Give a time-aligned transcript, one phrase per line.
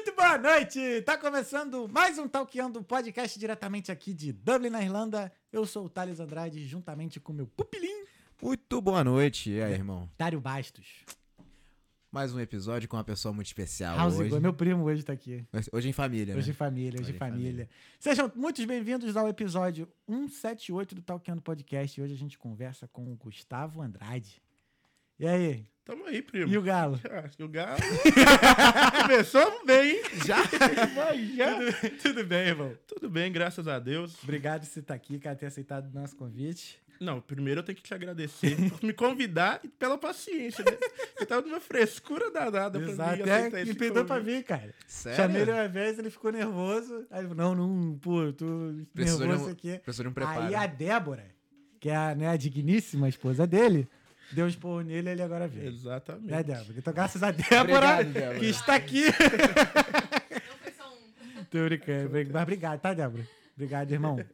[0.00, 1.02] Muito boa noite!
[1.02, 5.30] Tá começando mais um Talkeando podcast diretamente aqui de Dublin, na Irlanda.
[5.52, 8.06] Eu sou o Thales Andrade, juntamente com meu pupilim,
[8.40, 10.08] Muito boa noite, e aí, irmão?
[10.16, 11.04] Dário Bastos.
[12.10, 14.40] Mais um episódio com uma pessoa muito especial House hoje.
[14.40, 15.44] Meu primo hoje tá aqui.
[15.70, 16.56] Hoje em família, Hoje em né?
[16.56, 17.44] família, hoje, em em família.
[17.50, 17.68] família.
[17.98, 22.00] Sejam muito bem-vindos ao episódio 178 do Talkeando Podcast.
[22.00, 24.40] Hoje a gente conversa com o Gustavo Andrade.
[25.18, 25.66] E aí?
[25.90, 26.52] Tamo aí, primo.
[26.52, 27.00] E o Galo?
[27.10, 27.80] Ah, e o Galo.
[29.02, 30.02] Começamos bem, hein?
[30.24, 30.36] Já?
[30.94, 31.54] Mas já.
[31.56, 32.72] tudo, tudo bem, irmão?
[32.86, 34.16] Tudo bem, graças a Deus.
[34.22, 36.78] Obrigado por você estar aqui, cara, ter aceitado o nosso convite.
[37.00, 40.62] Não, primeiro eu tenho que te agradecer por me convidar e pela paciência.
[40.64, 40.76] Né?
[41.18, 44.44] Você tava numa frescura danada pra Exato, mim até aceitar que esse pediu pra vir,
[44.44, 44.72] cara.
[44.86, 45.16] Sério?
[45.16, 47.04] Chamei ele uma vez, ele ficou nervoso.
[47.10, 48.46] Aí ele falou, não, não, pô, tô
[48.94, 49.78] Precisou de nervoso um- aqui.
[49.78, 50.40] Precisou de um preparo.
[50.46, 51.26] Aí a Débora,
[51.80, 53.88] que é a, né, a digníssima esposa dele,
[54.32, 55.68] deu um esporro nele e ele agora veio.
[55.68, 56.26] Exatamente.
[56.30, 56.78] Né, Débora?
[56.78, 58.38] Então, graças a Débora, Obrigado, Débora.
[58.38, 59.04] que está aqui.
[59.04, 61.44] Não foi só um.
[61.44, 62.10] Tô brincando.
[62.32, 63.26] Mas obrigado, tá, Débora?
[63.54, 64.24] Obrigado, irmão.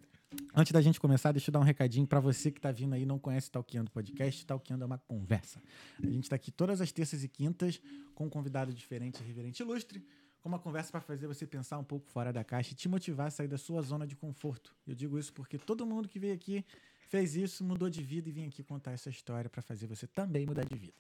[0.55, 3.03] Antes da gente começar, deixa eu dar um recadinho pra você que tá vindo aí
[3.03, 4.45] e não conhece o Talkeando Podcast.
[4.45, 5.63] Talkeando é uma conversa.
[6.03, 7.81] A gente tá aqui todas as terças e quintas
[8.15, 10.05] com um convidado diferente, reverente ilustre,
[10.43, 13.29] com uma conversa pra fazer você pensar um pouco fora da caixa e te motivar
[13.29, 14.75] a sair da sua zona de conforto.
[14.87, 16.65] Eu digo isso porque todo mundo que veio aqui
[17.09, 20.47] fez isso, mudou de vida e vem aqui contar essa história pra fazer você também
[20.47, 20.95] mudar de vida.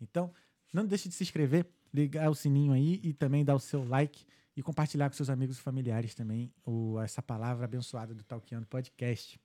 [0.00, 0.32] Então,
[0.72, 4.24] não deixe de se inscrever, ligar o sininho aí e também dar o seu like
[4.56, 9.40] e compartilhar com seus amigos e familiares também o, essa palavra abençoada do Talkeando Podcast.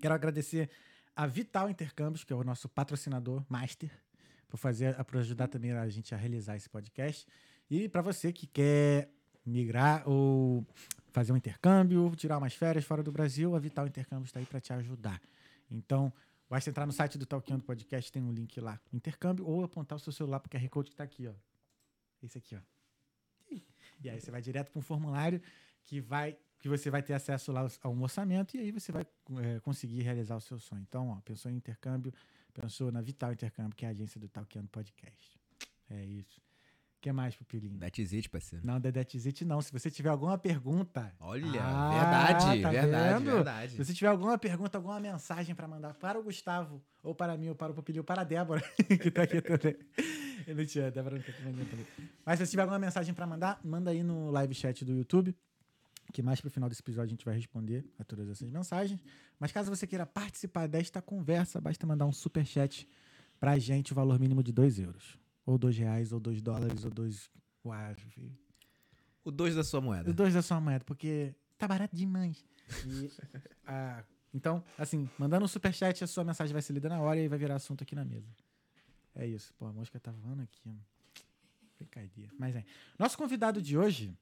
[0.00, 0.70] Quero agradecer
[1.14, 3.90] a Vital Intercâmbios, que é o nosso patrocinador master,
[4.48, 7.26] por fazer, por ajudar também a gente a realizar esse podcast.
[7.70, 9.08] E para você que quer
[9.44, 10.66] migrar ou
[11.12, 14.60] fazer um intercâmbio, tirar umas férias fora do Brasil, a Vital Intercâmbios está aí para
[14.60, 15.20] te ajudar.
[15.70, 16.12] Então,
[16.48, 20.00] basta entrar no site do Talkeando Podcast, tem um link lá, intercâmbio, ou apontar o
[20.00, 21.34] seu celular para o QR Code que está aqui, ó.
[22.22, 22.60] Esse aqui, ó.
[24.02, 25.40] E aí você vai direto para um formulário
[25.84, 29.06] que vai que você vai ter acesso lá a um orçamento e aí você vai
[29.42, 30.80] é, conseguir realizar o seu sonho.
[30.80, 32.12] Então, ó, pensou em intercâmbio,
[32.54, 35.38] pensou na Vital Intercâmbio, que é a agência do Talkeando Podcast.
[35.90, 36.40] É isso.
[37.04, 37.76] O que mais, Pupilinho?
[37.76, 38.66] Datizite, parceiro.
[38.66, 39.60] Não, Dedetizite não.
[39.60, 41.14] Se você tiver alguma pergunta...
[41.20, 43.34] Olha, Ah, verdade, tá verdade, vendo?
[43.34, 43.72] verdade.
[43.72, 47.50] Se você tiver alguma pergunta, alguma mensagem para mandar para o Gustavo, ou para mim,
[47.50, 48.62] ou para o Pupilinho, ou para a Débora,
[49.02, 49.76] que tá aqui também.
[50.46, 51.86] Eu não tinha, a Débora não tá aqui também.
[52.24, 55.36] Mas se você tiver alguma mensagem para mandar, manda aí no live chat do YouTube,
[56.10, 58.98] que mais pro final desse episódio a gente vai responder a todas essas mensagens.
[59.38, 62.88] Mas caso você queira participar desta conversa, basta mandar um super chat
[63.38, 65.22] pra gente, o valor mínimo de 2 euros.
[65.46, 67.30] Ou 2 reais, ou 2 dólares, ou 2...
[69.24, 70.10] O dois da sua moeda.
[70.10, 72.44] Os dois da sua moeda, porque tá barato demais.
[72.86, 73.10] E,
[73.66, 74.04] ah,
[74.34, 77.38] então, assim, mandando um superchat, a sua mensagem vai ser lida na hora e vai
[77.38, 78.28] virar assunto aqui na mesa.
[79.14, 79.54] É isso.
[79.54, 80.60] Pô, a mosca tá voando aqui.
[80.68, 80.72] ó.
[81.78, 82.32] Brincadeira.
[82.38, 82.64] Mas é.
[82.98, 84.14] Nosso convidado de hoje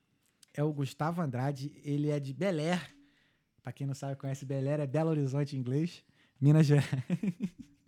[0.54, 1.72] é o Gustavo Andrade.
[1.82, 2.94] Ele é de Bel Air.
[3.62, 6.04] Pra quem não sabe, conhece Bel Air, é Belo Horizonte em inglês.
[6.40, 6.86] Minas Gerais.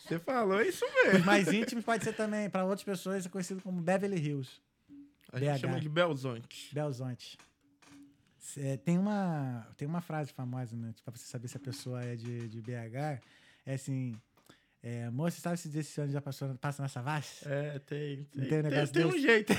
[0.00, 1.24] Você falou isso Os mesmo.
[1.26, 4.50] mais íntimos pode ser também, para outras pessoas, é conhecido como Beverly Hills.
[5.32, 5.58] A gente BH.
[5.60, 6.70] chama de Belzonte.
[6.74, 7.38] Belzonte.
[8.38, 10.92] Cê- tem, uma, tem uma frase famosa, né?
[10.94, 13.20] Tipo, pra você saber se a pessoa é de, de BH.
[13.66, 14.14] É assim.
[14.82, 17.48] É, moça, sabe se esse ano já passou, passa na Savassi?
[17.48, 18.24] É, tem.
[18.24, 19.52] Tem, tem um tem, tem um jeito.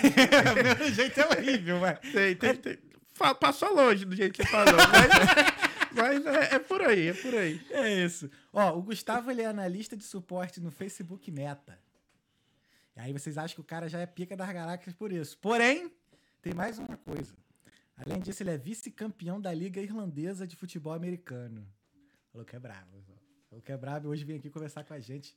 [0.79, 1.95] Meu jeito é horrível, vai.
[1.97, 2.77] Tem, tem, tem.
[3.15, 4.75] Fa- Passou longe do jeito que você falou.
[4.75, 5.64] Mas,
[5.95, 7.65] mas é, é por aí, é por aí.
[7.71, 8.29] É isso.
[8.51, 11.79] Ó, o Gustavo ele é analista de suporte no Facebook Meta.
[12.95, 15.37] E aí vocês acham que o cara já é pica das galáxias por isso.
[15.37, 15.91] Porém,
[16.41, 17.33] tem mais uma coisa.
[17.97, 21.67] Além disso, ele é vice-campeão da Liga Irlandesa de Futebol Americano.
[22.31, 23.03] Falou que é bravo.
[23.49, 25.35] Falou que é bravo e hoje vem aqui conversar com a gente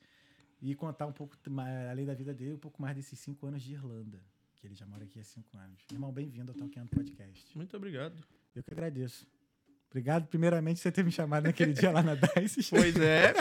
[0.61, 3.63] e contar um pouco, mais, além da vida dele, um pouco mais desses cinco anos
[3.63, 4.21] de Irlanda.
[4.57, 5.85] Que ele já mora aqui há cinco anos.
[5.93, 7.57] Irmão, bem-vindo ao Talkando Podcast.
[7.57, 8.25] Muito obrigado.
[8.55, 9.25] Eu que agradeço.
[9.91, 12.69] Obrigado, primeiramente, você ter me chamado naquele dia lá na DICE.
[12.71, 13.33] Pois é,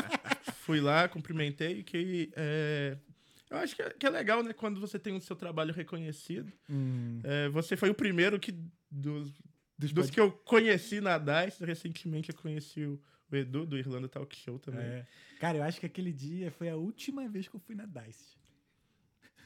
[0.62, 2.98] fui lá, cumprimentei, que é,
[3.50, 6.52] eu acho que é, que é legal, né, quando você tem o seu trabalho reconhecido.
[6.70, 8.54] Hum, É, você foi o primeiro que,
[8.90, 9.34] dos,
[9.78, 14.08] dos dos que eu conheci na DICE, recentemente eu conheci o, o Edu, do Irlanda
[14.08, 14.86] Talk Show também.
[14.86, 15.06] É.
[15.40, 18.38] Cara, eu acho que aquele dia foi a última vez que eu fui na DICE.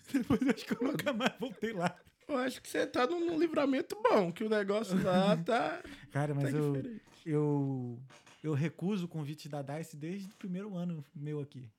[0.13, 1.95] Depois eu acho que eu nunca mais voltei lá.
[2.31, 5.81] Eu acho que você tá num, num livramento bom, que o negócio lá tá,
[6.11, 7.01] Cara, tá mas eu, diferente.
[7.25, 7.99] eu,
[8.43, 11.69] eu recuso o convite da DICE desde o primeiro ano meu aqui.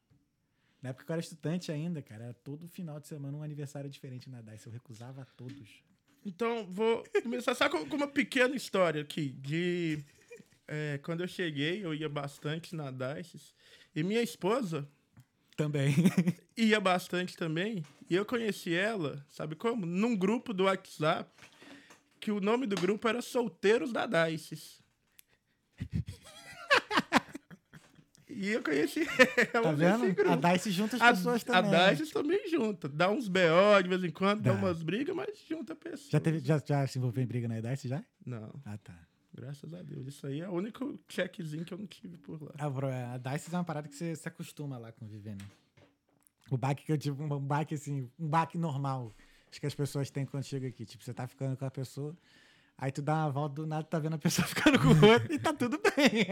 [0.82, 3.88] Na época que eu era estudante ainda, cara, era todo final de semana um aniversário
[3.88, 4.66] diferente na DICE.
[4.66, 5.82] Eu recusava todos.
[6.24, 9.30] Então, vou começar só com, com uma pequena história aqui.
[9.30, 10.04] De
[10.66, 13.54] é, quando eu cheguei, eu ia bastante na DICE.
[13.94, 14.88] E minha esposa,
[15.62, 15.94] Também.
[16.56, 17.84] ia bastante também.
[18.10, 19.86] E eu conheci ela, sabe como?
[19.86, 21.30] Num grupo do WhatsApp,
[22.20, 24.82] que o nome do grupo era Solteiros da Dices.
[28.28, 29.00] e eu conheci
[29.52, 30.14] ela Tá nesse vendo?
[30.14, 30.30] grupo.
[30.46, 31.70] A Dice junta as A, pessoas a também.
[31.70, 31.90] né?
[31.94, 32.88] Dices também junta.
[32.88, 34.58] Dá uns BO de vez em quando, dá, Dá.
[34.58, 36.10] umas brigas, mas junta pessoas.
[36.10, 38.02] Já, teve, já, já se envolveu em briga na Dice já?
[38.24, 38.94] Não, Ah, tá.
[39.34, 40.06] Graças a Deus.
[40.06, 42.52] Isso aí é o único checkzinho que eu não tive por lá.
[42.58, 45.44] Ah, bro, a Dice é uma parada que você se acostuma lá conviver, né?
[46.50, 49.14] O baque que eu tive, um baque assim, um baque normal.
[49.50, 50.84] Acho que as pessoas têm quando chega aqui.
[50.84, 52.16] Tipo, você tá ficando com a pessoa,
[52.76, 55.32] aí tu dá uma volta do nada, tá vendo a pessoa ficando com o outro
[55.32, 56.26] e tá tudo bem.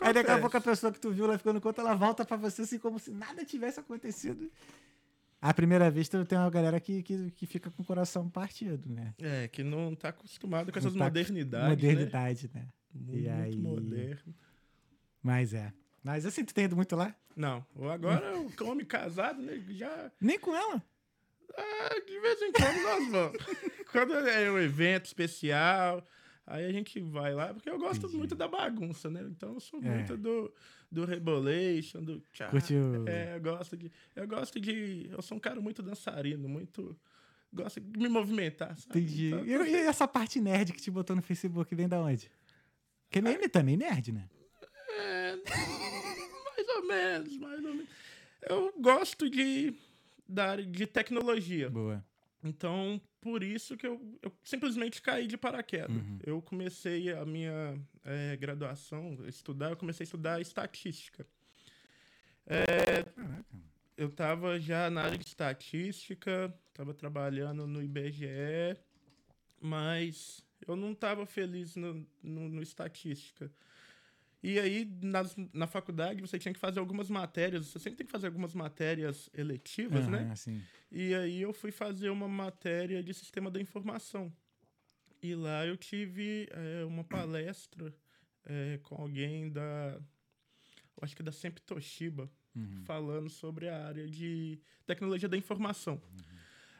[0.00, 2.24] Aí daqui a pouco a pessoa que tu viu lá ficando com outra, ela volta
[2.24, 4.50] pra você assim como se nada tivesse acontecido.
[5.42, 9.14] À primeira vista, tem uma galera que, que, que fica com o coração partido, né?
[9.18, 11.68] É, que não tá acostumado com essas tá modernidades, né?
[11.70, 12.68] Modernidade, né?
[12.94, 14.34] Mundo E muito aí- moderno.
[15.22, 15.72] Mas é.
[16.02, 17.14] Mas assim, tu tem ido muito lá?
[17.36, 20.10] Não, agora o homem casado, né, já...
[20.20, 20.82] Nem com ela.
[21.56, 23.38] Ah, de vez em quando nós vamos.
[23.92, 26.06] quando é um evento especial,
[26.46, 28.16] aí a gente vai lá, porque eu gosto Entendi.
[28.18, 29.22] muito da bagunça, né?
[29.30, 29.88] Então eu sou É.
[29.88, 30.52] muito do,
[30.90, 32.48] do rebolation, do tchá.
[32.48, 33.90] Curte o- É, eu gosto de...
[34.16, 35.08] Eu gosto de...
[35.10, 36.98] Eu sou um cara muito dançarino, muito...
[37.52, 39.00] Gosto de me movimentar, sabe?
[39.00, 39.26] Entendi.
[39.28, 42.30] Então, E, e essa parte nerd que te botou no Facebook vem da onde?
[43.10, 44.28] Que é meme também nerd, né?
[44.98, 47.88] É, mais ou menos, mais ou menos.
[48.48, 49.74] Eu gosto de,
[50.28, 51.68] da área de tecnologia.
[51.70, 52.04] Boa.
[52.42, 55.90] Então, por isso que eu, eu simplesmente caí de paraquedas.
[55.90, 56.18] Uhum.
[56.24, 61.26] Eu comecei a minha eh, graduação, estudar, eu comecei a estudar estatística.
[62.46, 63.44] Caraca.
[63.96, 68.76] Eu estava já na área de estatística, estava trabalhando no IBGE,
[69.60, 73.52] mas eu não estava feliz no, no, no estatística.
[74.42, 78.12] E aí, nas, na faculdade, você tinha que fazer algumas matérias, você sempre tem que
[78.12, 80.20] fazer algumas matérias eletivas, né?
[80.20, 80.62] Aham, assim.
[80.90, 84.32] E aí eu fui fazer uma matéria de sistema da informação.
[85.22, 87.94] E lá eu tive eh, uma palestra
[88.46, 90.00] eh, com alguém da.
[91.02, 92.82] Acho que da Sempre Toshiba, Uhum.
[92.84, 96.02] falando sobre a área de tecnologia da informação.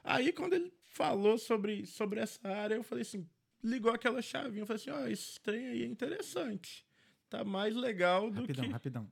[0.02, 3.28] Aí quando ele falou sobre, sobre essa área, eu falei assim,
[3.62, 6.84] ligou aquela chavinha, eu falei assim, ó, esse trem aí é interessante.
[7.30, 8.70] Tá mais legal do Rapidão, que.
[8.72, 9.08] rapidão.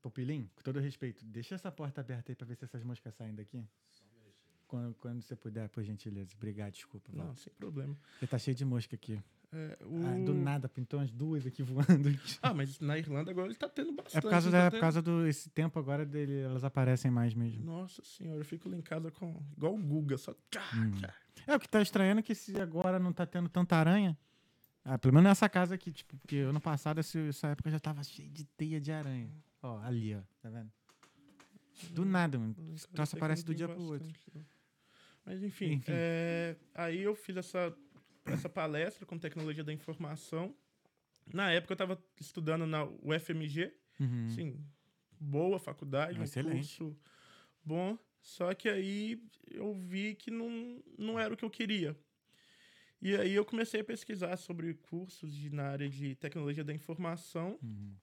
[0.00, 3.34] Popilim, com todo respeito, deixa essa porta aberta aí pra ver se essas moscas saem
[3.34, 3.64] daqui.
[4.66, 6.32] Quando, quando você puder, por gentileza.
[6.36, 7.10] Obrigado, desculpa.
[7.12, 7.26] Val.
[7.28, 7.96] Não, sem problema.
[8.12, 9.22] Porque tá cheio de mosca aqui.
[9.52, 11.86] É, Ah, do o- nada, pintou umas duas aqui voando.
[12.42, 14.16] Ah, mas na Irlanda agora ele tá tendo bastante.
[14.18, 14.80] É por causa, não tá da, por tendo?
[14.80, 17.64] causa do esse tempo agora dele, elas aparecem mais mesmo.
[17.64, 19.40] Nossa senhora, eu fico lá em casa com.
[19.56, 20.32] igual o Guga, só.
[20.32, 21.00] Hum.
[21.46, 24.18] É, o que tá estranhando é que se agora não tá tendo tanta aranha.
[24.88, 28.30] Ah, pelo menos nessa casa aqui, tipo, porque ano passado, essa época já tava cheio
[28.30, 29.28] de teia de aranha.
[29.60, 30.70] Ó, ali, ó, tá vendo?
[31.90, 32.54] Do nada, mano.
[32.56, 34.06] Hum, eu sei que aparece do dia pro outro.
[34.06, 34.46] bastante.
[35.24, 35.90] Mas enfim, Enfim.
[35.92, 37.76] é, aí eu fiz essa,
[38.26, 40.54] essa palestra com tecnologia da informação.
[41.34, 44.28] Na época eu estava estudando na UFMG, Uhum.
[44.28, 44.64] sim,
[45.18, 46.58] boa faculdade, um Excelente.
[46.78, 46.96] curso
[47.64, 47.98] bom.
[48.20, 51.96] Só que aí eu vi que não, não era o que eu queria.
[53.00, 57.58] E aí eu comecei a pesquisar sobre cursos de, na área de tecnologia da informação.
[57.62, 57.94] Uhum.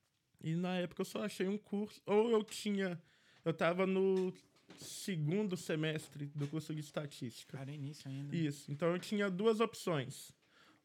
[0.41, 2.01] E na época eu só achei um curso.
[2.05, 3.01] Ou eu tinha.
[3.43, 4.33] Eu tava no
[4.77, 7.57] segundo semestre do curso de estatística.
[7.57, 8.35] Cara, é início ainda.
[8.35, 8.71] Isso.
[8.71, 10.31] Então eu tinha duas opções.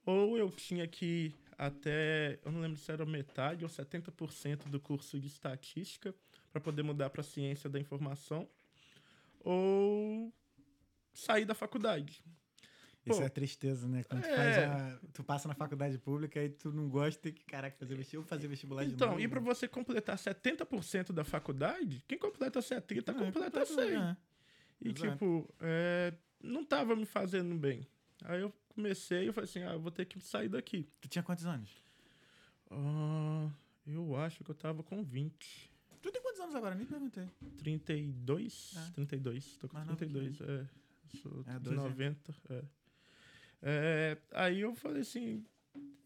[0.07, 2.39] Ou eu tinha que até.
[2.45, 6.15] Eu não lembro se era metade ou 70% do curso de estatística
[6.51, 8.49] para poder mudar para ciência da informação.
[9.41, 10.33] Ou
[11.13, 12.23] sair da faculdade.
[13.11, 14.03] Isso é tristeza, né?
[14.05, 14.37] Quando tu, é.
[14.37, 17.95] faz a- tu passa na faculdade pública e tu não gosta, tem que, caraca, fazer
[17.95, 19.21] vestibular, fazer vestibular de Então, novo.
[19.21, 23.95] e para você completar 70% da faculdade, quem completa 70 É, completa 100.
[23.97, 24.17] é.
[24.81, 25.11] E, Exato.
[25.13, 27.87] tipo, é, não tava me fazendo bem.
[28.25, 30.89] Aí eu comecei e falei assim, ah, vou ter que sair daqui.
[31.01, 31.71] Tu tinha quantos anos?
[32.71, 33.49] Ah,
[33.87, 35.71] eu acho que eu tava com 20.
[36.01, 36.75] Tu tem quantos anos agora?
[36.75, 37.29] Nem perguntei.
[37.59, 38.75] 32?
[38.77, 38.91] Ah.
[38.95, 39.57] 32.
[39.57, 40.69] Tô com Mais novo que 32, é.
[41.23, 41.81] Sou É, de dois, é.
[41.89, 42.63] 90, é.
[43.63, 45.45] É, Aí eu falei assim,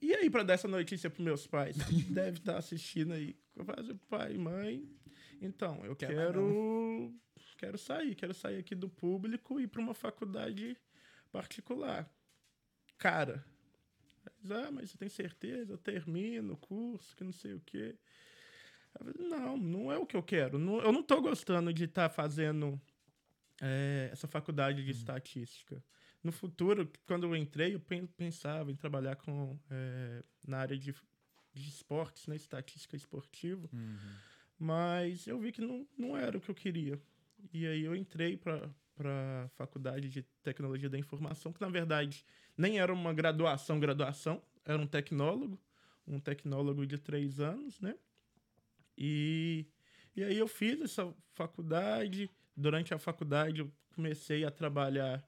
[0.00, 1.76] e aí pra dar essa notícia pros meus pais?
[2.11, 3.37] Deve estar assistindo aí.
[3.54, 4.88] Eu falei assim, pai, mãe,
[5.40, 7.14] então, eu Quer quero...
[7.59, 10.76] Quero sair, quero sair aqui do público e ir pra uma faculdade
[11.30, 12.12] particular.
[12.99, 13.44] Cara,
[14.50, 15.73] ah, mas você tem certeza?
[15.73, 17.97] Eu termino o curso, que não sei o quê.
[18.92, 20.59] Falei, Não, não é o que eu quero.
[20.59, 22.80] Não- eu não tô gostando de estar fazendo
[23.61, 25.82] é, essa faculdade de estatística.
[26.22, 30.94] No futuro, quando eu entrei, eu pen- pensava em trabalhar com, é, na área de,
[31.52, 32.36] de esportes, né?
[32.36, 33.68] Estatística esportiva.
[33.72, 33.96] Uhum.
[34.58, 37.00] Mas eu vi que não, não era o que eu queria.
[37.52, 42.24] E aí eu entrei para para faculdade de tecnologia da informação, que na verdade
[42.56, 45.58] nem era uma graduação, graduação, era um tecnólogo,
[46.06, 47.96] um tecnólogo de três anos, né?
[48.96, 49.66] E,
[50.14, 52.30] e aí eu fiz essa faculdade.
[52.56, 55.26] Durante a faculdade eu comecei a trabalhar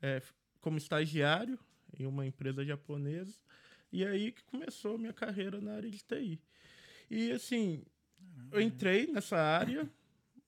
[0.00, 0.22] é,
[0.60, 1.58] como estagiário
[1.98, 3.38] em uma empresa japonesa.
[3.90, 6.40] E aí que começou a minha carreira na área de TI.
[7.10, 7.84] E assim,
[8.52, 9.88] eu entrei nessa área,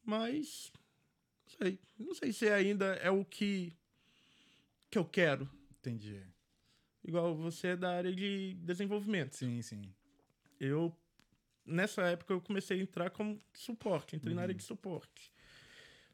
[0.05, 0.73] mas
[1.47, 3.73] não sei, não sei se ainda é o que
[4.91, 5.49] que eu quero.
[5.79, 6.21] Entendi.
[7.03, 9.37] Igual você é da área de desenvolvimento.
[9.37, 9.83] Sim, sim.
[10.59, 10.95] Eu
[11.65, 15.33] nessa época eu comecei a entrar como suporte, entrei na área de suporte.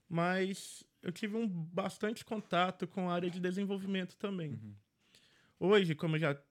[0.09, 4.59] Mas eu tive um bastante contato com a área de desenvolvimento também.
[5.59, 6.43] Hoje, como eu já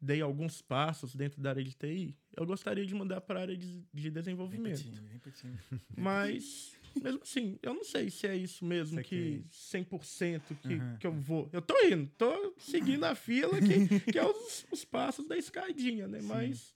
[0.00, 3.56] dei alguns passos dentro da área de TI, eu gostaria de mudar para a área
[3.56, 4.78] de, de desenvolvimento.
[4.78, 5.58] Repetindo, repetindo.
[5.96, 10.96] Mas, mesmo assim, eu não sei se é isso mesmo Sei que 100% que, Aham.
[10.98, 11.48] que eu vou.
[11.52, 16.08] Eu tô indo, tô seguindo a fila, que, que é os, os passos da escadinha,
[16.08, 16.20] né?
[16.20, 16.74] Mas,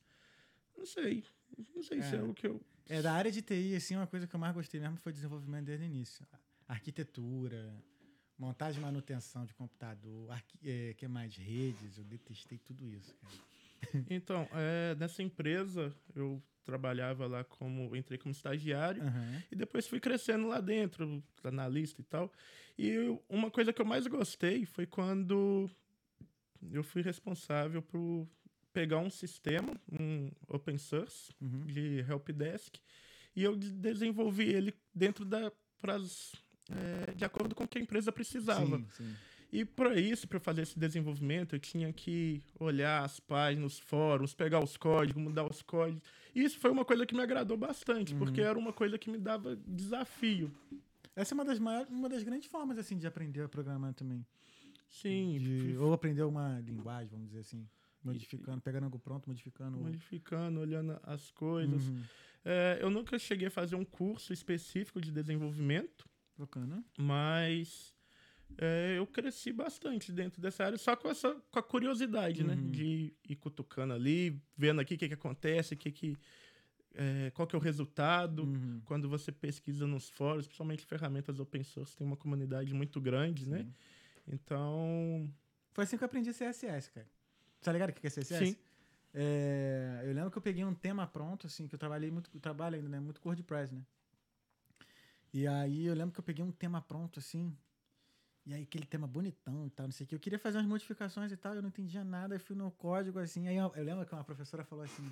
[0.77, 1.25] não sei.
[1.75, 2.23] Não sei se é É.
[2.23, 2.61] o que eu.
[2.89, 5.65] É, da área de TI, assim, uma coisa que eu mais gostei mesmo foi desenvolvimento
[5.65, 6.25] desde o início.
[6.69, 7.73] Arquitetura,
[8.39, 10.29] montagem e manutenção de computador,
[10.65, 11.37] é, que mais?
[11.37, 13.35] Redes, eu detestei tudo isso, cara.
[14.11, 17.95] Então, é, nessa empresa, eu trabalhava lá como.
[17.95, 19.03] Entrei como estagiário.
[19.03, 19.43] Aham.
[19.53, 22.33] E depois fui crescendo lá dentro, analista e tal.
[22.77, 25.71] E eu- uma coisa que eu mais gostei foi quando
[26.73, 28.27] eu fui responsável por
[28.73, 31.61] pegar um sistema, um open source Uhum.
[31.67, 32.77] de helpdesk,
[33.37, 36.33] e eu de- desenvolvi ele dentro da pras,
[36.71, 38.79] é, de acordo com o que a empresa precisava.
[38.79, 39.17] Sim, sim.
[39.53, 44.35] E para isso, para fazer esse desenvolvimento, eu tinha que olhar as páginas, os fóruns,
[44.35, 46.03] pegar os códigos, mudar os códigos.
[46.35, 49.19] E isso foi uma coisa que me agradou bastante, porque era uma coisa que me
[49.19, 50.53] dava desafio.
[51.15, 54.27] Essa é uma das maiores, uma das grandes formas, assim, de aprender a programar também.
[54.89, 57.67] Sim, De- ou aprender uma linguagem, vamos dizer assim.
[58.05, 59.79] Modificando, pegando algo pronto, modificando.
[59.79, 61.89] modificando, olhando as coisas.
[61.89, 62.03] Uhum.
[62.45, 66.09] É, eu nunca cheguei a fazer um curso específico de desenvolvimento,
[66.39, 66.85] Bacana.
[66.99, 67.95] mas
[68.59, 72.55] é, eu cresci bastante dentro dessa área, só com essa com a curiosidade, né?
[72.55, 72.71] Uhum.
[72.71, 76.17] De ir cutucando ali, vendo aqui o que, que acontece, o que que,
[76.95, 78.45] é, qual que é o resultado.
[78.45, 78.81] Uhum.
[78.85, 83.59] Quando você pesquisa nos fóruns, principalmente ferramentas open source, tem uma comunidade muito grande, né?
[83.59, 83.73] Sim.
[84.29, 85.31] Então,
[85.73, 87.07] Foi assim que eu aprendi CSS, cara.
[87.61, 88.47] Tá ligado o que é CSS?
[88.47, 88.57] Sim.
[89.13, 92.77] É, eu lembro que eu peguei um tema pronto, assim, que eu trabalhei muito, trabalho
[92.77, 93.01] ainda, né?
[93.01, 93.83] Muito com WordPress, né?
[95.37, 97.55] E aí eu lembro que eu peguei um tema pronto, assim,
[98.47, 100.15] e aí aquele tema bonitão e tal, não sei o que.
[100.15, 103.19] Eu queria fazer umas modificações e tal, eu não entendia nada, aí fui no código,
[103.19, 105.07] assim, aí eu, eu lembro que uma professora falou assim,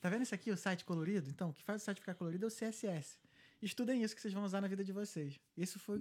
[0.00, 1.28] tá vendo isso aqui, o site colorido?
[1.28, 3.18] Então, o que faz o site ficar colorido é o CSS.
[3.60, 5.40] Estudem isso que vocês vão usar na vida de vocês.
[5.56, 5.98] Isso foi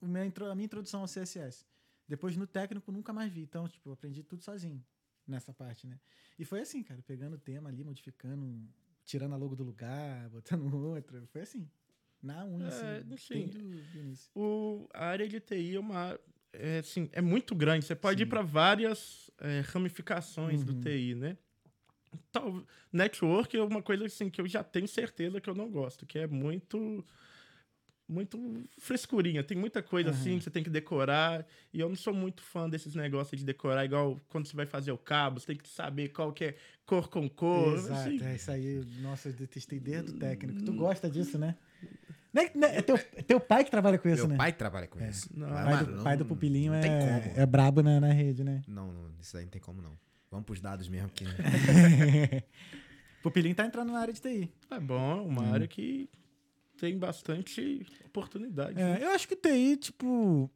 [0.00, 1.64] o meu, a minha introdução ao CSS.
[2.08, 3.42] Depois, no técnico, nunca mais vi.
[3.42, 4.84] Então, tipo, eu aprendi tudo sozinho
[5.28, 6.00] nessa parte, né?
[6.36, 8.68] E foi assim, cara, pegando o tema ali, modificando,
[9.04, 11.24] tirando a logo do lugar, botando outra.
[11.28, 11.70] Foi assim.
[12.22, 13.40] Na unha, É, assim, sim.
[13.46, 13.62] desde o
[14.34, 16.18] do a área de TI é uma
[16.52, 17.84] é, assim, é muito grande.
[17.86, 18.24] Você pode Sim.
[18.24, 20.80] ir para várias é, ramificações do Uhum.
[20.80, 21.36] TI, né?
[22.32, 26.04] Tal, network é uma coisa assim que eu já tenho certeza que eu não gosto,
[26.06, 27.04] que é muito
[28.08, 28.38] muito
[28.78, 29.44] frescurinha.
[29.44, 30.38] Tem muita coisa assim Aham.
[30.38, 31.46] que você tem que decorar.
[31.72, 34.90] E eu não sou muito fã desses negócios de decorar, igual quando você vai fazer
[34.90, 37.74] o cabo, você tem que saber qual que é cor com cor.
[37.78, 38.24] Exato, assim.
[38.24, 38.84] é isso aí.
[39.00, 40.60] Nossa, eu detestei desde o técnico.
[40.60, 41.56] Tu gosta disso, né?
[42.32, 44.36] Não é, não é- é teu, é teu pai que trabalha com isso, Meu né?
[44.36, 45.28] pai trabalha com isso.
[45.36, 45.48] Não.
[45.48, 47.40] O Mas, pai, do, não- pai do pupilinho é, como.
[47.40, 48.62] é brabo na, na rede, né?
[48.68, 49.98] Não, não, isso aí não tem como não.
[50.30, 51.24] Vamos pros dados mesmo que
[53.22, 54.50] Pupilinho tá entrando na área de TI.
[54.70, 56.08] É bom, é uma área que
[56.78, 58.74] tem bastante oportunidade.
[58.74, 58.98] né?
[59.00, 60.50] É, eu acho que TI, tipo.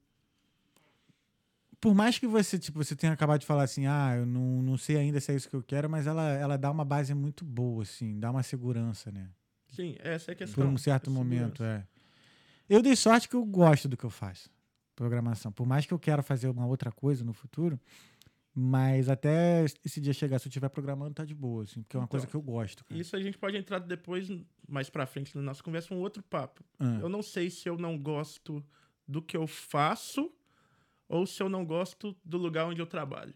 [1.80, 4.78] Por mais que você, tipo, você tenha acabado de falar assim, ah, eu não, não
[4.78, 7.44] sei ainda se é isso que eu quero, mas ela, ela dá uma base muito
[7.44, 9.28] boa, assim, dá uma segurança, né?
[9.74, 10.64] Sim, essa é a questão.
[10.66, 11.86] Por um certo é momento, é.
[12.68, 14.50] Eu dei sorte que eu gosto do que eu faço,
[14.96, 15.52] programação.
[15.52, 17.78] Por mais que eu quero fazer uma outra coisa no futuro,
[18.54, 21.98] mas até esse dia chegar, se eu estiver programando, tá de boa, assim, porque é
[21.98, 22.84] uma Então, coisa que eu gosto.
[22.84, 23.00] cara.
[23.00, 24.28] Isso a gente pode entrar depois,
[24.68, 26.64] mais pra frente na nossa conversa, um outro papo.
[26.78, 26.98] Ah.
[27.02, 28.64] Eu não sei se eu não gosto
[29.06, 30.32] do que eu faço
[31.08, 33.34] ou se eu não gosto do lugar onde eu trabalho.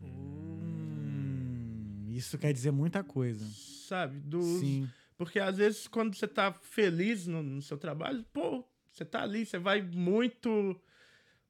[0.00, 3.44] Hum, isso quer dizer muita coisa.
[3.88, 4.20] Sabe?
[4.20, 4.88] Do, Sim.
[5.16, 9.44] Porque às vezes quando você tá feliz no, no seu trabalho, pô, você tá ali,
[9.46, 10.80] você vai muito.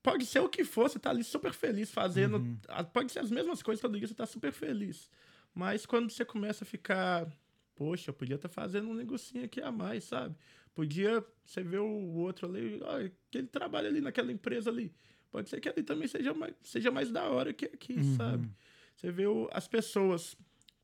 [0.03, 2.37] Pode ser o que for, você tá ali super feliz fazendo.
[2.39, 2.59] Uhum.
[2.93, 5.09] Pode ser as mesmas coisas todo dia, você tá super feliz.
[5.55, 7.27] Mas quando você começa a ficar.
[7.75, 10.37] poxa, eu podia estar fazendo um negocinho aqui a mais, sabe?
[10.75, 12.99] Podia você ver o outro ali, ó,
[13.31, 14.93] que ele trabalha ali naquela empresa ali.
[15.31, 18.17] Pode ser que ali também seja mais, seja mais da hora que aqui, Uhum.
[18.17, 18.51] sabe?
[18.97, 20.37] Você vê o- as pessoas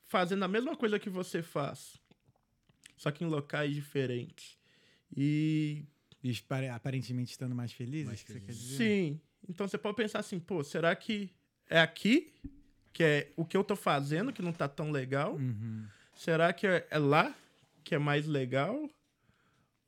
[0.04, 1.98] fazendo a mesma coisa que você faz,
[2.98, 4.58] só que em locais diferentes.
[5.16, 5.84] E
[6.22, 6.34] E
[6.74, 8.76] aparentemente estando mais felizes, Mais que você quer dizer?
[8.76, 9.20] Sim.
[9.48, 11.30] Então você pode pensar assim, pô, será que
[11.70, 12.34] é aqui
[12.92, 15.36] que é o que eu tô fazendo que não tá tão legal?
[15.36, 15.86] Uhum.
[16.14, 17.34] Será que é é lá
[17.84, 18.90] que é mais legal?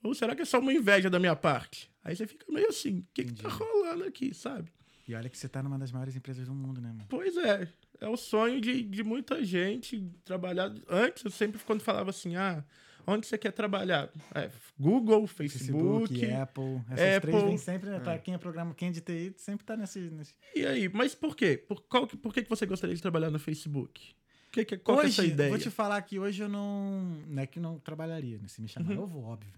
[0.03, 1.91] Ou será que é só uma inveja da minha parte?
[2.03, 4.73] Aí você fica meio assim, o que, que tá rolando aqui, sabe?
[5.07, 7.05] E olha que você tá numa das maiores empresas do mundo, né, mano?
[7.09, 7.69] Pois é,
[8.01, 10.73] é o sonho de, de muita gente trabalhar.
[10.89, 12.65] Antes, eu sempre, quando falava assim, ah,
[13.07, 14.11] onde você quer trabalhar?
[14.35, 16.09] É, Google, Facebook.
[16.09, 16.83] Facebook, Apple.
[16.91, 17.31] Essas Apple.
[17.31, 18.01] três vêm sempre, né?
[18.01, 19.99] Pra quem é programa, quem é de TI, sempre tá nesse.
[19.99, 20.35] nesse...
[20.55, 21.57] E aí, mas por quê?
[21.57, 24.15] Por, qual, que- por que, que você gostaria de trabalhar no Facebook?
[24.53, 25.49] Que, que, qual é hoje, essa ideia?
[25.51, 27.03] vou te falar que hoje eu não.
[27.29, 28.49] Não é que não trabalharia, né?
[28.49, 29.01] Se me chamar, Uhum.
[29.01, 29.53] eu vou, óbvio.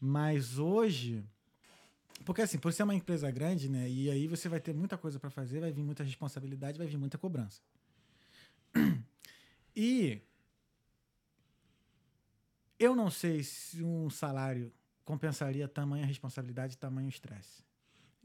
[0.00, 1.22] Mas hoje.
[2.24, 3.86] Porque assim, por ser uma empresa grande, né?
[3.90, 6.96] E aí você vai ter muita coisa pra fazer, vai vir muita responsabilidade, vai vir
[6.96, 7.60] muita cobrança.
[9.76, 10.20] E
[12.84, 14.72] eu não sei se um salário
[15.04, 17.62] compensaria tamanha responsabilidade e tamanho estresse.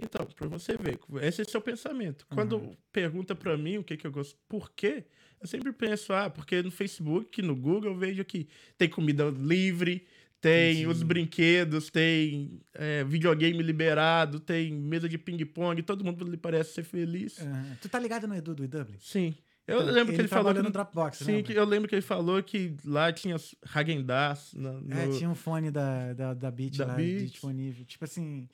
[0.01, 2.25] Então, pra você ver, esse é o seu pensamento.
[2.29, 2.77] Quando Uhum.
[2.91, 5.03] pergunta pra mim o que que eu gosto, por quê?
[5.41, 8.47] Eu sempre penso, ah, porque no Facebook, no Google, eu vejo que
[8.77, 10.05] tem comida livre,
[10.39, 10.87] tem Entendi.
[10.87, 17.39] os brinquedos, tem é, videogame liberado, tem mesa de ping-pong, todo mundo parece ser feliz.
[17.41, 17.77] Aham.
[17.81, 18.95] Tu tá ligado no Edu do IW?
[19.01, 19.35] Sim.
[19.69, 21.43] Eu Então, lembro que ele falou que no Dropbox, Sim, lembra?
[21.43, 23.35] que eu lembro que ele falou que lá tinha
[23.73, 27.31] Hagendaz no, É, tinha um fone da, da, da Beat Da lá Beat.
[27.31, 27.85] disponível.
[27.85, 28.47] Tipo assim,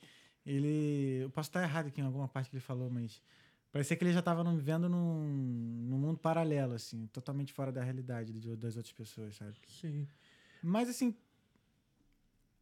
[0.44, 1.20] ele.
[1.22, 3.20] Eu posso estar errado aqui em alguma parte que ele falou, mas.
[3.72, 5.22] Parecia que ele já estava vivendo num,
[5.88, 9.54] num mundo paralelo, assim, totalmente fora da realidade de- das outras pessoas, sabe?
[9.68, 10.06] Sim.
[10.62, 11.14] Mas assim.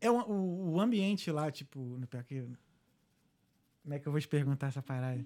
[0.01, 2.41] É o, o, o ambiente lá, tipo, no pior que.
[3.83, 5.25] Como é que eu vou te perguntar essa parada?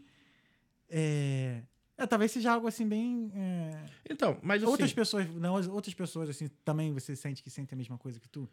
[0.90, 1.62] É.
[1.98, 3.30] é, talvez seja algo assim bem.
[3.34, 7.76] é, Então, mas assim, outras pessoas, não, outras pessoas assim, também você sente que sentem
[7.76, 8.48] a mesma coisa que tu?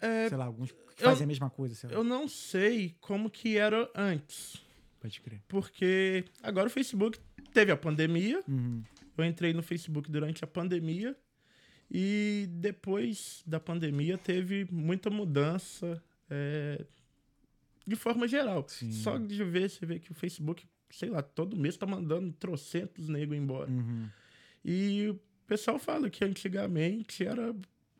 [0.00, 1.96] é, sei lá, alguns que eu- fazem a mesma coisa, sei lá.
[1.96, 4.56] eu não sei como que era antes.
[5.00, 5.42] Pode crer.
[5.48, 7.18] Porque agora o Facebook
[7.52, 8.42] teve a pandemia.
[8.48, 8.82] Uhum.
[9.16, 11.16] Eu entrei no Facebook durante a pandemia.
[11.90, 16.84] E depois da pandemia teve muita mudança é,
[17.86, 18.64] de forma geral.
[18.68, 18.92] Sim.
[18.92, 23.08] Só de ver, você vê que o Facebook, sei lá, todo mês tá mandando trocentos
[23.08, 23.70] nego embora.
[23.70, 24.08] Uhum.
[24.64, 27.54] E o pessoal fala que antigamente era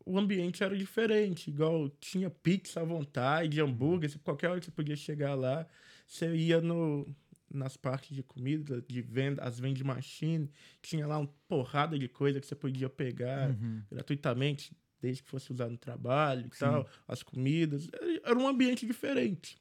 [0.05, 4.97] o ambiente era diferente, igual tinha pizza à vontade, hambúrguer, qualquer hora que você podia
[4.97, 5.67] chegar lá,
[6.07, 7.07] você ia no
[7.51, 10.51] nas partes de comida, de venda, as vending machine,
[10.83, 13.83] tinha lá uma porrada de coisa que você podia pegar Uhum.
[13.91, 16.59] gratuitamente, desde que fosse usar no trabalho e Sim.
[16.59, 17.89] tal, as comidas,
[18.23, 19.57] era um ambiente diferente.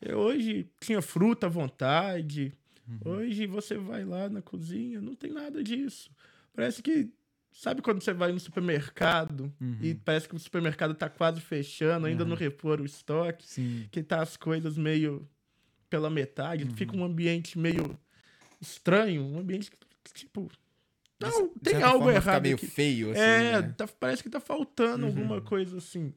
[0.00, 2.52] E hoje tinha fruta à vontade,
[2.86, 3.12] Uhum.
[3.14, 6.10] Hoje você vai lá na cozinha, não tem nada disso.
[6.52, 7.08] Parece que.
[7.50, 9.78] Sabe quando você vai no supermercado Uhum.
[9.80, 12.30] e parece que o supermercado tá quase fechando, ainda Uhum.
[12.30, 13.88] não repor o estoque, Sim.
[13.90, 15.26] que tá as coisas meio
[15.88, 16.76] pela metade, Uhum.
[16.76, 17.98] fica um ambiente meio
[18.60, 19.78] estranho, um ambiente que,
[20.12, 20.50] tipo.
[21.18, 22.66] Não, De tem algo forma, fica errado meio aqui.
[22.66, 23.74] feio, assim, É, né?
[23.78, 25.08] tá- parece que tá faltando Uhum.
[25.08, 26.12] alguma coisa assim.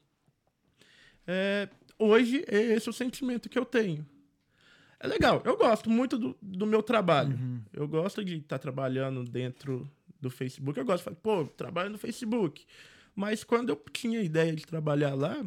[1.26, 4.06] É, hoje, é esse o sentimento que eu tenho.
[5.00, 7.36] É legal, eu gosto muito do, do meu trabalho.
[7.36, 7.60] Uhum.
[7.72, 9.88] Eu gosto de estar trabalhando dentro
[10.20, 10.78] do Facebook.
[10.78, 12.64] Eu gosto de falar, pô, trabalho no Facebook.
[13.14, 15.44] Mas quando eu tinha a ideia de trabalhar lá,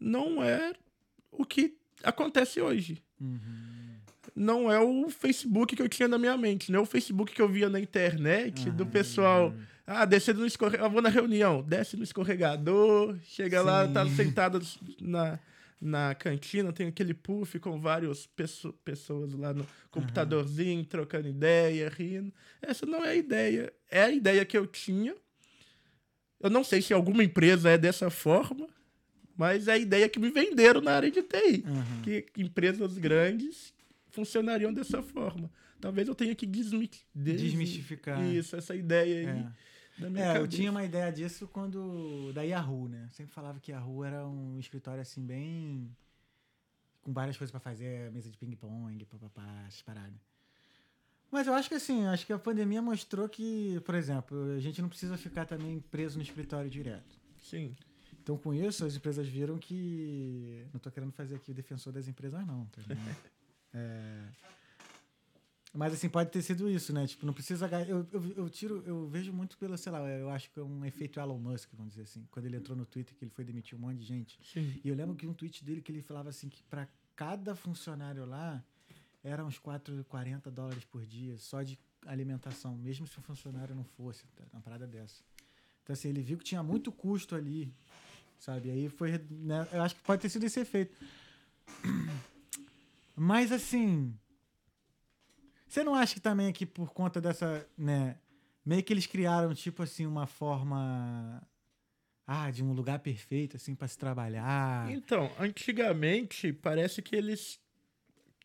[0.00, 0.72] não é
[1.30, 3.02] o que acontece hoje.
[3.20, 3.98] Uhum.
[4.34, 7.42] Não é o Facebook que eu tinha na minha mente, não é o Facebook que
[7.42, 9.52] eu via na internet do pessoal.
[9.86, 10.86] Ah, descendo no escorregador.
[10.86, 13.92] Eu vou na reunião, desce no escorregador, chega lá, Sim.
[13.92, 14.60] tá sentado
[15.00, 15.40] na,
[15.80, 22.32] na cantina, tem aquele puff com várias pesso- pessoas lá no computadorzinho, trocando ideia, rindo.
[22.60, 23.72] Essa não é a ideia.
[23.90, 25.14] É a ideia que eu tinha.
[26.40, 28.68] Eu não sei se alguma empresa é dessa forma,
[29.36, 31.64] mas é a ideia que me venderam na área de TI.
[31.66, 32.02] Uhum.
[32.02, 33.72] Que empresas grandes
[34.10, 35.50] funcionariam dessa forma.
[35.80, 38.20] Talvez eu tenha que desmi des- Desmistificar.
[38.24, 39.46] Isso, essa ideia aí É.
[39.98, 40.48] da minha É, eu cabeça.
[40.48, 42.32] tinha uma ideia disso quando.
[42.32, 43.04] da Yahoo, né?
[43.06, 45.94] Eu sempre falava que Yahoo era um escritório assim, bem.
[47.02, 50.20] com várias coisas pra fazer, mesa de ping-pong, papapá, essas paradas.
[51.30, 54.80] Mas eu acho que assim, acho que a pandemia mostrou que, por exemplo, a gente
[54.80, 57.18] não precisa ficar também preso no escritório direto.
[57.40, 57.74] Sim.
[58.22, 60.66] Então, com isso, as empresas viram que.
[60.72, 62.66] Não tô querendo fazer aqui o defensor das empresas, não.
[62.66, 62.82] Tá?
[63.74, 64.22] É,
[65.74, 67.06] Mas assim, pode ter sido isso, né?
[67.06, 67.68] Tipo, não precisa.
[67.86, 70.84] Eu, eu, eu tiro, eu vejo muito pelo, sei lá, eu acho que é um
[70.84, 72.26] efeito Elon Musk, vamos dizer assim.
[72.30, 74.38] Quando ele entrou no Twitter, que ele foi demitir um monte de gente.
[74.42, 74.80] Sim.
[74.82, 78.24] E eu lembro que um tweet dele que ele falava assim que para cada funcionário
[78.24, 78.64] lá
[79.22, 83.84] era uns 4, 40 dólares por dia só de alimentação, mesmo se o funcionário não
[83.84, 84.44] fosse, tá?
[84.52, 85.22] uma parada dessa.
[85.82, 87.74] Então assim, ele viu que tinha muito custo ali,
[88.38, 88.70] sabe?
[88.70, 89.68] Aí foi, né?
[89.72, 90.96] Eu acho que pode ter sido esse efeito.
[93.14, 94.14] Mas assim,
[95.68, 98.16] você não acha que também que por conta dessa, né,
[98.64, 101.42] meio que eles criaram tipo assim uma forma
[102.26, 104.90] ah, de um lugar perfeito assim para se trabalhar.
[104.90, 107.58] Então, antigamente, parece que eles.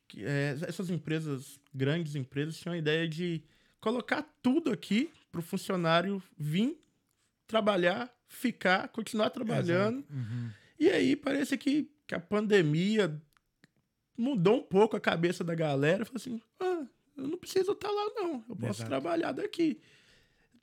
[0.07, 3.43] que, é, essas empresas, grandes empresas, tinham a ideia de
[3.81, 6.79] colocar tudo aqui para o funcionário vir
[7.45, 10.05] trabalhar, ficar, continuar trabalhando.
[10.09, 10.49] Uhum.
[10.79, 13.21] E aí parece que, que a pandemia
[14.17, 16.05] mudou um pouco a cabeça da galera.
[16.05, 16.85] Falou assim: ah,
[17.17, 18.43] eu não preciso estar lá, não.
[18.49, 18.89] Eu posso Exato.
[18.89, 19.79] trabalhar daqui.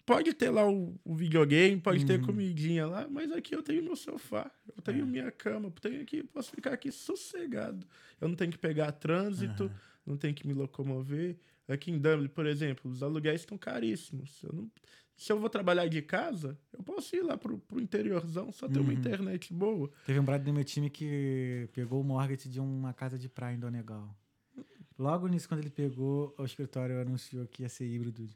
[0.06, 2.26] Pode ter lá o, o videogame, pode ter Uhum.
[2.26, 5.06] comidinha lá, mas aqui eu tenho meu sofá, eu tenho É.
[5.06, 7.86] minha cama, eu tenho aqui, posso ficar aqui sossegado.
[8.20, 9.74] Eu não tenho que pegar trânsito, Aham.
[10.04, 11.36] não tenho que me locomover.
[11.68, 14.42] Aqui em Dublin, por exemplo, os aluguéis estão caríssimos.
[14.42, 14.70] Eu não-
[15.16, 18.80] se eu vou trabalhar de casa, eu posso ir lá pro, pro interiorzão, só ter
[18.80, 18.98] uma Uhum.
[18.98, 19.88] internet boa.
[20.06, 23.54] Teve um brother do meu time que pegou o mortgage de uma casa de praia
[23.54, 24.16] em Donegal.
[25.00, 28.28] Logo nisso, quando ele pegou, o escritório anunciou que ia ser híbrido.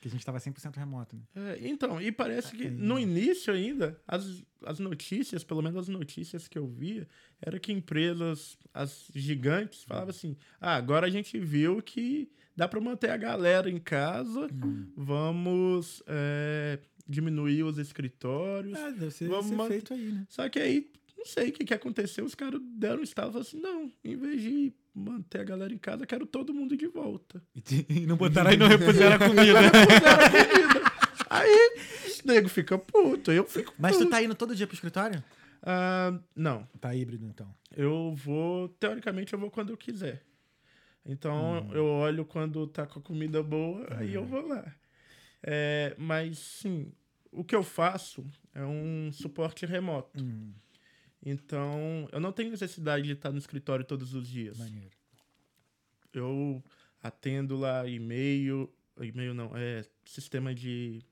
[0.00, 1.22] Que a gente tava 100% remoto, né?
[1.34, 2.70] É, então, e parece que Aí.
[2.70, 7.06] no início ainda, as, as notícias, pelo menos as notícias que eu via,
[7.40, 12.80] era que empresas, as gigantes, falavam assim: ah, agora a gente viu que dá para
[12.80, 14.48] manter a galera em casa,
[14.96, 18.78] vamos é, diminuir os escritórios.
[18.78, 20.26] Ah, deve ser, Vamos ser man- feito aí, né?
[20.28, 20.90] Só que aí,
[21.24, 23.92] não sei o que, que aconteceu, os caras deram um estalo e falaram assim: não,
[24.04, 27.42] em vez de manter a galera em casa, quero todo mundo de volta.
[27.88, 29.58] E não botaram aí, não repuseram a comida.
[29.60, 30.94] Puseram a comida.
[31.30, 31.76] Aí,
[32.22, 34.10] o nego fica puto, eu fico Mas tu puto.
[34.10, 35.22] tá indo todo dia pro escritório?
[35.62, 37.52] Ah, não, Tá híbrido, então.
[37.74, 40.22] eu vou, teoricamente eu vou quando eu quiser.
[41.06, 44.64] Então eu olho quando tá com a comida boa, aí eu vou lá.
[45.42, 46.92] É, mas sim,
[47.32, 50.22] o que eu faço é um suporte remoto.
[50.24, 50.52] Hum,
[51.24, 54.58] Então eu não tenho necessidade de estar no escritório todos os dias.
[54.58, 54.90] maneiro.
[56.12, 56.62] Eu
[57.02, 61.02] atendo lá e-mail, e-mail não, é sistema de,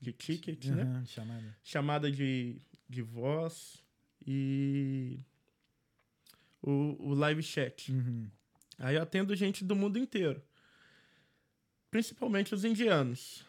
[0.00, 0.82] de ticket, né?
[0.82, 1.56] Aham, chamada.
[1.62, 2.56] chamada de,
[2.88, 3.82] de voz
[4.26, 5.18] e
[6.62, 7.90] o, o live chat.
[7.90, 8.30] Uhum.
[8.78, 10.42] Aí eu atendo gente do mundo inteiro.
[11.90, 13.44] Principalmente os indianos.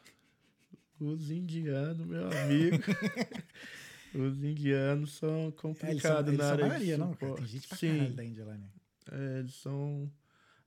[1.00, 2.78] Os indianos, meu amigo.
[4.16, 7.14] os indianos são É, eles são, complicados eles na são a área maioria, não?
[7.14, 8.68] Cara, tem gente pra Sim, caralho da Índia lá, né?
[9.12, 10.12] é, eles são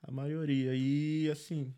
[0.02, 0.74] a maioria.
[0.74, 1.72] E, assim,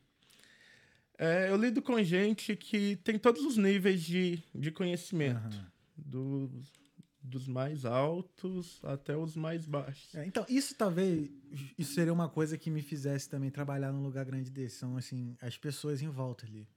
[1.19, 5.37] é, eu lido com gente que tem todos os níveis de, de conhecimento.
[5.39, 5.67] Aham.
[5.97, 6.73] dos,
[7.21, 10.15] dos mais altos até os mais baixos.
[10.15, 11.29] É, então, isso talvez
[11.77, 14.77] isso seria uma coisa que me fizesse também trabalhar num lugar grande desse.
[14.77, 16.69] São, assim, as pessoas em volta ali.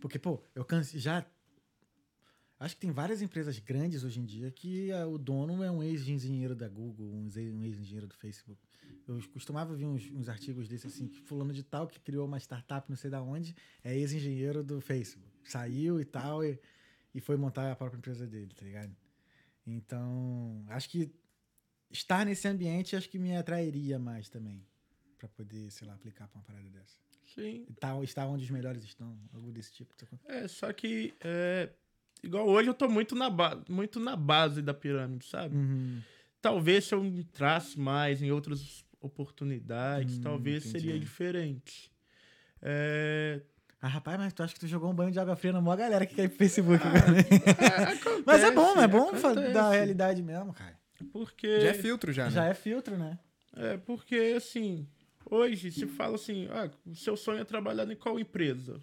[0.00, 1.24] Porque, pô, eu canse, já.
[2.64, 5.82] Acho que tem várias empresas grandes hoje em dia que ah, o dono é um
[5.82, 8.58] ex-engenheiro da Google, um ex- ex-engenheiro do Facebook.
[9.06, 12.38] Eu costumava ver uns, uns artigos desses assim, que fulano de tal, que criou uma
[12.40, 15.28] startup não sei da onde, é ex-engenheiro do Facebook.
[15.44, 16.58] Saiu e tal, e,
[17.14, 18.96] e foi montar a própria empresa dele, tá ligado?
[19.66, 21.12] Então, acho que
[21.90, 24.64] estar nesse ambiente acho que me atrairia mais também.
[25.18, 26.98] Pra poder, sei lá, aplicar pra uma parada dessa.
[27.34, 27.66] Sim.
[27.78, 29.94] Tá- estar onde os melhores estão, algo desse tipo.
[30.26, 31.70] É, só que é,
[32.24, 35.54] igual hoje eu tô muito na, ba muito na base da pirâmide, sabe?
[35.56, 36.00] Uhum.
[36.40, 40.84] Talvez se eu entrasse mais em outras oportunidades, Hum, talvez entendi.
[40.84, 41.90] seria diferente.
[42.60, 43.40] É,
[43.80, 45.76] Ah, rapaz, mas tu acha que tu jogou um banho de água fria na maior
[45.76, 47.12] galera que quer ir pro Facebook, Ah, cara.
[47.92, 49.52] acontece, Mas é bom, é bom acontece.
[49.52, 50.78] da realidade mesmo, cara.
[51.12, 52.30] Porque Já é filtro já, né?
[52.30, 53.18] Já é filtro, né?
[53.54, 54.88] É, porque assim,
[55.30, 58.80] hoje se fala assim, ah, o seu sonho é trabalhar em qual empresa?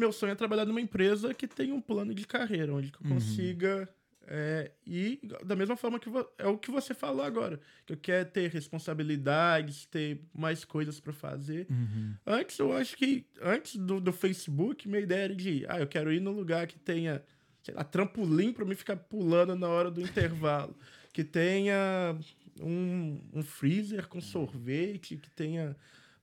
[0.00, 3.06] Meu sonho é trabalhar numa empresa que tenha um plano de carreira, onde que eu
[3.06, 3.14] Uhum.
[3.16, 3.86] consiga
[4.26, 6.08] é, ir da mesma forma que
[6.38, 11.12] é o que você falou agora, que eu quero ter responsabilidades, ter mais coisas para
[11.12, 11.66] fazer.
[11.70, 12.14] Uhum.
[12.26, 16.12] Antes, eu acho que antes do, do Facebook, minha ideia era de, ah, eu quero
[16.12, 17.22] ir num lugar que tenha,
[17.62, 20.74] sei lá, trampolim para mim ficar pulando na hora do intervalo,
[21.12, 22.16] que tenha
[22.60, 25.76] um, um freezer com sorvete, que tenha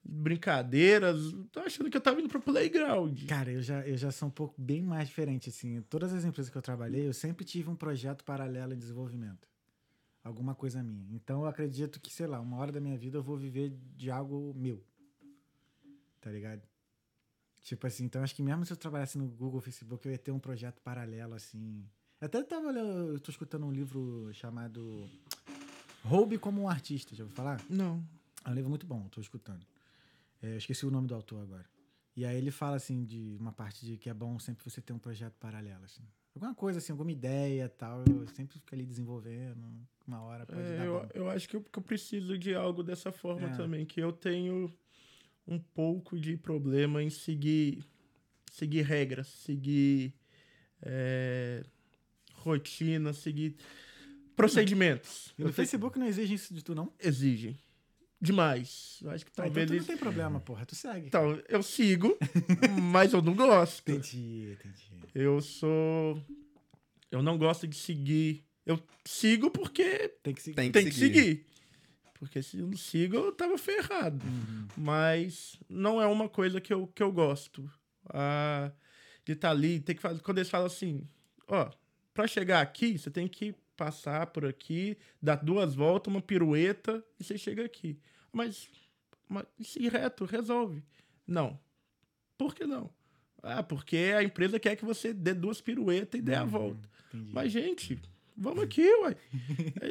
[0.07, 1.17] brincadeiras.
[1.51, 3.25] Tô achando que eu tava indo pro playground.
[3.25, 5.81] Cara, eu já, eu já sou um pouco bem mais diferente, assim.
[5.83, 9.47] Todas as empresas que eu trabalhei, eu sempre tive um projeto paralelo em desenvolvimento.
[10.23, 11.13] Alguma coisa minha.
[11.15, 14.09] Então eu acredito que, sei lá, uma hora da minha vida eu vou viver de
[14.09, 14.83] algo meu.
[16.21, 16.61] tá ligado?
[17.61, 20.31] Tipo assim, então acho que mesmo se eu trabalhasse no Google, Facebook, eu ia ter
[20.31, 21.85] um projeto paralelo, assim.
[22.19, 25.07] Até tava olhando, eu tô escutando um livro chamado
[26.03, 27.61] Roube como um Artista, já ouviu falar?
[27.69, 28.03] Não.
[28.45, 29.65] É um livro muito bom, tô escutando.
[30.41, 31.65] É, eu esqueci o nome do autor agora.
[32.15, 34.93] E aí ele fala, assim, de uma parte de que é bom sempre você ter
[34.93, 36.03] um projeto paralelo, assim.
[36.33, 39.63] Alguma coisa, assim, alguma ideia e tal, eu sempre fico ali desenvolvendo,
[40.05, 41.07] uma hora pode É, dar eu, bom.
[41.13, 43.57] eu acho que eu, que eu preciso de algo dessa forma É.
[43.57, 44.71] também, que eu tenho
[45.47, 47.83] um pouco de problema em seguir,
[48.51, 50.13] seguir regras, seguir
[50.81, 51.63] é,
[52.33, 53.55] rotina, seguir
[54.35, 55.33] procedimentos.
[55.37, 56.91] E Eu no tenho- Facebook não exige isso de tu, não?
[56.99, 57.57] exigem
[58.19, 58.99] demais.
[59.01, 61.07] Eu acho que Ah, então talvez tu não tem problema, porra, tu segue.
[61.07, 62.17] Então, eu sigo,
[62.91, 63.89] mas eu não gosto.
[63.91, 65.01] Entendi, entendi.
[65.13, 66.21] Eu sou.
[67.11, 68.43] Eu não gosto de seguir.
[68.65, 70.55] Eu sigo porque Tem que seguir.
[70.55, 71.15] Tem tem que que seguir.
[71.19, 71.45] seguir.
[72.15, 74.25] Porque se eu não sigo, eu tava ferrado.
[74.25, 74.67] Uhum.
[74.75, 77.69] Mas não é uma coisa que eu, que eu gosto.
[78.09, 78.71] Ah,
[79.23, 80.21] de estar ali, tem que fazer.
[80.21, 81.07] Quando eles falam assim,
[81.47, 81.69] ó,
[82.13, 87.23] pra chegar aqui, você tem que passar por aqui, dar duas voltas, uma pirueta e
[87.23, 87.97] você chega aqui.
[88.33, 88.67] Mas,
[89.29, 90.83] mas se ir reto, resolve.
[91.25, 91.57] Não.
[92.37, 92.89] Por que não?
[93.43, 96.49] Ah, porque a empresa quer que você dê duas piruetas e dê a Uhum.
[96.49, 96.89] volta.
[97.13, 97.31] Entendi.
[97.33, 97.99] Mas, gente,
[98.35, 99.15] vamos aqui, uai.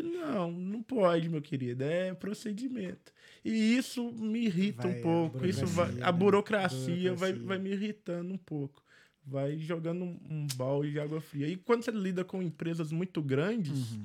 [0.02, 1.84] Não, não pode, meu querido.
[1.84, 3.12] É procedimento.
[3.44, 5.46] E isso me irrita Vai, um a pouco.
[5.46, 6.18] Isso vai, burocracia, a né?
[6.18, 7.46] burocracia, Vai, Burocracia.
[7.46, 8.82] vai me irritando um pouco.
[9.26, 11.48] Vai jogando um, um balde de água fria.
[11.48, 14.04] E quando você lida com empresas muito grandes, Uhum.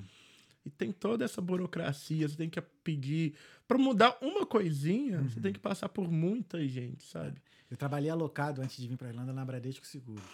[0.65, 3.35] e tem toda essa burocracia, você tem que pedir.
[3.67, 5.41] Pra mudar uma coisinha, você Uhum.
[5.43, 7.39] tem que passar por muita gente, sabe?
[7.69, 10.25] Eu trabalhei alocado antes de vir pra Irlanda na Bradesco Seguros.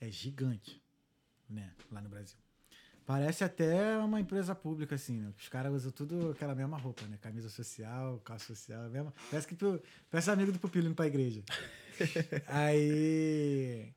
[0.00, 0.80] É gigante,
[1.48, 1.72] né?
[1.90, 2.36] Lá no Brasil.
[3.06, 5.32] Parece até uma empresa pública, assim, né?
[5.38, 7.18] Os caras usam tudo aquela mesma roupa, né?
[7.20, 9.12] Camisa social, calça social, mesmo.
[9.30, 11.42] Parece que tu, parece amigo do pupilo indo pra igreja.
[12.46, 13.92] Aí.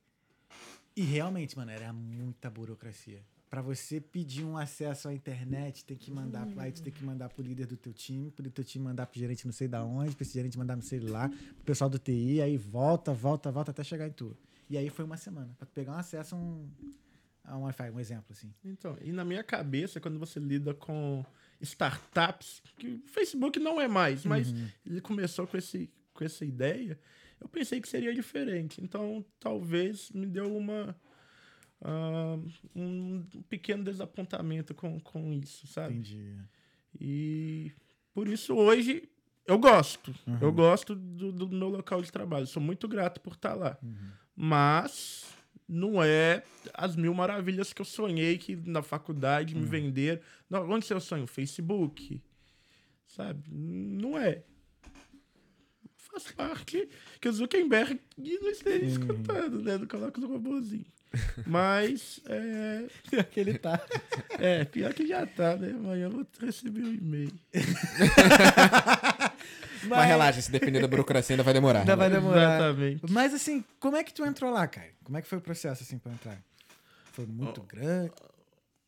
[0.95, 3.21] E realmente, mano, era muita burocracia.
[3.49, 7.29] Pra você pedir um acesso à internet, tem que mandar, aí tu tem que mandar
[7.29, 10.15] pro líder do teu time, pro teu time mandar pro gerente não sei da onde,
[10.15, 13.85] pra esse gerente mandar sei lá, pro pessoal do TI, aí volta, volta, volta até
[13.85, 14.35] chegar em tu.
[14.69, 16.69] E aí foi uma semana, pra tu pegar um acesso a um,
[17.45, 18.53] a um Wi-Fi, um exemplo, assim.
[18.65, 21.23] Então, e na minha cabeça, quando você lida com
[21.61, 24.53] startups, que o Facebook não é mais, mas
[24.85, 26.99] ele começou com, esse, com essa ideia,
[27.39, 28.81] eu pensei que seria diferente.
[28.83, 30.95] Então, talvez me deu uma
[31.81, 32.37] ah,
[32.75, 35.95] um pequeno desapontamento com, com isso, sabe?
[35.95, 36.35] Entendi.
[36.99, 37.71] E
[38.13, 39.07] por isso hoje
[39.45, 40.13] eu gosto.
[40.25, 40.37] Uhum.
[40.41, 42.47] Eu gosto do, do meu local de trabalho.
[42.47, 43.77] Sou muito grato por estar lá.
[43.81, 44.09] Uhum.
[44.35, 45.25] Mas
[45.67, 49.61] não é as mil maravilhas que eu sonhei que na faculdade Uhum.
[49.61, 50.21] me vender.
[50.49, 51.27] Não, onde seu sonho?
[51.27, 52.21] Facebook.
[53.05, 53.43] Sabe?
[53.49, 54.43] Não é.
[56.17, 56.89] Faz parte
[57.21, 58.91] que o Zuckerberg não esteja Uhum.
[58.91, 59.77] escutando, né?
[59.77, 60.87] Não coloca os robôzinhos.
[61.45, 62.85] Mas, é,
[63.19, 63.79] Aquele tá.
[64.39, 65.69] é, pior que já tá, né?
[65.71, 67.31] Amanhã eu vou receber um e-mail.
[69.87, 71.81] Mas relaxa, se depender da burocracia ainda vai demorar.
[71.81, 72.57] Ainda vai demorar.
[72.57, 73.01] Exatamente.
[73.11, 74.89] Mas assim, como é que tu entrou lá, cara?
[75.03, 76.41] Como é que foi o processo assim pra entrar?
[77.13, 78.11] Foi muito grande.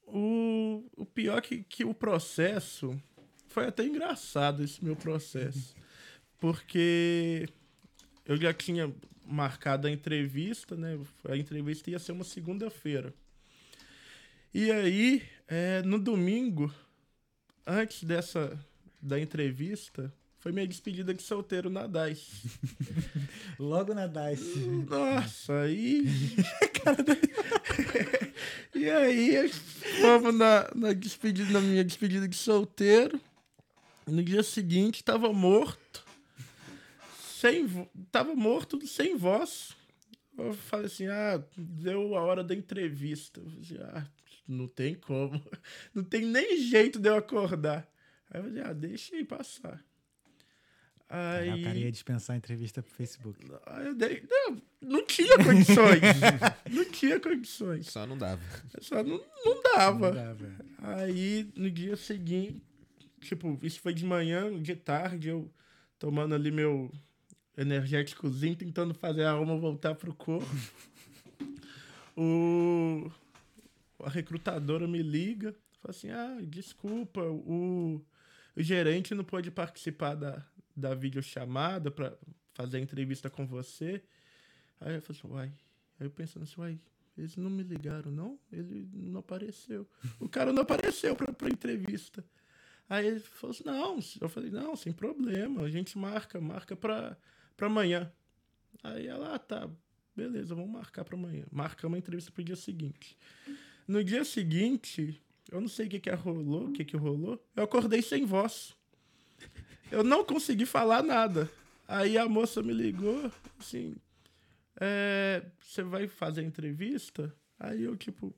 [0.07, 2.99] O, o pior que, que o processo
[3.47, 5.75] foi até engraçado esse meu processo.
[6.39, 7.47] Porque
[8.25, 8.93] eu já tinha
[9.25, 10.99] marcado a entrevista, né?
[11.27, 13.13] A entrevista ia ser uma segunda-feira.
[14.53, 16.73] E aí, é, no domingo,
[17.67, 18.57] antes dessa
[19.01, 22.43] da entrevista, foi minha despedida de solteiro na DAIS.
[23.59, 24.59] Logo na DICE.
[24.89, 26.05] Nossa, aí.
[28.73, 29.49] e aí,
[30.01, 33.19] fomos na, na, despedida, na minha despedida de solteiro.
[34.07, 36.05] No dia seguinte, tava morto.
[37.39, 37.65] Sem,
[38.11, 39.73] tava morto, sem voz.
[40.37, 43.39] Eu falei assim: ah, deu a hora da entrevista.
[43.39, 44.07] Eu falei assim, ah,
[44.45, 45.41] não tem como.
[45.95, 47.89] Não tem nem jeito de eu acordar.
[48.29, 49.81] Aí eu falei: ah, deixa aí passar.
[51.07, 51.61] Aí.
[51.61, 53.39] O cara ia dispensar a entrevista pro Facebook.
[53.67, 56.01] Aí eu dei- Não, não tinha condições.
[56.69, 57.87] não tinha condições.
[57.87, 58.41] Só não dava.
[58.81, 60.11] Só não, não dava.
[60.11, 60.57] Não velho.
[60.79, 62.61] Aí no dia seguinte,
[63.21, 65.49] tipo, isso foi de manhã, de tarde, eu
[65.97, 66.91] tomando ali meu
[67.61, 70.47] energéticozinho, tentando fazer a alma voltar pro corpo.
[72.15, 73.11] o,
[74.03, 78.01] a recrutadora me liga, fala assim: ah, desculpa, o,
[78.55, 80.45] o gerente não pôde participar da,
[80.75, 82.17] da videochamada para
[82.53, 84.01] fazer a entrevista com você.
[84.79, 85.53] Aí eu falei assim, uai.
[85.99, 86.79] Aí eu pensando assim, uai,
[87.17, 88.39] eles não me ligaram, não?
[88.51, 89.85] Ele não apareceu.
[90.19, 92.23] O cara não apareceu pra, pra entrevista.
[92.89, 93.99] Aí ele falou assim, não.
[94.21, 95.63] Eu falei, não, sem problema.
[95.63, 97.17] A gente marca, marca pra,
[97.59, 98.09] pra amanhã.
[98.81, 99.69] Aí ela, ah, tá,
[100.15, 101.43] beleza, vamos marcar pra amanhã.
[101.51, 103.17] Marcamos a entrevista pro dia seguinte.
[103.85, 107.63] No dia seguinte, eu não sei o que que rolou, o que que rolou, eu
[107.63, 108.73] acordei sem voz.
[109.91, 111.51] Eu não consegui falar nada.
[111.85, 113.95] Aí a moça me ligou, assim,
[114.79, 117.35] é, você vai fazer a entrevista?
[117.59, 118.33] Aí eu, tipo...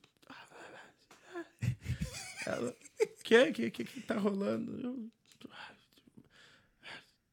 [2.47, 2.75] Ela,
[3.23, 4.79] que, que, que, que tá rolando?
[4.81, 5.11] Eu,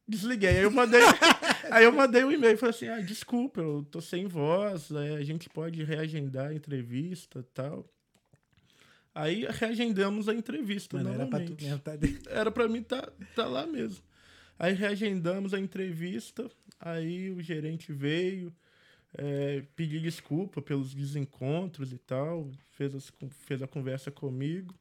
[0.08, 0.48] Desliguei.
[0.50, 1.00] Aí eu mandei,
[1.70, 2.56] aí eu mandei um e-mail.
[2.56, 4.90] Falei assim: ah, desculpa, eu tô sem voz.
[4.90, 7.86] é, a gente pode reagendar a entrevista e tal.
[9.14, 12.30] Aí reagendamos a entrevista Mano, era pra tu mesmo tá dentro.
[12.30, 14.02] Era pra mim tá, tá lá mesmo.
[14.58, 16.48] Aí reagendamos a entrevista.
[16.80, 18.52] Aí o gerente veio,
[19.16, 22.48] é, pediu desculpa pelos desencontros e tal.
[22.70, 23.12] Fez, as-
[23.44, 24.72] fez a conversa comigo.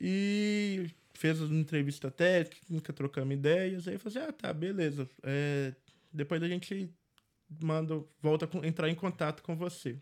[0.00, 3.88] E fez a entrevista técnica, trocamos ideias.
[3.88, 5.08] Aí eu falei assim, ah, tá, beleza.
[5.24, 5.74] É,
[6.12, 6.88] depois a gente
[7.60, 9.98] manda, volta a entrar em contato com você.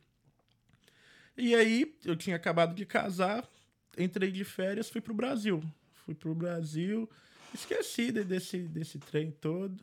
[1.36, 3.48] E aí, eu tinha acabado de casar,
[3.96, 5.62] entrei de férias, fui pro Brasil.
[6.04, 7.08] Fui pro Brasil,
[7.54, 9.82] esqueci de- desse, desse trem todo.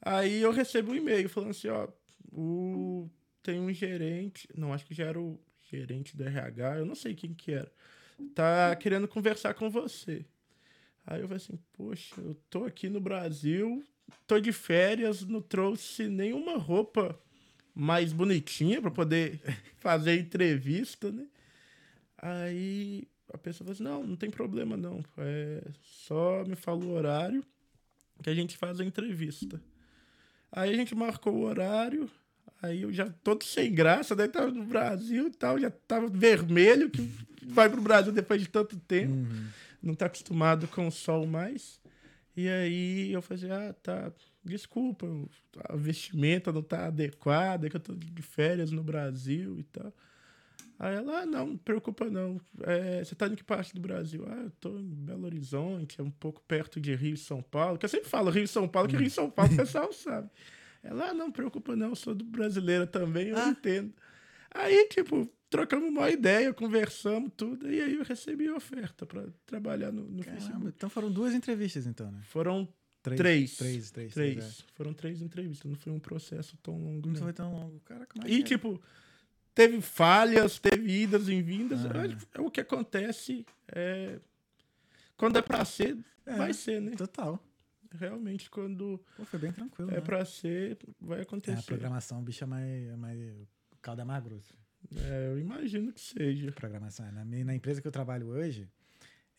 [0.00, 1.86] Aí eu recebo um e-mail falando assim, ó,
[2.32, 3.08] o,
[3.42, 5.38] tem um gerente, não, acho que já era o
[5.70, 7.70] gerente do RH, eu não sei quem que era,
[8.34, 10.26] tá querendo conversar com você.
[11.06, 13.84] Aí eu falei assim, poxa, eu tô aqui no Brasil,
[14.26, 17.18] tô de férias, não trouxe nenhuma roupa
[17.74, 19.40] mais bonitinha para poder
[19.80, 21.26] fazer entrevista, né?
[22.16, 26.92] Aí a pessoa falou assim, não, não tem problema não, é só me fala o
[26.92, 27.44] horário
[28.22, 29.60] que a gente faz a entrevista.
[30.50, 32.08] Aí a gente marcou o horário,
[32.62, 34.28] aí eu já todo sem graça, né?
[34.28, 37.02] Tava no Brasil e tal, já tava vermelho, que
[37.46, 39.48] vai pro Brasil depois de tanto tempo Uhum.
[39.82, 41.80] Não tá acostumado com o sol mais.
[42.36, 44.10] E aí eu falei, ah, tá,
[44.42, 45.06] desculpa,
[45.64, 49.92] a vestimenta não tá adequada, que eu tô de férias no Brasil e tal.
[50.78, 52.40] Aí ela, ah, não, não preocupa não.
[52.62, 54.24] É, você tá em que parte do Brasil?
[54.26, 57.78] Ah, eu tô em Belo Horizonte, é um pouco perto de Rio e São Paulo.
[57.78, 59.92] Que eu sempre falo Rio e São Paulo, que Rio e São Paulo o pessoal
[59.92, 60.28] sabe.
[60.82, 63.48] Ela, ah, não, preocupa não, eu sou do brasileira também, eu Ah.
[63.50, 63.92] entendo.
[64.52, 69.92] Aí, tipo, trocamos uma ideia, conversamos tudo, e aí eu recebi a oferta pra trabalhar
[69.92, 70.66] no, no Caramba, Facebook.
[70.76, 72.20] então foram duas entrevistas, então, né?
[72.24, 72.66] Foram
[73.02, 73.18] Três.
[73.20, 73.56] Três.
[73.56, 74.14] Três, três.
[74.14, 74.34] três.
[74.38, 74.64] três, é.
[74.76, 77.06] Foram três entrevistas, não foi um processo tão longo.
[77.08, 77.20] Não Não.
[77.22, 77.80] foi tão longo.
[77.80, 78.80] Caraca, mas E, tipo,
[79.54, 81.80] teve falhas, teve idas e vindas.
[81.84, 82.06] Ah.
[82.06, 83.44] É, é o que acontece.
[83.74, 84.20] É...
[85.16, 86.36] Quando é pra ser, É.
[86.36, 86.92] vai ser, né?
[86.96, 87.42] Total.
[87.92, 89.90] Realmente, quando Pô, foi bem tranquilo.
[89.90, 90.00] é né?
[90.00, 91.62] pra ser, vai É, a acontecer.
[91.66, 92.88] programação, bicho, é mais.
[92.88, 93.18] É mais
[93.72, 94.54] o caldo é mais grosso.
[94.96, 96.52] É, eu imagino que seja.
[96.52, 97.10] Programação.
[97.12, 98.68] Na, minha- na empresa que eu trabalho hoje,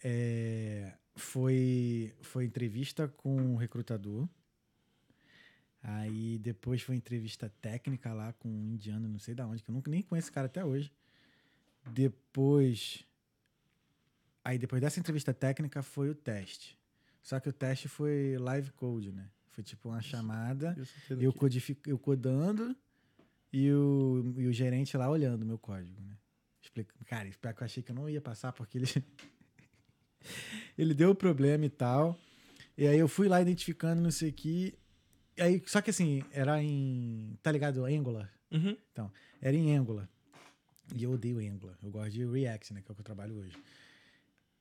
[0.03, 4.27] é, foi, foi entrevista com o recrutador.
[5.81, 9.73] Aí depois foi entrevista técnica lá com um indiano, não sei da onde, que eu
[9.75, 10.91] nunca nem conheço esse cara até hoje.
[11.91, 13.05] Depois.
[14.43, 16.77] Aí depois dessa entrevista técnica foi o teste.
[17.21, 19.29] Só que o teste foi live code, né?
[19.49, 20.75] Foi tipo uma chamada.
[20.79, 21.87] Isso, Eu, codific...
[21.87, 22.75] eu codando
[23.53, 26.17] e o, e o gerente lá olhando o meu código, né?
[26.59, 26.91] Explica...
[27.05, 28.87] Cara, eu achei que eu não ia passar porque ele.
[30.75, 32.19] ele deu o problema e tal.
[32.75, 34.73] E aí eu fui lá identificando, não sei o que.
[35.39, 37.37] Aí, só que assim, era em.
[37.43, 37.85] Tá ligado?
[37.85, 38.33] Angular.
[38.51, 38.75] Uhum.
[39.39, 40.09] Era em Angular.
[40.95, 41.77] E eu odeio Angular.
[41.83, 42.81] Eu gosto de React, né?
[42.81, 43.55] Que é o que eu trabalho hoje.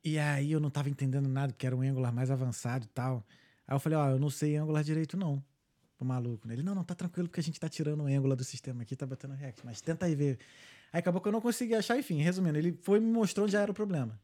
[0.03, 3.25] E aí eu não tava entendendo nada, porque era um Angular mais avançado e tal.
[3.67, 5.43] Aí eu falei, ó, eu não sei Angular direito, não.
[6.03, 6.47] O maluco.
[6.47, 6.53] né?
[6.53, 8.95] Ele, não, não, tá tranquilo, porque a gente tá tirando o Angular do sistema aqui,
[8.95, 9.65] tá botando React.
[9.65, 10.37] Mas tenta aí ver.
[10.91, 13.61] Aí acabou que eu não consegui achar, enfim, resumindo, ele foi me mostrou onde já
[13.61, 14.19] era o problema.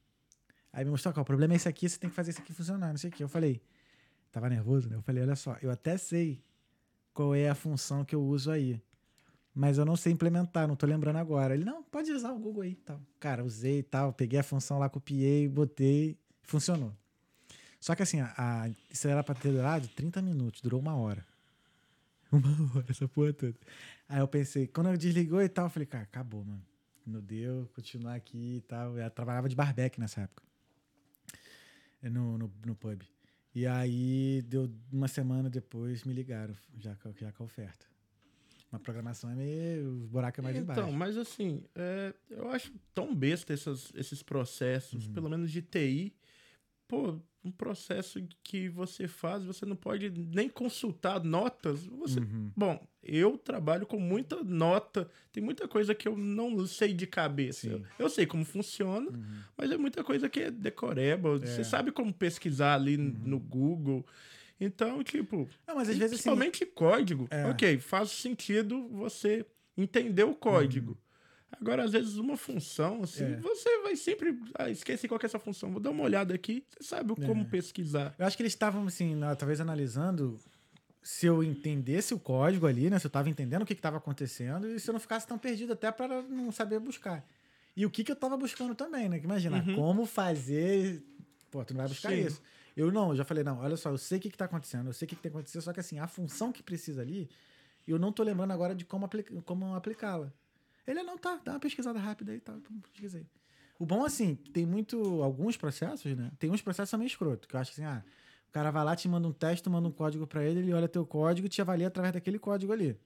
[0.72, 2.54] Aí me mostrou, ó, o problema é esse aqui, você tem que fazer isso aqui
[2.54, 3.24] funcionar, não sei o que.
[3.24, 3.62] Eu falei,
[4.32, 4.96] tava nervoso, né?
[4.98, 6.44] Eu falei, olha só, eu até sei
[7.14, 8.80] qual é a função que eu uso aí.
[9.56, 11.56] Mas eu não sei implementar, não tô lembrando agora.
[11.56, 13.02] Ele, não, pode usar o Google aí tal.
[13.20, 16.94] Cara, usei e tal, peguei a função lá, copiei, botei, funcionou.
[17.80, 21.26] Só que assim, a, a- isso era pra ter durado 30 minutos, durou uma hora.
[22.32, 22.42] Uma
[22.78, 23.56] hora, essa porra toda.
[24.08, 26.64] Aí eu pensei, quando eu desligou e tal, eu falei, cara, acabou, mano.
[27.06, 28.98] Não deu, continuar aqui e tal.
[28.98, 30.44] Eu trabalhava de barbeque nessa época.
[32.02, 33.02] No, no, no pub.
[33.54, 37.86] E aí, deu uma semana depois, me ligaram, já, com- já com a oferta.
[38.72, 40.04] Uma programação é meio.
[40.04, 40.94] O buraco é mais Então, embaixo.
[40.98, 45.14] mas assim, é, eu acho tão besta essas, esses processos, Uhum.
[45.14, 46.16] pelo menos de TI.
[46.88, 51.86] Pô, um processo que você faz, você não pode nem consultar notas.
[51.86, 52.52] Você, Uhum.
[52.56, 57.68] Bom, eu trabalho com muita nota, tem muita coisa que eu não sei de cabeça.
[57.68, 59.40] Eu, eu sei como funciona, Uhum.
[59.58, 61.40] mas é muita coisa que é decoreba.
[61.40, 64.06] Você sabe como pesquisar ali n- no Google.
[64.60, 66.24] Então, tipo, Não, mas às vezes assim.
[66.30, 67.46] principalmente código, É.
[67.48, 69.46] ok, faz sentido você
[69.78, 70.98] entender o código.
[71.52, 73.36] Agora, às vezes, uma função, assim, É.
[73.38, 74.40] você vai sempre.
[74.56, 75.72] Ah, esqueci qual que é essa função.
[75.72, 76.64] Vou dar uma olhada aqui.
[76.80, 77.46] Você sabe como É.
[77.46, 78.14] pesquisar.
[78.18, 80.40] Eu acho que eles estavam, assim, talvez analisando
[81.02, 83.00] se eu entendesse o código ali, né?
[83.00, 85.74] Se eu tava entendendo o que, tava acontecendo e se eu não ficasse tão perdido
[85.74, 87.26] até para não saber buscar.
[87.76, 89.20] E o que, que eu tava buscando também, né?
[89.24, 89.76] Imagina, Uhum.
[89.76, 91.02] como fazer.
[91.50, 92.26] Pô, tu não vai buscar Sim.
[92.26, 92.42] isso.
[92.78, 94.88] Eu não, eu já falei, não, olha só, eu sei o que, que tá acontecendo,
[94.88, 97.02] eu sei o que, que tem que acontecer, só que assim, a função que precisa
[97.02, 97.30] ali,
[97.88, 99.10] eu não tô lembrando agora de como,
[99.44, 100.32] como aplicá-la.
[100.90, 102.58] Ele não tá, dá uma pesquisada rápida aí, tá,
[102.92, 103.28] pesquisei.
[103.78, 105.22] O bom, assim, tem muito.
[105.22, 106.32] Alguns processos, né?
[106.40, 108.04] Tem uns processos meio escroto, que eu acho que assim, ah,
[108.50, 110.88] o cara vai lá, te manda um teste, manda um código pra ele, ele olha
[110.88, 113.00] teu código e te avalia através daquele código ali.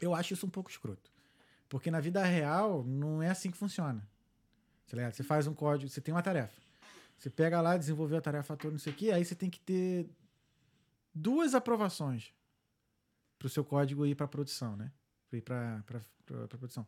[0.00, 1.12] Eu acho isso um pouco escroto.
[1.68, 4.08] Porque na vida real, não é assim que funciona.
[4.86, 5.10] Tá?
[5.10, 6.58] Você faz um código, você tem uma tarefa.
[7.18, 9.60] Você pega lá, desenvolveu a tarefa toda, não sei o quê, aí você tem que
[9.60, 10.08] ter
[11.14, 12.32] duas aprovações
[13.38, 14.90] pro seu código ir pra produção, né?
[15.32, 15.82] Ir pra
[16.48, 16.86] produção.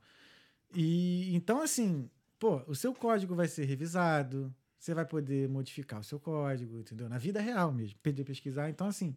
[0.74, 2.08] E então, assim,
[2.38, 7.08] pô, o seu código vai ser revisado, você vai poder modificar o seu código, entendeu?
[7.08, 8.70] Na vida real mesmo, poder pesquisar.
[8.70, 9.16] Então, assim,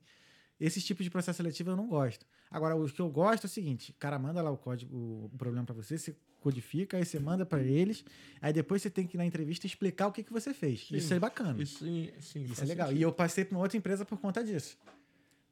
[0.60, 2.26] esse tipo de processo seletivo eu não gosto.
[2.50, 4.96] Agora, o que eu gosto é o seguinte: o cara manda lá o código,
[5.34, 8.04] o problema pra você, você codifica, aí você manda pra eles,
[8.42, 10.88] aí depois você tem que ir na entrevista explicar o que, que você fez.
[10.88, 11.62] Sim, Isso é bacana.
[11.62, 12.12] Isso, sim,
[12.44, 12.88] Isso é legal.
[12.88, 13.00] sentido.
[13.00, 14.78] E eu passei para uma outra empresa por conta disso.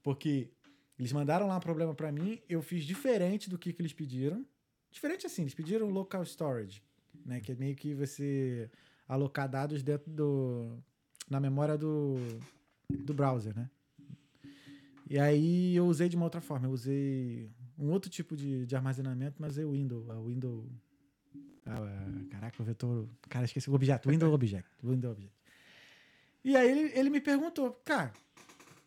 [0.02, 0.50] Porque
[1.00, 4.46] eles mandaram lá um problema para mim, eu fiz diferente do que, que eles pediram.
[4.92, 6.84] Diferente assim, eles pediram local storage,
[7.26, 7.40] né?
[7.40, 8.70] Que é meio que você
[9.08, 10.78] alocar dados dentro do.
[11.30, 12.16] na memória do,
[12.90, 13.70] do browser, né?
[15.10, 16.68] E aí eu usei de uma outra forma.
[16.68, 20.10] Eu usei um outro tipo de, de armazenamento, mas é o Windows.
[20.10, 20.70] A Windows.
[21.66, 23.08] ah, caraca, o vetor.
[23.30, 24.10] Cara, esqueci o objeto.
[24.10, 24.70] Windows Object.
[24.84, 25.40] Windows Object.
[26.44, 28.12] E aí ele, ele me perguntou, cara,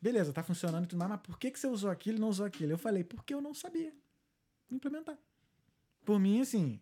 [0.02, 2.28] beleza, tá funcionando e tudo mais, mas por que, que você usou aquilo e não
[2.28, 2.72] usou aquilo?
[2.72, 3.94] Eu falei, porque eu não sabia
[4.70, 5.16] implementar.
[6.04, 6.80] Por mim, assim,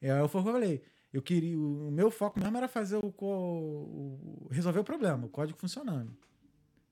[0.00, 0.82] é, que eu falei.
[1.12, 5.58] Eu queria, o meu foco mesmo era fazer o, o- resolver o problema, o código
[5.58, 6.16] funcionando.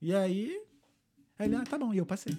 [0.03, 0.63] E aí,
[1.39, 2.37] ele, ah, tá bom, e eu passei.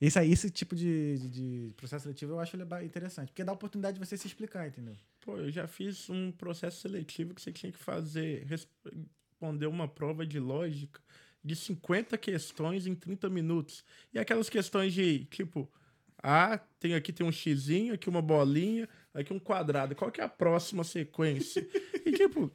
[0.00, 1.30] Esse esse tipo de, de,
[1.68, 4.96] de processo seletivo eu acho interessante, porque dá a oportunidade de você se explicar, entendeu?
[5.20, 10.24] Pô, eu já fiz um processo seletivo que você tinha que fazer, responder uma prova
[10.24, 11.00] de lógica
[11.48, 13.84] de 50 questões em 30 minutos.
[14.12, 15.70] E aquelas questões de, tipo,
[16.22, 19.94] ah, tem aqui tem um xizinho, aqui uma bolinha, aqui um quadrado.
[19.94, 21.66] Qual que é a próxima sequência?
[22.04, 22.52] e, tipo,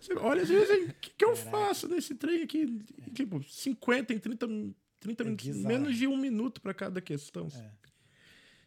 [0.00, 2.80] você olha às vezes, o que, que eu faço nesse trem aqui?
[3.06, 4.46] E, tipo, 50 em 30,
[5.00, 5.66] 30 É minutos, bizarro.
[5.68, 7.48] menos de um minuto para cada questão.
[7.54, 7.70] É.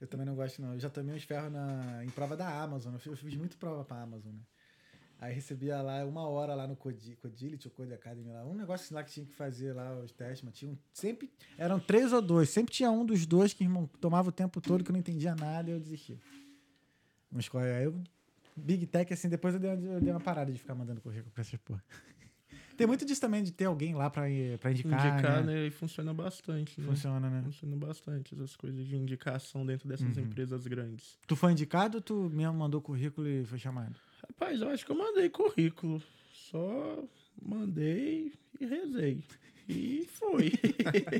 [0.01, 0.73] Eu também não gosto, não.
[0.73, 2.93] Eu já tomei uns ferros na, em prova da Amazon.
[2.93, 4.41] Eu fiz, eu fiz muito prova pra Amazon, né?
[5.21, 8.43] Aí recebia lá uma hora lá no Codi- Codility ou Code Academy lá.
[8.43, 11.31] Um negócio lá que tinha que fazer lá os testes, mas tinha um, sempre.
[11.59, 12.49] Eram três ou dois.
[12.49, 15.35] Sempre tinha um dos dois que irmão, tomava o tempo todo, que eu não entendia
[15.35, 16.17] nada e eu desistia.
[17.31, 17.77] Mas qual é?
[17.77, 17.93] Aí eu.
[18.55, 21.31] Big Tech, assim, depois eu dei, uma- eu dei uma parada de ficar mandando currículo
[21.31, 21.83] pra essas porra.
[22.75, 24.23] Tem muito disso também de ter alguém lá pra,
[24.59, 25.07] pra indicar.
[25.13, 25.53] Indicar, né?
[25.53, 25.67] né?
[25.67, 26.81] E funciona bastante.
[26.81, 26.87] Né?
[26.87, 27.43] Funciona, né?
[27.43, 30.23] Funciona bastante essas coisas de indicação dentro dessas Uhum.
[30.23, 31.17] empresas grandes.
[31.27, 33.95] Tu foi indicado ou tu mesmo mandou currículo e foi chamado?
[34.41, 36.01] Rapaz, eu acho que eu mandei currículo.
[36.49, 37.03] Só
[37.39, 39.19] mandei e rezei.
[39.69, 40.51] E foi.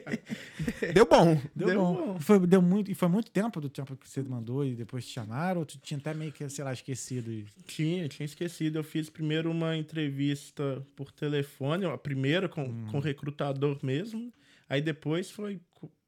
[0.92, 1.40] Deu bom.
[1.56, 1.94] Deu, Deu bom.
[2.14, 2.20] bom.
[2.20, 5.14] Foi, deu muito, e foi muito tempo do tempo que você mandou e depois te
[5.14, 5.60] chamaram?
[5.60, 7.32] Ou tu tinha até meio que, sei lá, esquecido?
[7.32, 7.46] E...
[7.68, 8.80] tinha, tinha esquecido.
[8.80, 12.88] Eu fiz primeiro uma entrevista por telefone, a primeira com, Uhum.
[12.88, 14.34] com o recrutador mesmo.
[14.68, 15.62] Aí depois foi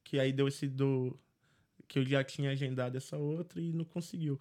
[0.03, 1.15] que aí deu esse do.
[1.87, 4.39] Que eu já tinha agendado essa outra e não conseguiu.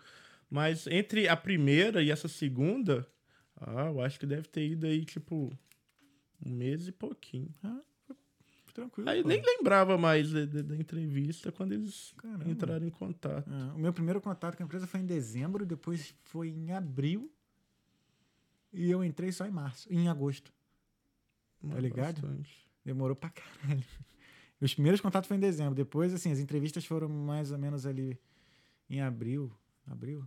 [0.53, 3.09] Mas entre a primeira e essa segunda,
[3.57, 5.51] ah, eu acho que deve ter ido aí, tipo,
[6.45, 7.49] um mês e pouquinho.
[8.75, 9.09] Tranquilo.
[9.09, 9.29] Aí pô.
[9.29, 12.51] nem lembrava mais da, da- da entrevista quando eles Caramba.
[12.51, 13.51] entraram em contato.
[13.51, 17.33] É, o meu primeiro contato com a empresa foi em dezembro, depois foi em abril.
[18.71, 20.53] E eu entrei só em março, em agosto.
[21.63, 22.21] Mas ligado?
[22.21, 22.67] bastante.
[22.85, 23.83] Demorou pra caralho.
[24.61, 25.75] Os primeiros contatos foi em dezembro.
[25.75, 28.19] Depois, assim, as entrevistas foram mais ou menos ali
[28.89, 29.51] em abril.
[29.87, 30.27] Abril?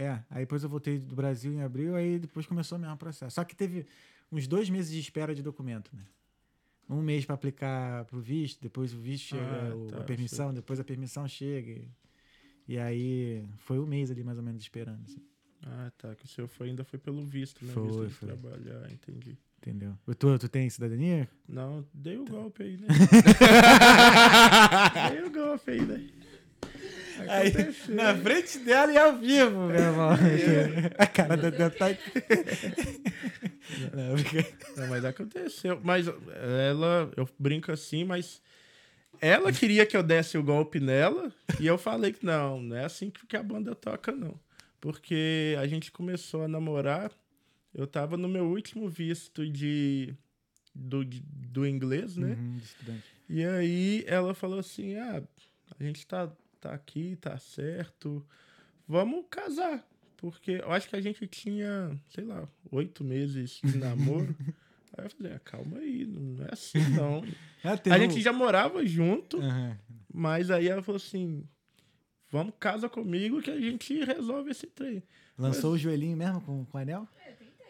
[0.00, 3.34] É, aí depois eu voltei do Brasil em abril, aí depois começou o mesmo processo.
[3.34, 3.84] Só que teve
[4.30, 6.04] uns dois meses de espera de documento, né?
[6.88, 10.54] Um mês para aplicar pro visto, depois o visto chega, Ah, o- tá, a permissão,
[10.54, 11.72] depois a permissão chega.
[11.72, 11.88] E,
[12.68, 15.20] e aí foi um mês ali mais ou menos esperando, assim,
[15.66, 16.14] Ah, tá.
[16.14, 17.72] Que o seu foi, ainda foi pelo visto, né?
[17.72, 18.28] Foi, visto de foi.
[18.28, 19.36] trabalhar, entendi.
[19.58, 19.98] entendeu?
[20.16, 21.28] Tu, tu tem cidadania?
[21.48, 22.86] Não, dei o golpe aí, né?
[25.10, 26.08] dei o golpe aí, né?
[27.28, 27.52] Aí,
[27.88, 30.10] na frente dela e ao vivo, meu irmão.
[30.98, 31.86] A cara da tá...
[33.94, 35.80] Não, porque- Não, mas aconteceu.
[35.82, 38.40] Mas ela, eu brinco assim, mas
[39.20, 42.84] ela queria que eu desse o golpe nela e eu falei que não, não é
[42.84, 44.38] assim que a banda toca, não.
[44.80, 47.10] Porque a gente começou a namorar,
[47.74, 50.14] eu tava no meu último visto de
[50.74, 52.36] do, de- do inglês, né?
[52.38, 52.60] Uhum.
[53.28, 55.20] E aí ela falou assim: ah,
[55.78, 56.30] a gente tá,
[56.60, 58.24] tá aqui, tá certo,
[58.86, 59.86] vamos casar.
[60.16, 64.34] Porque eu acho que a gente tinha, sei lá, oito meses de namoro.
[64.96, 67.22] aí eu falei, ah, calma aí, não é assim não.
[67.82, 69.78] Tem a gente já morava junto, Aham.
[70.12, 71.44] mas aí ela falou assim:
[72.30, 75.02] vamos, casa comigo que a gente resolve esse trem.
[75.36, 77.06] Lançou o joelhinho mesmo com, com o anel?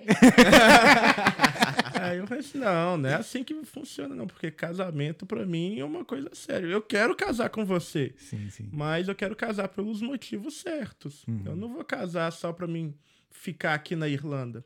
[2.01, 5.79] Aí eu falei assim, não, não é assim que funciona, não, porque casamento pra mim
[5.79, 6.67] é uma coisa séria.
[6.67, 8.15] Eu quero casar com você.
[8.17, 8.69] Sim, sim.
[8.73, 11.25] Mas eu quero casar pelos motivos certos.
[11.45, 12.95] Eu não vou casar só pra mim
[13.31, 14.65] ficar aqui na Irlanda.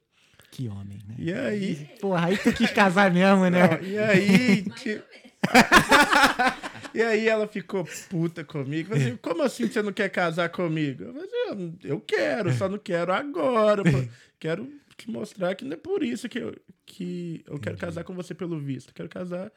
[0.51, 1.14] Que homem, né?
[1.18, 1.89] E aí.
[2.01, 3.66] Porra, aí tu quis casar mesmo, né?
[3.66, 4.64] Não, e aí.
[6.95, 8.91] E aí ela ficou puta comigo.
[8.91, 11.05] Falei assim, como assim você não quer casar comigo?
[11.05, 13.83] Eu falei assim, eu quero, só não quero agora.
[14.39, 14.68] Quero
[15.03, 18.35] te mostrar que não é por isso que eu, que eu quero casar com você
[18.35, 18.91] pelo visto.
[18.91, 19.53] Eu quero casar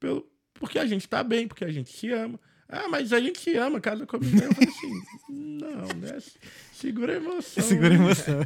[0.00, 2.38] pelo, porque a gente tá bem, porque a gente se ama.
[2.68, 4.36] Ah, mas a gente se ama, casa comigo.
[4.36, 6.18] Eu falei assim, não, né?
[6.72, 7.62] Segura a emoção.
[7.64, 8.40] Segura a emoção.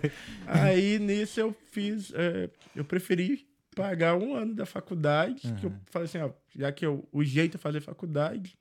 [0.47, 6.07] Aí nisso eu fiz, é, eu preferi pagar um ano da faculdade, que eu falei
[6.07, 8.57] assim, ó, já que eu, o jeito é fazer faculdade,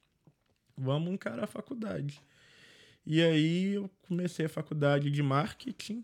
[0.76, 2.20] vamos encarar a faculdade.
[3.06, 6.04] E aí eu comecei a faculdade de marketing,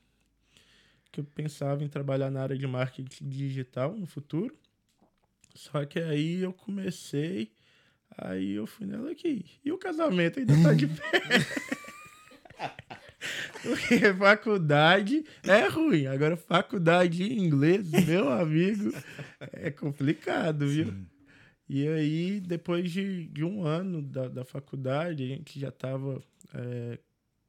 [1.11, 4.55] que eu pensava em trabalhar na área de marketing digital no futuro.
[5.55, 7.51] Só que aí eu comecei,
[8.17, 9.45] aí eu fui nela aqui.
[9.65, 11.21] E o casamento ainda tá de pé.
[13.63, 16.05] Porque faculdade é ruim.
[16.05, 18.93] Agora, faculdade em inglês, meu amigo,
[19.51, 20.93] é complicado, viu?
[21.67, 26.21] E aí, depois de, de um ano da, da faculdade, a gente já tava
[26.53, 26.99] é,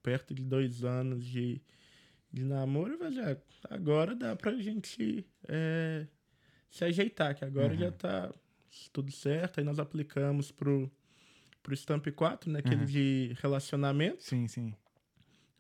[0.03, 1.63] perto de dois anos de,
[2.33, 2.99] de namoro.
[3.03, 3.37] Ah,
[3.75, 6.07] agora dá pra gente é,
[6.71, 8.33] se ajeitar, que agora já tá
[8.93, 9.59] tudo certo.
[9.59, 10.91] Aí nós aplicamos pro,
[11.63, 12.59] pro Stamp 4, né?
[12.61, 12.85] Aquele Uhum.
[12.87, 14.23] de relacionamento.
[14.23, 14.75] Sim, sim.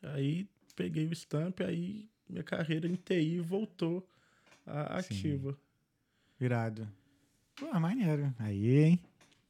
[0.02, 0.46] Aí
[0.76, 4.06] peguei o Stamp, aí minha carreira em TI voltou
[4.64, 4.70] Sim.
[4.90, 5.58] ativa.
[6.40, 6.88] Irado.
[7.56, 8.32] Pô, maneiro.
[8.38, 9.00] Aí, hein?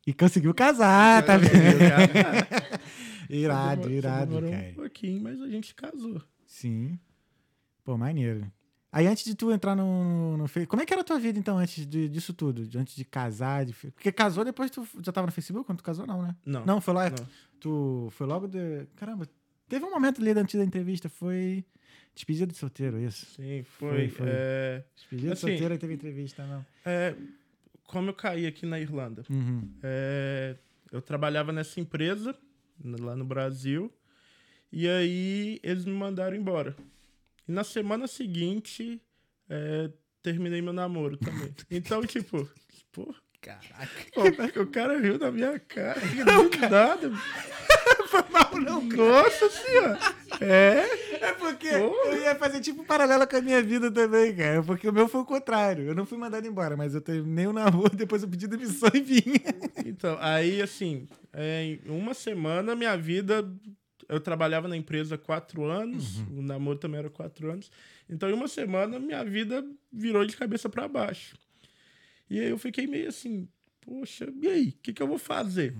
[0.06, 1.52] E conseguiu casar, tá vendo?
[3.28, 4.68] irado, Demorou- irado, demorou cara.
[4.70, 6.22] um pouquinho, mas a gente casou.
[6.46, 6.98] Sim.
[7.88, 8.52] Pô, maneiro.
[8.92, 11.38] Aí antes de tu entrar no, no Facebook, como é que era a tua vida
[11.38, 12.66] então antes de- disso tudo?
[12.66, 13.72] De- Antes de casar, de...
[13.72, 16.36] porque casou depois tu já tava no Facebook quando tu casou não, né?
[16.44, 16.66] Não.
[16.66, 17.26] Não, foi lá, Não.
[17.58, 19.26] tu foi logo de, caramba,
[19.70, 21.64] teve um momento ali antes da entrevista, foi
[22.14, 23.24] despedida de solteiro, isso.
[23.36, 24.08] Sim, Foi, foi.
[24.10, 24.26] foi.
[24.28, 26.66] é, Despedida Assim, de solteiro e teve entrevista, não.
[26.84, 27.14] é,
[27.84, 29.66] como eu caí aqui na Irlanda, Uhum.
[29.82, 30.56] é,
[30.92, 32.36] eu trabalhava nessa empresa
[32.84, 33.90] lá no Brasil
[34.70, 36.76] e aí eles me mandaram embora.
[37.48, 39.00] E na semana seguinte
[39.48, 39.90] é,
[40.22, 41.54] terminei meu namoro também.
[41.70, 42.48] Então, tipo,
[42.92, 44.60] pô, Caraca.
[44.60, 46.00] o cara riu na minha cara.
[46.26, 47.10] Não, nada.
[48.08, 49.98] Foi mal não, Nossa senhora.
[50.40, 51.08] É.
[51.20, 51.76] É porque Pô.
[51.76, 54.62] eu ia fazer tipo um paralelo com a minha vida também, cara.
[54.62, 55.84] Porque o meu foi o contrário.
[55.84, 59.00] Eu não fui mandado embora, mas eu terminei o namoro, depois eu pedi demissão e
[59.00, 59.40] vinha.
[59.84, 63.46] Então, aí, assim, é, em uma semana, minha vida.
[64.08, 67.70] Eu trabalhava na empresa há quatro anos, o namoro também era quatro anos.
[68.08, 71.36] Então, em uma semana, minha vida virou de cabeça para baixo.
[72.30, 73.46] E aí eu fiquei meio assim,
[73.80, 74.68] poxa, e aí?
[74.68, 75.76] O que, que eu vou fazer?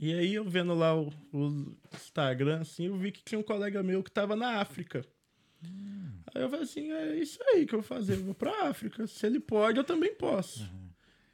[0.00, 3.82] E aí, eu vendo lá o, o Instagram, assim, eu vi que tinha um colega
[3.82, 5.04] meu que tava na África.
[6.34, 9.06] Aí eu falei assim, é isso aí que eu vou fazer, eu vou pra África.
[9.06, 10.68] Se ele pode, eu também posso.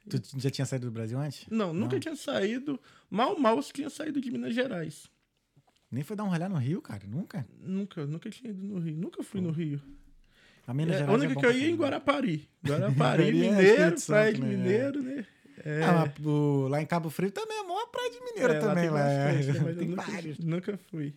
[0.09, 1.45] Tu já tinha saído do Brasil antes?
[1.49, 1.99] Não, nunca Não.
[1.99, 2.79] tinha saído.
[3.09, 5.09] Mal, mal tinha saído de Minas Gerais.
[5.93, 7.03] Nem foi dar um rolê no Rio, cara?
[7.07, 7.45] Nunca?
[7.61, 8.95] Nunca, nunca tinha ido no Rio.
[8.97, 9.79] Nunca fui no Rio.
[10.65, 11.75] A Minas É, Gerais a única é que eu ia em.
[11.77, 12.49] Guarapari.
[12.65, 14.47] Guarapari, é Mineiro, Praia de né?
[14.47, 15.25] Mineiro, né?
[15.63, 18.83] É, Ah, o- lá em Cabo Frio também é maior praia de mineiro é, também.
[18.85, 19.69] tem Lá, bastante, né?
[19.71, 20.39] Eu tem nunca, vários.
[20.39, 21.13] nunca fui.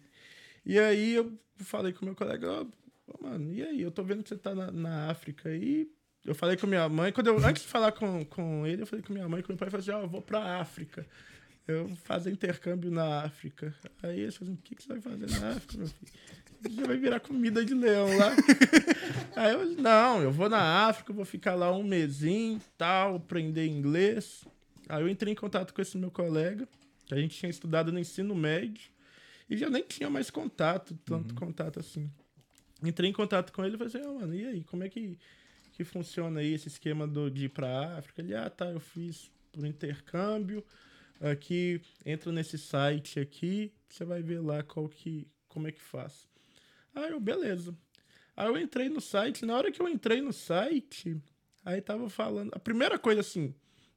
[0.65, 2.67] E aí eu falei com meu colega, ó,
[3.07, 3.81] ô, mano, e aí?
[3.81, 5.89] Eu tô vendo que você tá na, na África aí.
[6.25, 9.03] Eu falei com minha mãe, quando eu, antes de falar com, com ele, eu falei
[9.05, 11.07] com minha mãe, com meu pai, eu falei assim, ó, eu vou pra África.
[11.67, 13.75] Eu fazer intercâmbio na África.
[14.03, 16.13] Aí eles falaram, o que, que você vai fazer na África, meu filho?
[16.71, 18.33] Já vai virar comida de leão lá.
[19.35, 24.45] Aí eu, não, eu vou na África, vou ficar lá um mesinho, tal, aprender inglês.
[24.89, 26.69] Aí eu entrei em contato com esse meu colega,
[27.05, 28.89] que a gente tinha estudado no ensino médio.
[29.51, 32.11] E já nem tinha mais contato, tanto contato assim.
[32.83, 35.19] Entrei em contato com ele e falei assim, ah, mano, e aí, como é que,
[35.73, 38.23] que funciona aí esse esquema do, de ir pra África?
[38.23, 40.65] Ele, ah, tá, eu fiz por intercâmbio.
[41.21, 46.29] Aqui, entra nesse site aqui, você vai ver lá qual que, como é que faz.
[46.95, 47.75] Aí eu, beleza.
[48.37, 51.17] Aí eu entrei no site, na hora que eu entrei no site,
[51.65, 52.53] aí tava falando.
[52.55, 53.55] A primeira coisa assim,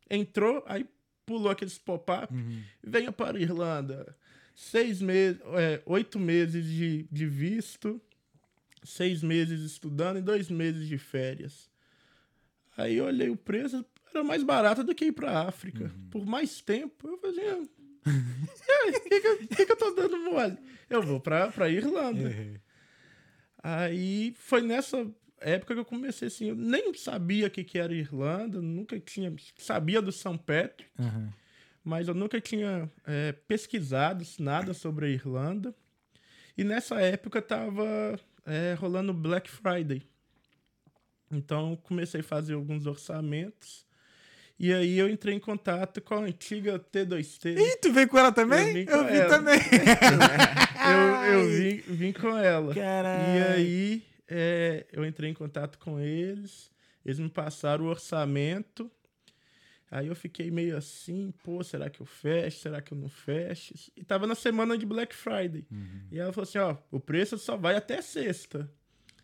[0.09, 0.86] entrou, aí
[1.26, 2.34] pulou aqueles pop-up,
[2.82, 4.15] venha para a Irlanda.
[4.55, 8.01] Seis meses, é, oito meses de, de visto,
[8.84, 11.70] seis meses estudando e dois meses de férias.
[12.76, 15.91] Aí eu olhei o preço, era mais barato do que ir pra África.
[16.12, 17.57] Por mais tempo, eu fazia.
[17.62, 20.57] O que, que, eu- que que eu tô dando mole?
[20.89, 22.30] Eu vou pra, pra Irlanda.
[23.62, 25.05] Aí foi nessa
[25.41, 29.34] época que eu comecei assim, eu nem sabia o que, que era Irlanda, nunca tinha.
[29.57, 31.34] Sabia do São Petro, Aham.
[31.84, 35.76] mas eu nunca tinha é, pesquisado nada sobre a Irlanda.
[36.57, 40.01] E nessa época tava é, rolando Black Friday.
[41.32, 43.86] Então comecei a fazer alguns orçamentos.
[44.60, 47.57] E aí eu entrei em contato com a antiga T2T.
[47.57, 48.68] Ih, tu veio com ela também?
[48.68, 49.30] Eu vim com Eu vi ela.
[49.30, 49.60] também.
[50.91, 52.74] eu eu vim, vim com ela.
[52.76, 53.38] Caralho.
[53.39, 56.70] E aí é, eu entrei em contato com eles.
[57.05, 58.91] Eles me passaram o orçamento.
[59.89, 62.60] Aí eu fiquei meio assim, pô, será que eu fecho?
[62.60, 63.74] Será que eu não fecho?
[63.95, 65.66] E tava na semana de Black Friday.
[66.12, 68.70] E ela falou assim, ó, o preço só vai até sexta.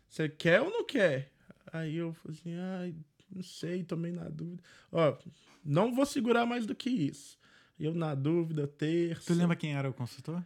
[0.08, 1.30] Você quer ou não quer?
[1.72, 2.94] Aí eu falei assim, ai,
[3.30, 4.62] não sei, tomei na dúvida.
[4.92, 5.16] Ó,
[5.64, 7.38] não vou segurar mais do que isso.
[7.78, 9.26] Eu na dúvida, terça.
[9.32, 10.42] Tu lembra quem era o consultor?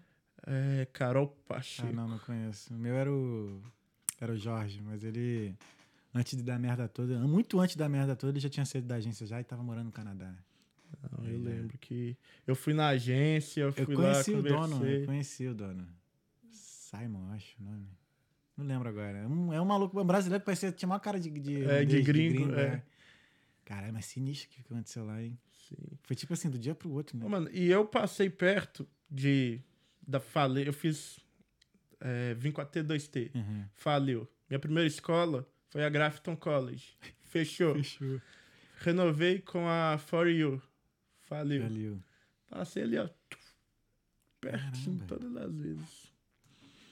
[0.47, 1.89] É, Carol Pacheco.
[1.89, 2.73] Ah, não, não conheço.
[2.75, 3.63] O meu era o.
[4.21, 5.55] Era o Jorge, mas ele.
[6.13, 8.97] Antes de dar merda toda, muito antes da merda toda, ele já tinha saído da
[8.97, 10.35] agência já e tava morando no Canadá.
[11.17, 14.69] Não, eu lembro que eu fui na agência, eu Eu fui lá, conheci o dono,
[14.77, 15.03] conversei.
[15.03, 15.87] eu conheci o dono.
[16.51, 17.87] Simon, acho o nome.
[18.61, 19.19] Não lembro agora.
[19.19, 21.85] É um, é um maluco um brasileiro que parecia, tinha uma cara de, de, É,
[21.85, 22.71] de holandês, gringo, é.
[22.71, 22.83] né?
[23.65, 25.39] Caralho, mas sinistro que aconteceu lá, hein?
[25.69, 25.77] Sim.
[26.03, 27.27] Foi tipo assim, do dia pro outro, né?
[27.27, 29.61] Mano, e eu passei perto de.
[30.07, 30.67] Da fale...
[30.67, 31.19] Eu fiz.
[32.01, 33.31] É, vim com a T2T.
[33.35, 33.65] Uhum.
[33.75, 34.29] Faliu.
[34.49, 36.99] Minha primeira escola foi a Grafton College.
[37.23, 37.75] Fechou.
[37.77, 38.21] Fechou.
[38.79, 40.61] Renovei com a For You.
[41.21, 41.63] Faliu.
[41.63, 42.03] Valeu.
[42.49, 43.09] Passei ali, ó.
[44.41, 45.07] Pertinho Caramba.
[45.07, 46.10] todas as vezes.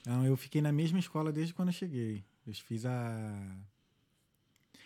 [0.08, 2.24] Não, eu fiquei na mesma escola desde quando eu cheguei.
[2.46, 3.56] Eu fiz a.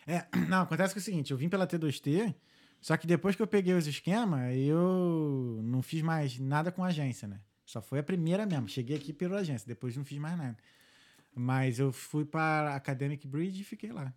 [0.07, 2.35] É, não, acontece que é o seguinte, eu vim pela T2T,
[2.81, 7.29] só que depois que eu peguei os esquemas, eu não fiz mais nada com agência,
[7.29, 7.41] né?
[7.64, 8.68] Só foi a primeira mesmo.
[8.68, 10.57] Cheguei aqui pela agência, depois não fiz mais nada.
[11.35, 14.12] Mas eu fui para Academic Bridge e fiquei lá.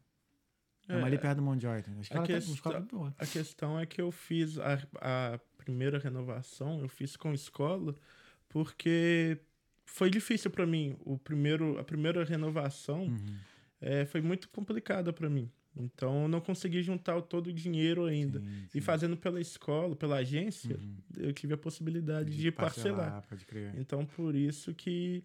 [0.89, 1.97] É, É, ali perto do Mount Jordan.
[1.97, 3.15] A escola, tá, uma questão- escola muito boa.
[3.19, 7.95] A questão é que eu fiz a, a primeira renovação, eu fiz com escola,
[8.49, 9.39] porque
[9.85, 10.95] foi difícil pra mim.
[11.05, 13.35] O primeiro, a primeira renovação Uhum.
[13.81, 15.49] é, foi muito complicada pra mim.
[15.77, 18.39] Então eu não consegui juntar todo o dinheiro ainda.
[18.39, 18.81] Sim, E sim.
[18.81, 20.95] fazendo pela escola, pela agência, Uhum.
[21.17, 23.21] eu tive a possibilidade de, parcelar.
[23.27, 23.73] Pode crer.
[23.77, 25.21] Então por isso que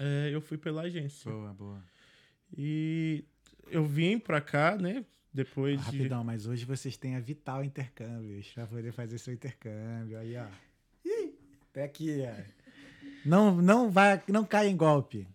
[0.00, 1.30] é, eu fui pela agência.
[1.30, 1.84] Boa, boa.
[2.56, 3.24] E
[3.70, 5.04] eu vim pra cá, né?
[5.32, 5.98] Depois de.
[5.98, 10.18] Rapidão, mas hoje vocês têm a Vital Intercâmbios pra poder fazer seu intercâmbio.
[10.18, 10.46] Aí, ó.
[11.04, 11.32] Ih,
[11.72, 12.61] tá aqui, ó.
[13.24, 15.26] Não, não, vai, não cai em golpe.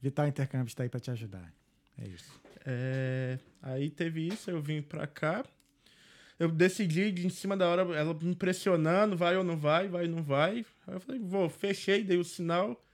[0.00, 1.52] Vital Intercâmbios tá aí pra te ajudar.
[1.98, 2.40] É isso.
[2.64, 5.44] É, aí teve isso, eu vim pra cá.
[6.38, 10.04] Eu decidi de em cima da hora, ela me pressionando, vai ou não vai, vai
[10.04, 10.66] ou não vai.
[10.86, 12.84] Aí eu falei, vou, fechei, dei o sinal.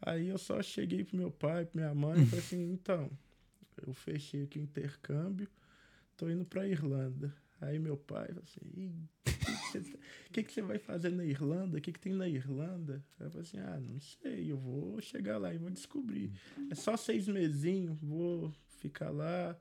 [0.00, 3.10] Aí eu só cheguei pro meu pai, pra minha mãe, e falei assim, então,
[3.86, 5.48] eu fechei aqui o intercâmbio,
[6.16, 7.34] tô indo pra Irlanda.
[7.60, 9.08] Aí meu pai falou assim, "Ih,
[9.78, 11.78] o que, que você vai fazer na Irlanda?
[11.78, 13.02] O que, que tem na Irlanda?
[13.20, 16.32] Eu falei assim, ah, não sei, eu vou chegar lá e vou descobrir.
[16.70, 19.56] É só seis mesinhos, vou ficar lá,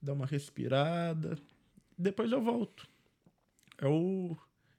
[0.00, 1.38] dar uma respirada.
[1.96, 2.88] Depois eu volto.
[3.78, 4.36] É o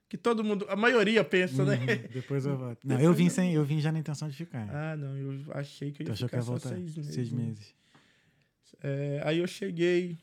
[0.08, 1.76] que todo mundo, a maioria pensa, né?
[1.76, 2.80] Uhum, Depois eu volto.
[2.86, 4.68] Não, eu vim sem, eu vim já na intenção de ficar.
[4.68, 6.68] Ah, não, eu achei que eu tu ia achou que ficar ia só voltar?
[6.70, 7.14] seis meses.
[7.14, 7.74] Seis meses.
[8.82, 10.18] É, aí eu cheguei,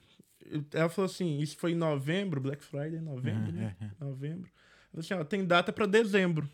[0.74, 3.76] ela falou assim, isso foi em novembro, Black Friday, novembro, né?
[4.00, 4.50] Novembro.
[4.50, 6.50] Ela falou assim, ó, tem data pra dezembro.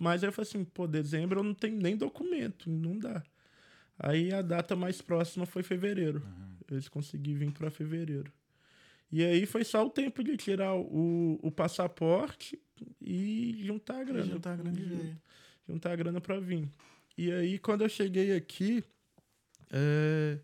[0.00, 3.22] Mas aí eu falei assim, pô, dezembro eu não tenho nem documento, não dá.
[3.98, 6.18] Aí a data mais próxima foi fevereiro.
[6.24, 6.56] Uhum.
[6.70, 8.30] Eles conseguiram vir pra fevereiro.
[9.10, 12.60] E aí foi só o tempo de tirar o, o passaporte
[13.00, 14.26] e juntar a grana.
[14.26, 15.20] juntar a grana e Jun- veio.
[15.66, 16.68] juntar a grana pra vir.
[17.16, 18.84] E aí, quando eu cheguei aqui,
[19.70, 20.38] é,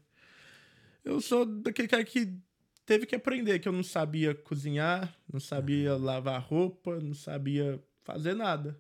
[1.05, 2.33] eu sou daquele cara que
[2.87, 8.35] teve que aprender, que eu não sabia cozinhar, não sabia lavar roupa, não sabia fazer
[8.35, 8.79] nada.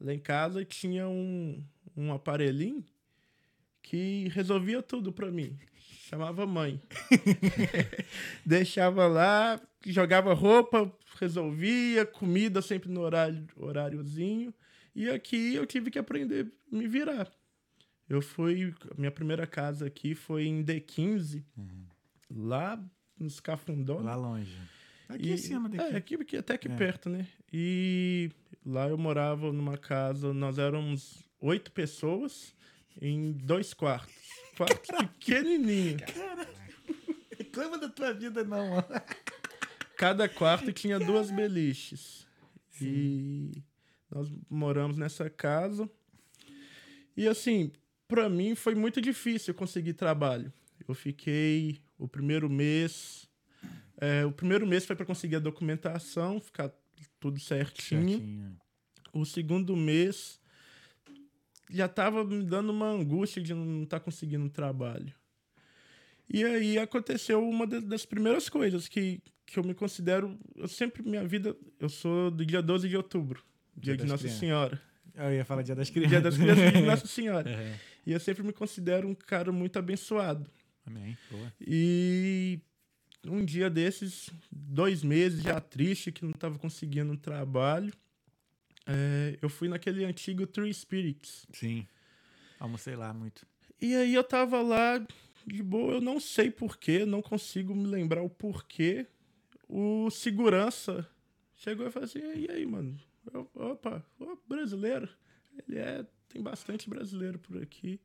[0.00, 1.64] Lá em casa tinha um,
[1.96, 2.84] um aparelhinho
[3.82, 5.56] que resolvia tudo pra mim.
[6.08, 6.80] Chamava mãe.
[8.44, 10.90] Deixava lá, jogava roupa,
[11.20, 14.52] resolvia, comida sempre no horário, horáriozinho.
[14.94, 17.30] E aqui eu tive que aprender a me virar.
[18.08, 18.74] Eu fui.
[18.98, 21.42] Minha primeira casa aqui foi em D15,
[22.30, 22.82] lá
[23.18, 23.98] nos Cafundó.
[24.00, 24.56] Lá longe.
[25.08, 25.94] Aqui E- em cima daqui.
[25.94, 26.76] É, aqui, aqui- até aqui É.
[26.76, 27.26] perto, né?
[27.52, 28.30] E
[28.64, 32.54] lá eu morava numa casa, nós éramos oito pessoas
[33.00, 34.14] em dois quartos.
[34.56, 35.96] Quartos pequenininho.
[37.38, 38.84] Reclama da tua vida, não, mano.
[39.96, 42.26] Cada quarto tinha duas beliches.
[42.80, 43.62] E
[44.10, 45.88] nós moramos nessa casa.
[47.16, 47.72] E assim,
[48.08, 50.52] pra mim foi muito difícil conseguir trabalho.
[50.86, 53.28] Eu fiquei o primeiro mês.
[54.00, 56.70] é, o primeiro mês foi para conseguir a documentação, ficar
[57.20, 58.08] tudo certinho.
[58.08, 58.56] Certinho.
[59.12, 60.40] O segundo mês
[61.70, 65.12] já tava me dando uma angústia de não estar conseguindo trabalho.
[66.28, 70.38] E aí aconteceu uma da- das primeiras coisas que, que eu me considero.
[70.56, 71.56] Eu sempre, minha vida.
[71.78, 73.42] Eu sou do dia 12 de outubro,
[73.76, 74.40] dia, Dia de Nossa Crianças.
[74.40, 74.80] Senhora.
[75.14, 76.10] Eu ia falar dia das crianças.
[76.10, 77.48] Dia das Crianças de Nossa Senhora.
[77.50, 77.78] É.
[78.06, 80.50] E eu sempre me considero um cara muito abençoado.
[80.86, 81.16] Amém.
[81.30, 81.52] Boa.
[81.60, 82.60] E
[83.26, 87.92] um dia desses, dois meses já triste, que não estava conseguindo um trabalho,
[88.86, 91.46] é, eu fui naquele antigo Three Spirits.
[91.52, 91.86] Sim.
[92.58, 93.46] Almocei lá muito.
[93.80, 95.04] E aí eu tava lá,
[95.46, 99.06] de boa, eu não sei porquê, não consigo me lembrar o porquê.
[99.68, 101.08] O segurança
[101.56, 102.98] chegou e falou assim: e aí, mano?
[103.32, 105.08] Eu, opa, ô, brasileiro.
[105.66, 108.00] Ele é, tem bastante brasileiro por aqui.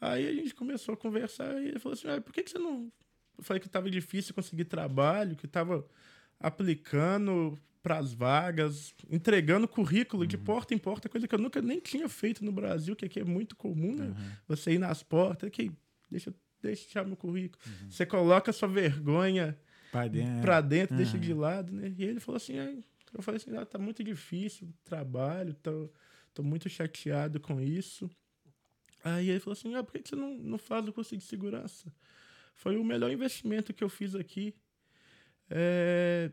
[0.00, 2.58] Aí a gente começou a conversar e ele falou assim: ah, por que, que você
[2.58, 2.92] não.
[3.36, 5.84] Eu falei que tava difícil conseguir trabalho, que tava
[6.38, 11.80] aplicando para as vagas, entregando currículo de porta em porta, coisa que eu nunca nem
[11.80, 14.14] tinha feito no Brasil, que aqui é muito comum, né?
[14.46, 15.70] Você ir nas portas, que
[16.10, 17.60] deixa eu deixar meu currículo.
[17.90, 19.58] Você coloca sua vergonha
[19.90, 20.40] Pra dentro.
[20.40, 21.22] pra dentro, deixa Uhum.
[21.22, 21.94] de lado, né?
[21.98, 22.82] E ele falou assim, aí,
[23.12, 25.90] eu falei assim, ah, tá muito difícil o trabalho, tô,
[26.34, 28.10] tô muito chateado com isso.
[29.02, 31.92] Aí ele falou assim, ah, por que você não, não faz o curso de segurança?
[32.54, 34.54] Foi o melhor investimento que eu fiz aqui.
[35.50, 36.32] É,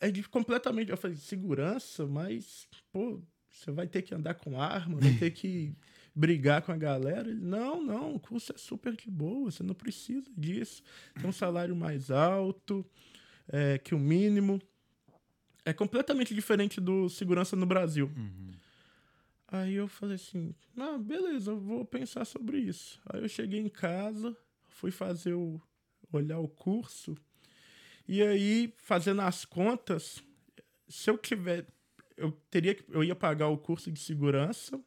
[0.00, 5.00] é de completamente, eu falei, segurança, mas, pô, você vai ter que andar com arma,
[5.00, 5.74] vai ter que
[6.14, 7.28] brigar com a galera.
[7.28, 10.82] Ele, não, não, o curso é super de boa, você não precisa disso.
[11.14, 12.84] Tem um salário mais alto
[13.48, 14.60] é, que o mínimo.
[15.64, 18.08] É completamente diferente do segurança no Brasil.
[18.16, 18.52] Uhum.
[19.48, 23.00] Aí eu falei assim, ah, beleza, eu vou pensar sobre isso.
[23.06, 24.36] Aí eu cheguei em casa,
[24.68, 25.60] fui fazer o.
[26.12, 27.16] olhar o curso.
[28.08, 30.22] E aí, fazendo as contas,
[30.88, 31.66] se eu tiver.
[32.16, 32.84] Eu teria que.
[32.88, 34.80] Eu ia pagar o curso de segurança.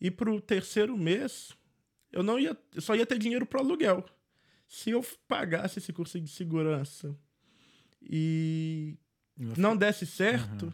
[0.00, 1.56] E pro terceiro mês,
[2.10, 2.56] eu não ia.
[2.74, 4.04] Eu só ia ter dinheiro pro aluguel.
[4.66, 7.16] Se eu pagasse esse curso de segurança
[8.00, 8.96] e
[9.36, 10.72] não desse certo, Uhum.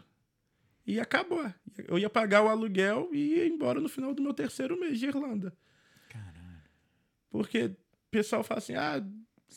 [0.87, 1.59] Ia acabar.
[1.89, 5.07] Eu ia pagar o aluguel e ia embora no final do meu terceiro mês de
[5.07, 5.53] Irlanda.
[6.09, 6.63] Caralho.
[7.31, 7.77] Porque o
[8.11, 9.05] pessoal fala assim, ah,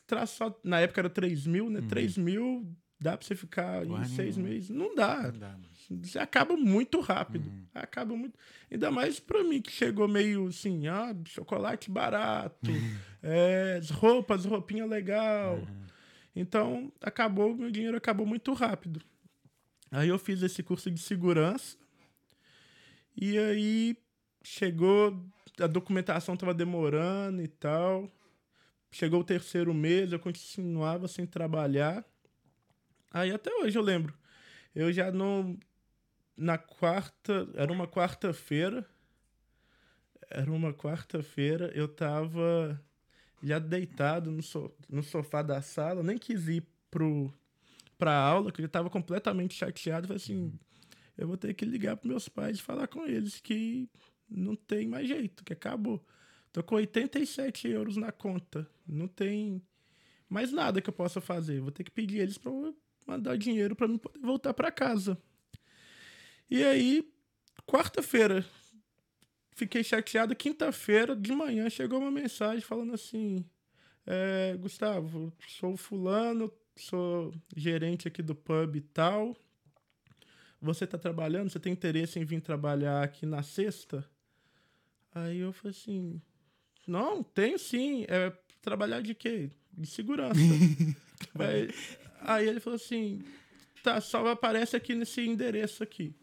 [0.08, 0.60] traz só...
[0.64, 1.82] Na época era 3 mil, né?
[1.88, 2.68] 3 mil
[3.00, 4.70] dá pra você ficar em seis meses.
[4.70, 5.32] Não dá.
[5.32, 5.56] Não dá.
[6.04, 7.50] Você acaba muito rápido.
[7.50, 7.66] Uhum.
[7.74, 8.38] Acaba muito.
[8.70, 12.70] Ainda mais pra mim, que chegou meio assim, ah, chocolate barato,
[13.24, 15.56] é, as roupas, roupinha legal.
[15.56, 15.86] Uhum.
[16.36, 19.02] Então, acabou, meu dinheiro acabou muito rápido.
[19.92, 21.78] Aí eu fiz esse curso de segurança.
[23.16, 23.98] E aí
[24.44, 25.26] chegou,
[25.60, 28.10] a documentação tava demorando e tal.
[28.92, 32.04] Chegou o terceiro mês, eu continuava sem trabalhar.
[33.12, 34.14] Aí até hoje eu lembro.
[34.74, 35.58] Eu já não.
[36.38, 37.48] Na quarta.
[37.56, 38.86] Era uma quarta-feira.
[40.30, 41.72] Era uma quarta-feira.
[41.76, 42.80] Eu tava
[43.42, 46.04] já deitado no, so- no sofá da sala.
[46.04, 47.34] Nem quis ir pro,
[48.00, 50.08] pra aula, que eu tava completamente chateado.
[50.08, 50.58] Falei assim:
[51.16, 53.88] eu vou ter que ligar pros meus pais e falar com eles que
[54.28, 56.04] não tem mais jeito, que acabou.
[56.52, 58.68] Tô com 87 euros na conta.
[58.88, 59.62] Não tem
[60.28, 61.60] mais nada que eu possa fazer.
[61.60, 62.52] Vou ter que pedir eles para
[63.06, 65.18] mandar dinheiro para mim poder voltar para casa.
[66.50, 67.08] E aí,
[67.68, 68.44] quarta-feira,
[69.52, 70.36] fiquei chateado.
[70.36, 73.46] Quinta-feira, de manhã, chegou uma mensagem falando assim:
[74.08, 79.36] é, Gustavo, sou fulano, sou gerente aqui do pub e tal.
[80.62, 81.50] Você tá trabalhando?
[81.50, 84.08] Você tem interesse em vir trabalhar aqui na sexta?
[85.14, 86.22] Aí eu falei assim:
[86.88, 88.06] Não, tenho sim.
[88.08, 89.50] É trabalhar de quê?
[89.72, 90.40] De segurança.
[91.40, 91.70] aí,
[92.22, 93.24] aí ele falou assim:
[93.84, 96.14] Tá, só aparece aqui nesse endereço aqui.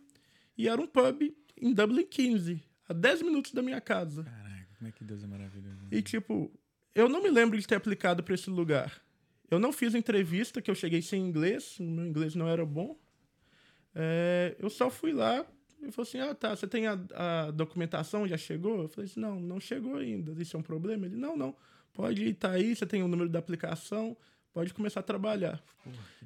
[0.57, 4.24] E era um pub em Dublin 15, a 10 minutos da minha casa.
[4.24, 5.86] Caraca, como é que Deus é maravilhoso.
[5.90, 6.50] E, tipo,
[6.94, 9.05] eu não me lembro de ter aplicado para esse lugar.
[9.51, 12.99] Eu não fiz entrevista, que eu cheguei sem inglês, meu inglês não era bom.
[13.94, 15.47] É, eu só fui lá
[15.82, 18.82] e falei assim: ah, tá, você tem a, a documentação, já chegou?
[18.82, 20.32] Eu falei assim: não, não chegou ainda.
[20.40, 21.07] Isso é um problema?
[21.07, 21.55] Ele: não, não,
[21.92, 24.16] pode ir, tá aí, você tem o número da aplicação,
[24.53, 25.62] pode começar a trabalhar.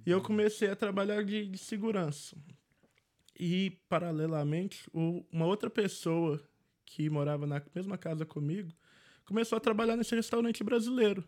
[0.07, 2.37] E eu comecei a trabalhar de, de segurança.
[3.39, 6.43] E, paralelamente, o- uma outra pessoa
[6.85, 8.71] que morava na mesma casa comigo
[9.31, 11.25] começou a trabalhar nesse restaurante brasileiro.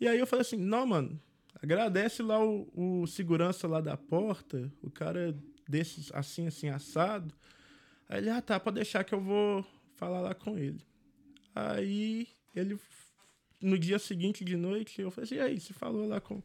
[0.00, 1.20] E aí eu falei assim, não, mano,
[1.62, 5.32] agradece lá o, o segurança lá da porta, o cara
[5.68, 7.32] desses assim, assim, assado.
[8.08, 10.80] Aí ele, ah, tá, pode deixar que eu vou falar lá com ele.
[11.54, 12.76] Aí ele,
[13.62, 16.42] no dia seguinte de noite, eu falei assim, e aí, você falou lá com,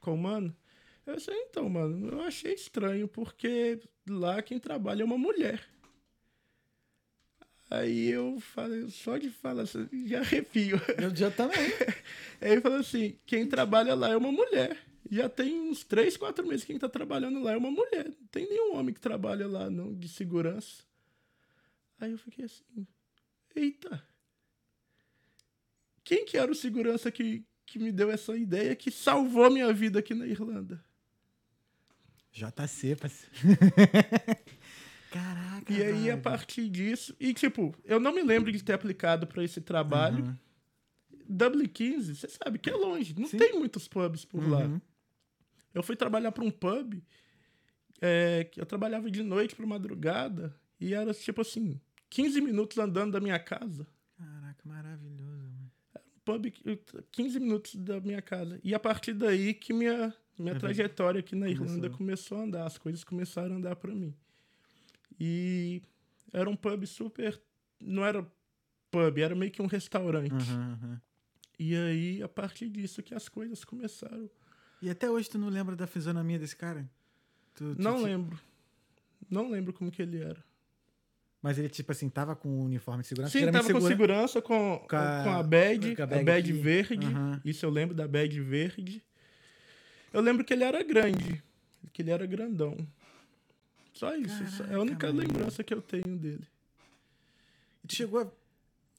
[0.00, 0.56] com o mano?
[1.04, 5.62] Eu disse, então, mano, eu achei estranho, porque lá quem trabalha é uma mulher.
[7.68, 10.80] Aí eu falei, só de falar, assim, já arrepio.
[10.96, 11.58] Eu já também.
[12.40, 14.78] Aí ele falou assim: quem trabalha lá é uma mulher.
[15.10, 18.06] Já tem uns três, quatro meses que quem tá trabalhando lá é uma mulher.
[18.06, 20.84] Não tem nenhum homem que trabalha lá, não, de segurança.
[21.98, 22.86] Aí eu fiquei assim:
[23.54, 24.02] eita.
[26.04, 29.98] Quem que era o segurança que, que me deu essa ideia que salvou minha vida
[29.98, 30.84] aqui na Irlanda?
[32.32, 33.34] JC, parceiro.
[35.16, 35.72] Caraca.
[35.72, 37.14] E aí, a partir disso.
[37.18, 40.24] E, tipo, eu não me lembro de ter aplicado para esse trabalho.
[40.24, 40.36] Uhum.
[41.28, 43.14] Dublin 15, você sabe que é longe.
[43.18, 43.36] Não Sim.
[43.38, 44.60] tem muitos pubs por lá.
[44.66, 44.80] Uhum.
[45.74, 46.94] Eu fui trabalhar para um pub.
[48.00, 50.54] é, eu trabalhava de noite para madrugada.
[50.80, 53.86] E era tipo assim: 15 minutos andando da minha casa.
[54.16, 55.24] Caraca, maravilhoso.
[55.24, 55.72] mano.
[56.24, 56.78] Pub, que-
[57.12, 58.60] 15 minutos da minha casa.
[58.62, 60.58] E a partir daí que minha, minha Uhum.
[60.58, 61.96] trajetória aqui na Irlanda Começou.
[61.98, 62.66] começou a andar.
[62.66, 64.14] As coisas começaram a andar para mim.
[65.18, 65.82] E
[66.32, 67.40] era um pub super.
[67.80, 68.26] Não era
[68.90, 70.32] pub, era meio que um restaurante.
[70.32, 70.98] Uhum, uhum.
[71.58, 74.28] E aí, a partir disso, que as coisas começaram.
[74.82, 76.88] E até hoje tu não lembra da fisionomia desse cara?
[77.54, 78.38] Tu- tu Não ti- lembro.
[79.30, 80.44] Não lembro como que ele era.
[81.42, 83.32] Mas ele, tipo assim, tava com o uniforme de segurança.
[83.32, 86.08] Sim, Geralmente tava com segura- segurança, com, Com a- com a badge, com a a
[86.08, 86.60] bag badge aqui.
[86.60, 87.06] verde.
[87.06, 87.40] Aham.
[87.44, 89.02] Isso eu lembro da badge verde.
[90.12, 91.42] Eu lembro que ele era grande.
[91.92, 92.76] Que ele era grandão.
[93.96, 94.46] Só isso.
[94.56, 95.28] só- é a única Caraca, mano.
[95.32, 96.46] lembrança que eu tenho dele.
[97.84, 98.30] E tu chegou a...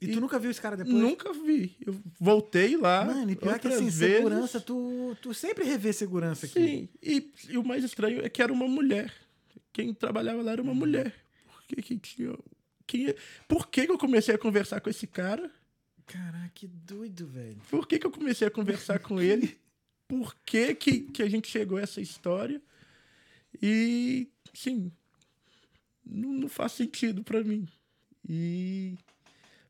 [0.01, 0.95] E, E- tu nunca viu esse cara depois?
[0.95, 1.75] Nunca vi.
[1.85, 3.05] Eu voltei lá.
[3.05, 3.99] Mano, e pior que assim, vezes.
[3.99, 6.53] segurança, tu, tu sempre revê segurança aqui.
[6.53, 6.89] Sim.
[7.01, 9.13] E, e o mais estranho é que era uma mulher.
[9.73, 10.69] Quem trabalhava lá era Uhum.
[10.69, 11.13] uma mulher.
[11.47, 12.37] Por que que tinha...
[12.85, 13.13] Quem...
[13.47, 15.51] Por que que eu comecei a conversar com esse cara?
[16.05, 17.57] Caraca, que doido, velho.
[17.69, 19.57] Por que, que eu comecei a conversar com ele?
[20.07, 22.61] Por que, que, que a gente chegou a essa história?
[23.61, 24.91] E, sim,
[26.03, 27.67] não, não faz sentido pra mim.
[28.27, 28.97] E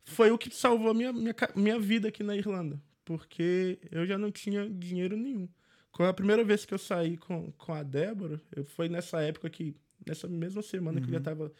[0.04, 2.82] foi o que salvou a minha, minha, minha vida aqui na Irlanda.
[3.04, 5.48] Porque eu já não tinha dinheiro nenhum.
[5.92, 9.50] Com a primeira vez que eu saí com, com a Débora, eu, foi nessa época
[9.50, 9.76] que,
[10.06, 11.52] nessa mesma semana que eu já tava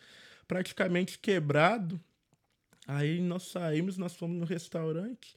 [0.48, 2.00] praticamente quebrado.
[2.88, 5.36] Aí nós saímos, nós fomos no restaurante.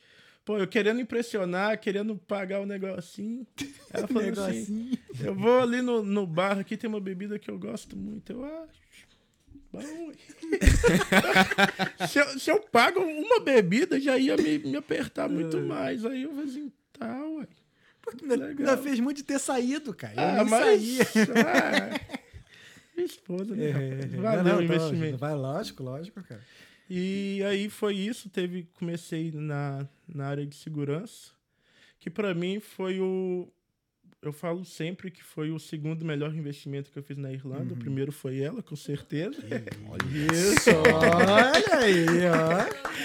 [0.50, 3.46] Pô, eu querendo impressionar, querendo pagar o negocinho.
[3.94, 4.98] Ela falou assim: Negocinho.
[5.20, 8.32] Eu vou ali no, no bar aqui, tem uma bebida que eu gosto muito.
[8.32, 8.80] Eu acho.
[9.72, 9.78] Bom,
[12.08, 16.04] se, eu, se eu pago uma bebida, já ia me, me apertar muito mais.
[16.04, 17.46] Aí eu falei assim, tá, ué.
[18.28, 20.14] Ainda, fez muito de ter saído, cara.
[20.20, 20.64] Eu Ah, mas.
[20.64, 21.02] saía.
[21.46, 22.00] Ah,
[22.96, 23.70] minha esposa, né?
[23.70, 24.12] rapaz?
[24.14, 25.16] Valeu Não, não, investimento.
[25.16, 26.40] Vai, lógico, lógico, cara.
[26.92, 31.30] E aí foi isso, teve comecei na, na área de segurança,
[32.00, 33.48] que pra mim foi o
[34.22, 37.72] eu falo sempre que foi o segundo melhor investimento que eu fiz na Irlanda.
[37.72, 39.38] O primeiro foi ela, com certeza.
[40.12, 43.00] Isso, olha aí, ó.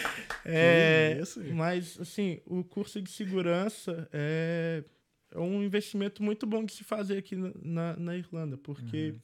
[0.48, 1.42] É, isso.
[1.56, 4.84] mas assim, o curso de segurança é,
[5.32, 9.16] é um investimento muito bom de se fazer aqui na, na, Irlanda, porque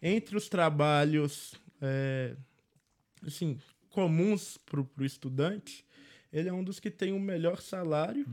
[0.00, 2.36] entre os trabalhos é,
[3.26, 3.58] assim,
[3.90, 5.84] comuns para o estudante,
[6.32, 8.26] ele é um dos que tem o melhor salário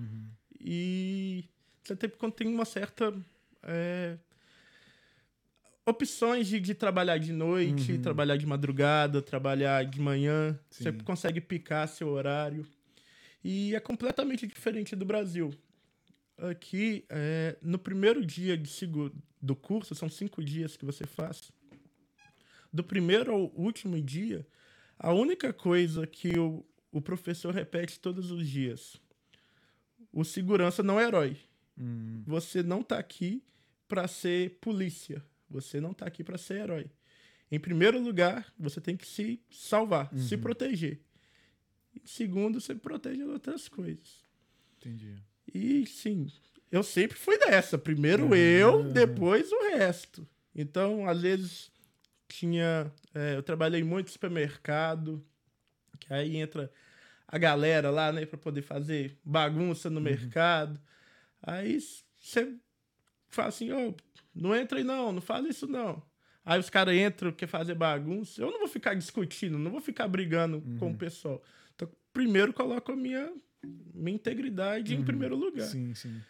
[0.59, 1.45] e
[1.83, 3.13] você tem, quando tem uma certa
[3.63, 4.17] é,
[5.85, 10.59] opções de, de trabalhar de noite, trabalhar de madrugada, trabalhar de manhã.
[10.69, 10.99] Você Sim.
[10.99, 12.67] consegue picar seu horário.
[13.43, 15.53] E é completamente diferente do Brasil.
[16.37, 18.69] Aqui, é, no primeiro dia de
[19.41, 21.51] do curso, são cinco dias que você faz.
[22.71, 24.45] Do primeiro ao último dia,
[24.99, 28.97] a única coisa que o, o professor repete todos os dias:
[30.11, 31.37] o segurança não é herói.
[31.77, 33.43] Hum, Você não tá aqui
[33.87, 35.23] para ser polícia.
[35.49, 36.89] Você não tá aqui para ser herói.
[37.49, 40.41] em primeiro lugar, você tem que se salvar, se Uhum.
[40.41, 40.99] proteger.
[41.95, 44.25] Em segundo, você protege as outras coisas.
[44.77, 45.15] Entendi.
[45.53, 46.29] E sim,
[46.69, 47.77] eu sempre fui dessa.
[47.77, 48.35] Primeiro Uhum.
[48.35, 50.27] eu, depois o resto.
[50.53, 51.71] Então, às vezes,
[52.27, 52.91] tinha.
[53.13, 55.23] é, eu trabalhei muito supermercado,
[55.99, 56.71] que aí entra
[57.27, 59.95] a galera lá, né, pra poder fazer bagunça Uhum.
[59.95, 60.79] no mercado.
[61.41, 61.79] Aí
[62.19, 62.55] você
[63.29, 63.93] fala assim: ó,
[64.33, 66.01] não entra aí não, não fala isso não.
[66.45, 68.41] Aí os caras entram, quer fazer bagunça.
[68.41, 70.91] Eu não vou ficar discutindo, não vou ficar brigando com Uhum.
[70.93, 71.43] o pessoal.
[71.75, 73.29] Então, primeiro coloco a minha,
[73.93, 75.65] minha integridade em primeiro lugar.
[75.65, 75.69] Uhum.
[75.69, 76.21] Sim, sim.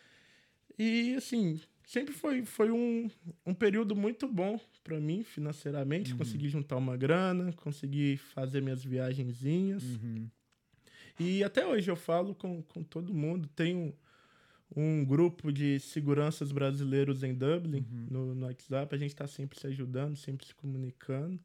[0.79, 3.09] E assim, sempre foi, foi um,
[3.45, 6.11] um período muito bom pra mim financeiramente.
[6.11, 6.17] Uhum.
[6.19, 9.83] Consegui juntar uma grana, consegui fazer minhas viagenzinhas.
[9.83, 10.29] Uhum.
[11.19, 13.47] E até hoje eu falo com, com todo mundo.
[13.55, 13.95] Tenho
[14.75, 18.07] um grupo de seguranças brasileiros em Dublin Uhum.
[18.11, 18.93] no, no WhatsApp.
[18.93, 21.39] A gente está sempre se ajudando, sempre se comunicando.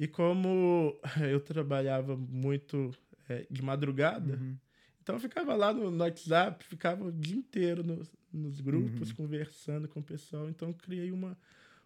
[0.00, 0.98] E como
[1.30, 2.90] eu trabalhava muito
[3.28, 4.56] eh, de madrugada, Uhum.
[5.02, 9.16] Então eu ficava lá no, no WhatsApp, ficava o dia inteiro nos, nos grupos, Uhum.
[9.16, 10.48] conversando com o pessoal.
[10.48, 11.36] Então eu criei uma,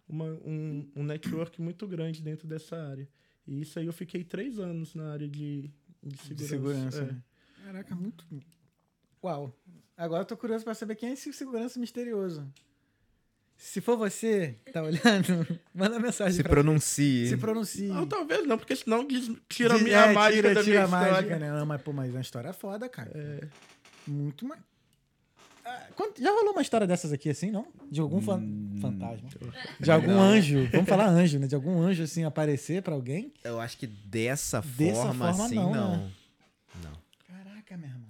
[0.07, 3.07] uma, um, um network muito grande dentro dessa área.
[3.45, 5.71] E isso aí eu fiquei três anos na área de,
[6.03, 6.91] de De segurança.
[6.91, 7.01] segurança.
[7.01, 7.05] É.
[7.11, 7.23] né?
[7.65, 8.25] Caraca, muito.
[9.23, 9.53] Uau.
[9.97, 12.47] Agora eu tô curioso pra saber quem é esse segurança misterioso.
[13.57, 17.27] Se for você que tá olhando, manda mensagem Se pra pronuncie.
[17.27, 17.87] Se pronuncie.
[17.87, 20.81] Não, talvez não, porque senão diz- tira a minha é, mágica tira, da tira minha
[20.81, 21.11] a história.
[21.13, 21.51] mágica, né?
[21.51, 23.11] Não, mas, pô, mas é uma história foda, cara.
[23.15, 23.47] É.
[24.07, 24.61] Muito mais.
[25.65, 25.87] Ah,
[26.17, 27.67] Já rolou uma história dessas aqui assim, não?
[27.91, 29.27] De algum fan- Hum, fantasma.
[29.79, 30.69] De algum anjo.
[30.71, 31.47] Vamos falar anjo, né?
[31.47, 33.33] De algum anjo assim aparecer pra alguém.
[33.43, 35.97] Eu acho que dessa, Dessa forma, forma, assim, não, não.
[35.97, 36.11] né?
[36.83, 36.91] Não.
[37.27, 38.07] Caraca, meu irmão.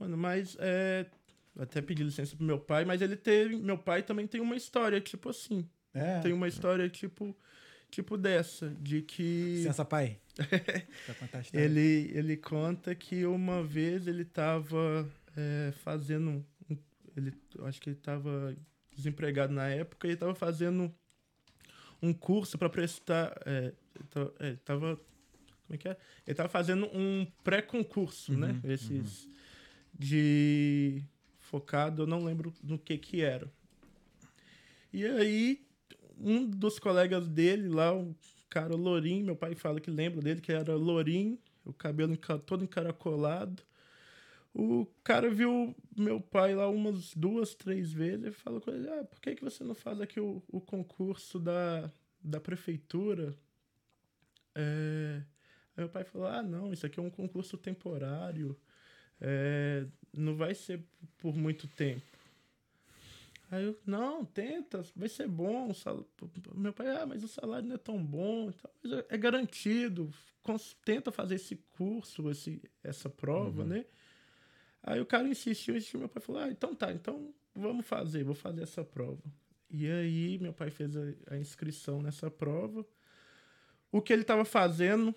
[0.00, 1.06] Mano, mas é.
[1.58, 3.56] Até pedi licença pro meu pai, mas ele teve.
[3.56, 5.68] Meu pai também tem uma história, tipo assim.
[5.92, 6.20] É.
[6.20, 7.36] Tem uma história, tipo.
[7.90, 9.54] Tipo dessa, de que.
[9.56, 10.18] Licença, pai.
[11.58, 16.44] Ele, ele conta que uma vez ele tava é, fazendo.
[17.16, 17.32] Ele,
[17.64, 18.54] acho que ele tava
[18.94, 20.94] desempregado na época e ele tava fazendo
[22.02, 23.32] um curso para prestar.
[23.46, 24.96] É, ele tava- é, ele tava.
[24.96, 25.96] Como é que é?
[26.26, 28.60] Ele tava fazendo um pré-concurso, né?
[28.62, 29.28] Uhum, Esses.
[29.98, 31.02] De.
[31.48, 33.50] Focado, eu não lembro no que que era.
[34.92, 35.66] E aí,
[36.18, 38.14] um dos colegas dele lá, o
[38.50, 43.62] cara lourinho, meu pai fala que lembra dele, que era lourinho, o cabelo todo encaracolado.
[44.52, 49.04] O cara viu meu pai lá umas duas, três vezes e falou com ele, ah,
[49.04, 51.90] por que, que você não faz aqui o, o concurso da,
[52.22, 53.34] da prefeitura?
[54.54, 55.22] É...
[55.74, 58.58] Aí meu pai falou, ah, não, isso aqui é um concurso temporário,
[59.20, 59.86] é,
[60.18, 60.82] não vai ser
[61.18, 62.02] por muito tempo.
[63.50, 65.72] Aí eu, não, tenta, vai ser bom.
[65.72, 66.06] sal-
[66.54, 68.50] Meu pai, ah, mas o salário não é tão bom.
[68.50, 68.74] e tal.
[68.82, 70.12] Mas é- é garantido.
[70.42, 73.84] cons- Tenta fazer esse curso, esse, essa prova, né?
[74.82, 76.00] Aí o cara insistiu, insistiu.
[76.00, 79.22] Meu pai falou, ah, então tá, então vamos fazer, vou fazer essa prova.
[79.70, 81.00] E aí meu pai fez a,
[81.30, 82.86] a inscrição nessa prova.
[83.90, 85.14] O que ele estava fazendo,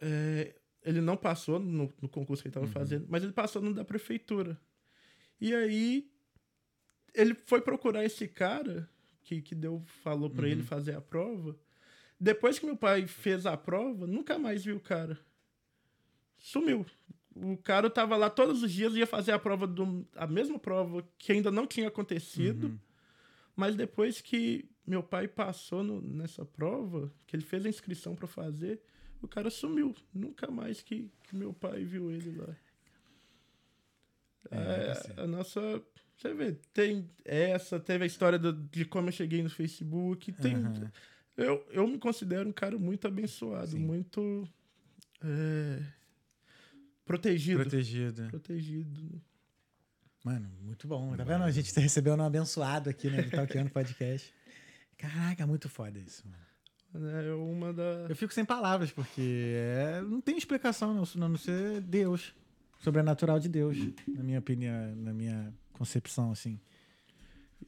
[0.00, 0.54] é,
[0.86, 3.84] ele não passou no, no concurso que ele estava fazendo, mas ele passou no da
[3.84, 4.58] prefeitura.
[5.40, 6.08] E aí
[7.12, 8.88] ele foi procurar esse cara
[9.22, 11.58] que, que deu, falou pra ele fazer a prova.
[12.18, 15.18] Depois que meu pai fez a prova, nunca mais viu o cara.
[16.38, 16.86] Sumiu.
[17.34, 21.06] O cara tava lá todos os dias, ia fazer a prova do, a mesma prova
[21.18, 22.68] que ainda não tinha acontecido.
[23.54, 28.26] Mas depois que meu pai passou no- nessa prova, que ele fez a inscrição pra
[28.26, 28.80] fazer,
[29.22, 29.94] o cara sumiu.
[30.14, 32.54] Nunca mais que, que meu pai viu ele lá.
[34.50, 34.56] É,
[35.18, 35.60] É, a nossa.
[36.16, 40.32] Você vê, tem essa, teve a história do- de como eu cheguei no Facebook.
[40.32, 40.90] Tem, Aham.
[41.36, 43.80] eu, eu me considero um cara muito abençoado, Sim.
[43.80, 44.48] muito
[45.22, 45.82] é,
[47.04, 47.60] protegido.
[47.60, 48.28] Protegido.
[48.28, 49.20] Protegido.
[50.24, 51.14] Mano, muito bom.
[51.16, 51.44] Tá vendo?
[51.44, 54.32] A gente recebendo um abençoado aqui né, do Talkando Podcast.
[54.96, 56.45] Caraca, muito foda isso, mano.
[56.94, 58.06] É uma da.
[58.08, 62.34] Eu fico sem palavras, porque é, não tem explicação, não, a não ser Deus.
[62.78, 63.76] Sobrenatural de Deus,
[64.08, 66.60] na minha opinião, na minha concepção, assim.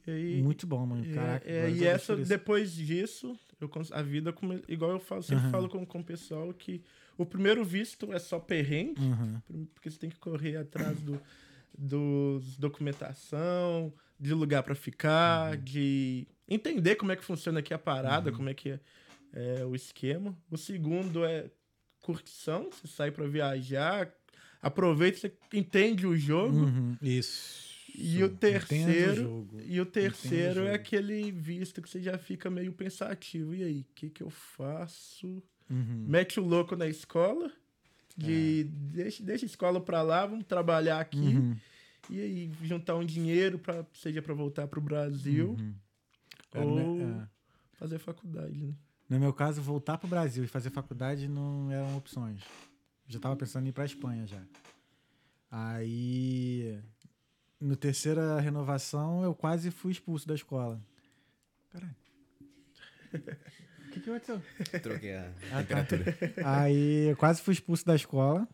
[0.07, 1.03] Aí, Muito bom, mano.
[1.13, 1.49] Caraca.
[1.49, 5.51] é, e essa, depois disso, eu, a vida, come- igual eu falo, sempre Aham.
[5.51, 6.81] falo com, com o pessoal, que
[7.17, 9.65] o primeiro visto é só perrengue, Uhum.
[9.73, 11.19] porque você tem que correr atrás do,
[11.77, 15.63] dos documentação, de lugar pra ficar, Uhum.
[15.63, 18.35] de entender como é que funciona aqui a parada, Uhum.
[18.37, 18.79] como é que é,
[19.33, 20.37] é o esquema.
[20.49, 21.49] O segundo é
[22.01, 24.11] curtição, você sai pra viajar,
[24.61, 26.57] aproveita, você entende o jogo.
[26.57, 26.97] Uhum.
[27.01, 27.69] Isso.
[27.95, 30.75] E o terceiro, e o terceiro é jogo.
[30.75, 33.53] aquele visto que você já fica meio pensativo.
[33.53, 35.43] E aí, o que, que eu faço?
[35.69, 36.05] Uhum.
[36.07, 37.51] Mete o louco na escola,
[38.15, 41.17] de deixa, deixa a escola pra lá, vamos trabalhar aqui.
[41.17, 41.57] Uhum.
[42.09, 45.73] E aí, juntar um dinheiro, pra, seja pra voltar pro Brasil Uhum.
[46.51, 47.77] Cara, ou né, é.
[47.77, 48.73] fazer faculdade, né?
[49.09, 52.41] No meu caso, voltar pro Brasil e fazer faculdade não eram opções.
[53.07, 54.41] Eu já tava pensando em ir pra Espanha já.
[55.51, 56.79] Aí,
[57.59, 60.79] no terceira renovação, eu quase fui expulso da escola.
[61.71, 61.95] Caralho.
[63.89, 64.39] O que, que aconteceu?
[64.83, 65.83] Troquei a Ah, tá.
[65.83, 66.15] temperatura.
[66.45, 68.47] Aí eu quase fui expulso da escola,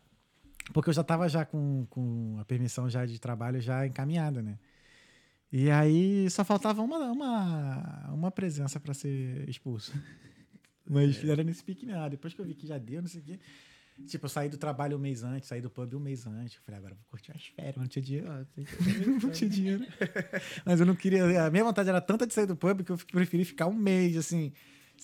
[0.72, 4.58] porque eu já tava já com, com a permissão já de trabalho já encaminhada, né?
[5.52, 9.92] E aí só faltava uma, uma, uma presença para ser expulso.
[10.88, 12.10] Mas era nesse pique nada.
[12.10, 13.38] Depois que eu vi que já deu, não sei o quê.
[14.06, 16.56] Tipo, eu saí do trabalho um mês antes, saí do pub um mês antes.
[16.56, 18.30] Eu falei, agora eu vou curtir as férias, não tinha dinheiro.
[18.30, 18.60] Ah, que
[19.26, 19.86] não tinha dinheiro.
[20.66, 21.46] Mas eu não queria.
[21.46, 24.16] A minha vontade era tanta de sair do pub que eu preferi ficar um mês,
[24.16, 24.52] assim,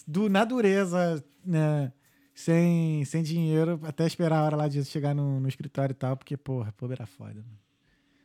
[0.07, 1.93] do, na dureza, né?
[2.35, 6.16] Sem, sem dinheiro, até esperar a hora lá de chegar no, no escritório e tal,
[6.16, 7.35] porque, porra, pub era foda.
[7.35, 7.59] mano.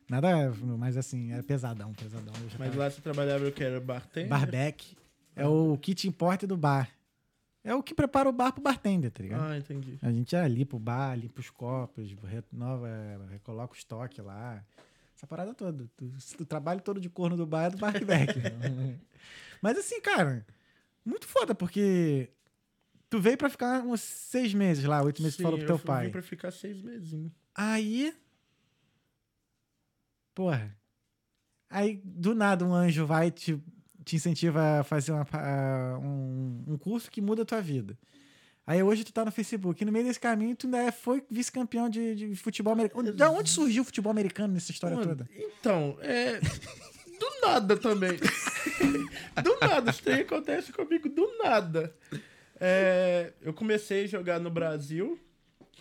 [0.10, 2.34] Nada, mas assim, era pesadão, pesadão.
[2.50, 3.62] Já Mas tava- lá você trabalhava o que?
[3.64, 4.30] Era bartender?
[4.30, 4.96] Barback
[5.36, 6.90] é o kit importe do bar.
[7.68, 9.44] É o que prepara o bar pro bartender, tá ligado?
[9.44, 10.00] Ah, entendi.
[10.02, 12.88] A gente é limpa o bar, limpa os copos, renova,
[13.30, 14.64] recoloca o estoque lá.
[15.14, 15.86] Essa parada toda.
[16.40, 18.36] O, trabalho todo de corno do bar é do Barback.
[19.62, 20.48] Mas assim, cara,
[21.04, 22.30] muito foda, porque
[23.10, 25.78] tu veio pra ficar uns seis meses lá, oito meses, tu Sim, falou pro eu
[25.78, 26.06] teu pai.
[26.06, 27.30] vim pra ficar seis meses.
[27.54, 28.16] Aí.
[30.34, 30.74] Porra.
[31.70, 33.62] Aí, do nada, um anjo vai te,
[34.08, 37.98] te incentiva a fazer uma pa- um, um curso que muda a tua vida.
[38.66, 39.82] Aí hoje tu tá no Facebook.
[39.82, 43.14] E no meio desse caminho, tu ainda é- foi vice-campeão de, de futebol americano.
[43.14, 45.30] Da onde surgiu o futebol americano nessa história Mano, toda?
[45.36, 46.40] Então, é.
[46.40, 48.18] Do nada também.
[49.44, 49.92] do nada.
[49.92, 51.94] Isso aí acontece comigo do nada.
[52.60, 55.20] É, eu comecei a jogar no Brasil.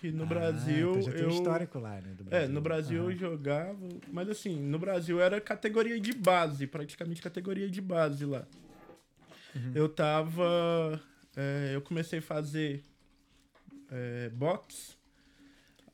[0.00, 0.90] Que no Ah, Brasil.
[0.90, 1.28] então já tem eu...
[1.28, 2.14] um histórico lá, né?
[2.30, 3.10] É, no Brasil Aham.
[3.12, 3.88] eu jogava.
[4.12, 8.46] Mas assim, no Brasil era categoria de base, praticamente categoria de base lá.
[9.54, 9.72] Uhum.
[9.74, 11.00] Eu tava.
[11.34, 12.84] é, eu comecei a fazer
[13.90, 14.94] é, boxe.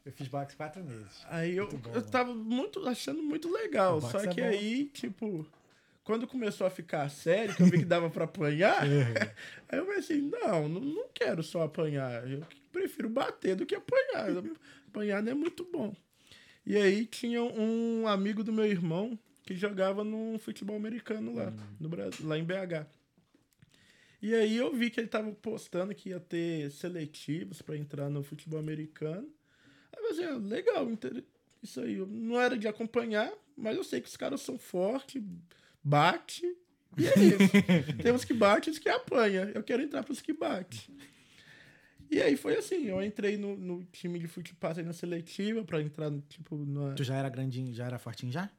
[0.04, 1.24] Eu fiz boxe quatro meses.
[1.28, 4.00] Aí eu, bom, eu tava muito, achando muito legal.
[4.00, 4.48] Só é que bom.
[4.48, 5.46] aí, tipo,
[6.02, 9.32] quando começou a ficar sério, que eu vi que dava pra apanhar, É.
[9.70, 12.28] aí eu falei assim, não, não, não quero só apanhar.
[12.28, 12.42] Eu
[12.72, 14.28] prefiro bater do que apanhar.
[14.88, 15.94] apanhar não é muito bom.
[16.64, 21.88] E aí tinha um amigo do meu irmão que jogava no futebol americano lá, no
[21.88, 22.86] Brasil, lá em BH.
[24.22, 28.22] E aí eu vi que ele tava postando que ia ter seletivos pra entrar no
[28.22, 29.28] futebol americano.
[29.92, 30.88] Aí eu falei assim, ah, legal,
[31.60, 31.94] isso aí.
[31.94, 35.20] Eu não era de acompanhar, mas eu sei que os caras são fortes,
[35.82, 36.46] bate,
[36.96, 37.98] e é isso.
[38.02, 39.50] Tem uns que bate e os que apanha.
[39.54, 40.90] Eu quero entrar pros que bate.
[42.12, 45.80] E aí foi assim, eu entrei no, no time de futebol, passei na seletiva pra
[45.80, 46.92] entrar, no, tipo, na...
[46.92, 48.50] Tu já era grandinho, já era fortinho já?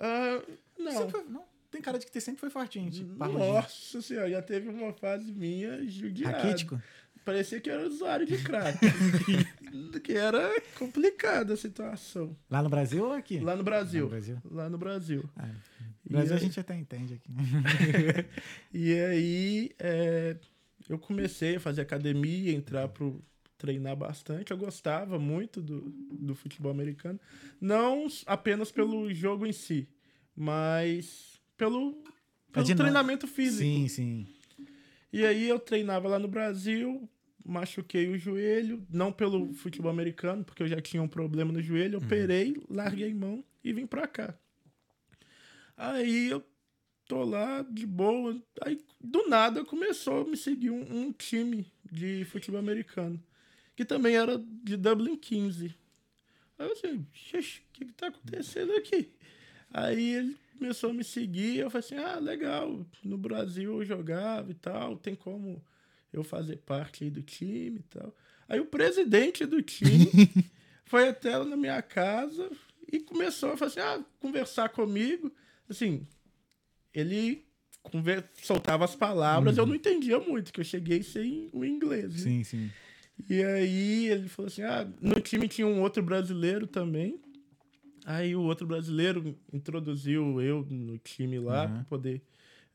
[0.00, 0.40] Ah,
[0.78, 1.10] não.
[1.10, 1.42] Foi- não.
[1.72, 3.12] Tem cara de que tu sempre foi fortinho, tipo.
[3.12, 6.36] Nossa senhora, já teve uma fase minha judiada.
[6.38, 6.80] Raquítico?
[7.24, 8.78] Parecia que era usuário de crack.
[10.02, 10.48] que era
[10.78, 12.36] complicada a situação.
[12.48, 13.40] Lá no Brasil ou aqui?
[13.40, 14.04] Lá no Brasil.
[14.04, 14.38] Lá no Brasil.
[14.50, 15.30] Lá no Brasil.
[15.36, 15.46] Ah,
[16.04, 17.30] no Brasil a aí- gente até entende aqui.
[18.72, 20.36] E aí, é,
[20.90, 23.22] eu comecei a fazer academia, entrar pro
[23.56, 24.50] treinar bastante.
[24.50, 25.80] Eu gostava muito do,
[26.10, 27.20] do futebol americano.
[27.60, 29.86] Não apenas pelo jogo em si,
[30.34, 32.02] mas pelo,
[32.52, 33.62] pelo treinamento físico.
[33.62, 34.26] Sim, sim.
[35.12, 37.08] E aí eu treinava lá no Brasil,
[37.44, 41.98] machuquei o joelho, não pelo futebol americano, porque eu já tinha um problema no joelho,
[41.98, 42.04] Uhum.
[42.04, 44.34] operei, larguei mão e vim pra cá.
[45.76, 46.44] Aí eu
[47.10, 52.24] tô lá de boa, aí do nada começou a me seguir um, um time de
[52.26, 53.20] futebol americano,
[53.74, 55.74] que também era de Dublin 15.
[56.56, 59.10] Aí eu assim, "Xixi, o que que tá acontecendo aqui?
[59.72, 64.52] Aí ele começou a me seguir, eu falei assim, ah, legal, no Brasil eu jogava
[64.52, 65.60] e tal, tem como
[66.12, 68.14] eu fazer parte aí do time e tal.
[68.48, 70.06] Aí o presidente do time
[70.86, 72.48] foi até lá na minha casa
[72.92, 75.32] e começou a assim, ah, conversar comigo.
[75.68, 76.06] Assim,
[76.94, 77.44] ele
[78.42, 82.12] soltava as palavras, eu não entendia muito, que eu cheguei sem o inglês.
[82.12, 82.18] né?
[82.18, 82.70] Sim, sim.
[83.28, 87.20] E aí ele falou assim: ah, no time tinha um outro brasileiro também.
[88.06, 91.74] Aí o outro brasileiro introduziu eu no time lá Uhum.
[91.74, 92.22] para poder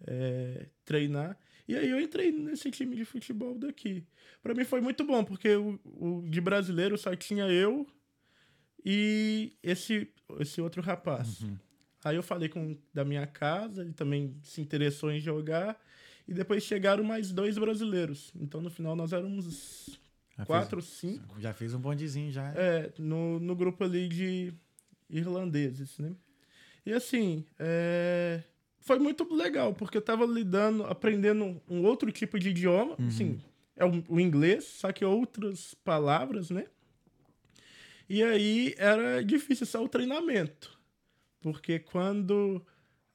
[0.06, 1.38] é, treinar.
[1.68, 4.04] E aí eu entrei nesse time de futebol daqui.
[4.44, 7.88] Para mim foi muito bom, porque o, o de brasileiro só tinha eu
[8.86, 10.08] e esse,
[10.40, 11.40] esse outro rapaz.
[12.06, 15.76] Aí eu falei com da minha casa, ele também se interessou em jogar.
[16.27, 18.32] E depois chegaram mais dois brasileiros.
[18.40, 19.99] Então no final nós éramos
[20.38, 21.34] Já quatro, cinco.
[21.34, 22.53] Fez, já fez um bondezinho já.
[22.56, 24.53] É, no, no grupo ali de
[25.10, 26.15] irlandeses, né?
[26.86, 28.44] E assim, é,
[28.80, 33.41] foi muito legal, porque eu tava lidando, aprendendo um outro tipo de idioma, assim,
[33.76, 36.68] é o, o inglês, só que outras palavras, né?
[38.07, 40.74] E aí era difícil só o treinamento,
[41.45, 42.59] porque quando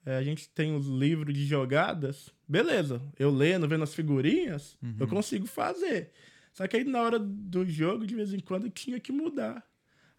[0.06, 5.08] é, a gente tem os livros de jogadas, beleza, eu lendo, vendo as figurinhas, eu
[5.08, 6.12] consigo fazer.
[6.52, 9.68] Só que aí na hora do jogo, de vez em quando, tinha que mudar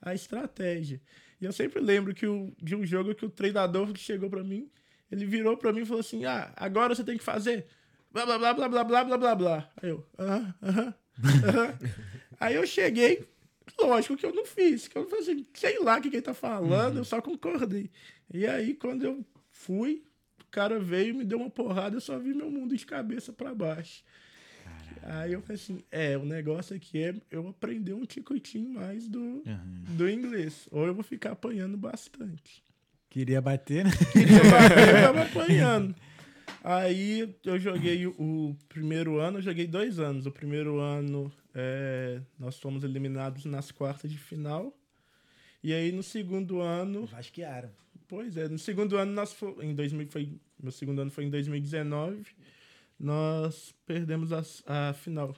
[0.01, 1.01] a estratégia.
[1.39, 4.43] E eu sempre lembro que o, de um jogo que o treinador que chegou pra
[4.43, 4.69] mim,
[5.09, 7.65] ele virou pra mim e falou assim: Ah, agora você tem que fazer
[8.11, 9.71] blá blá blá blá blá blá blá blá blá.
[9.81, 10.93] Aí eu, aham, aham,
[11.45, 11.77] aham.
[12.41, 13.25] Aí eu cheguei,
[13.79, 16.21] lógico que eu não fiz, que eu falei assim, sei lá o que, que ele
[16.23, 17.89] tá falando, eu só concordei.
[18.33, 20.03] E aí, quando eu fui,
[20.41, 23.53] o cara veio me deu uma porrada, eu só vi meu mundo de cabeça pra
[23.53, 24.03] baixo.
[25.03, 29.19] Aí eu falei assim, é, o negócio aqui é eu aprender um ticotinho mais do,
[29.19, 29.83] Uhum.
[29.97, 30.67] do inglês.
[30.71, 32.63] Ou eu vou ficar apanhando bastante.
[33.09, 33.91] Queria bater, né?
[34.13, 35.95] Queria bater, eu tava apanhando.
[36.63, 40.25] Aí eu joguei o- primeiro ano, eu joguei dois anos.
[40.25, 44.75] O primeiro ano é, nós fomos eliminados nas quartas de final.
[45.63, 47.69] E aí no segundo ano, Vasquearam.
[48.07, 51.29] pois é, no segundo ano nós fo- em 2000 foi meu segundo ano foi em
[51.29, 52.25] 2019.
[52.99, 55.35] Nós perdemos as- a, final.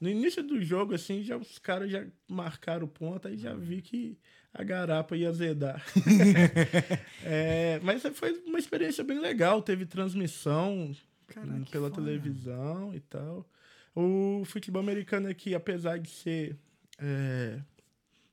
[0.00, 3.82] No início do jogo assim, já os caras já marcaram o ponto, aí já vi
[3.82, 4.16] que
[4.54, 5.82] a garapa ia azedar.
[7.24, 9.62] É, mas foi uma experiência bem legal.
[9.62, 10.94] Teve transmissão
[11.28, 12.02] Caraca, que pela foda.
[12.02, 13.48] televisão e tal.
[13.94, 16.56] O futebol americano aqui, apesar de ser
[16.98, 17.60] é,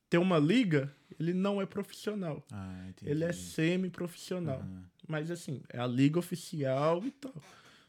[0.09, 2.43] ter uma liga, ele não é profissional.
[2.51, 2.87] Ah.
[3.03, 4.59] Ele é semi-profissional.
[4.59, 4.83] Aham.
[5.07, 7.33] Mas assim, é a liga oficial e tal.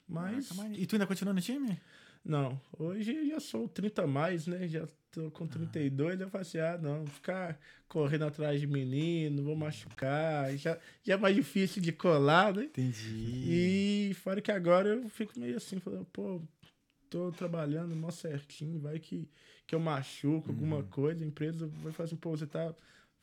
[0.08, 1.80] Mas Caraca, mas- E tu ainda continua no time?
[2.24, 4.68] não, hoje eu já sou 30 a mais, né?
[4.68, 7.58] Já tô com 32, eu falo assim, ah, não, ficar
[7.88, 12.64] correndo atrás de menino, vou machucar, já, já é mais difícil de colar, né?
[12.64, 14.08] Entendi.
[14.10, 16.40] E fora que agora eu fico meio assim, falando, pô,
[17.08, 19.28] tô trabalhando mó certinho, vai que,
[19.66, 22.72] que eu machuco alguma coisa, a empresa vai falar assim, pô, você tá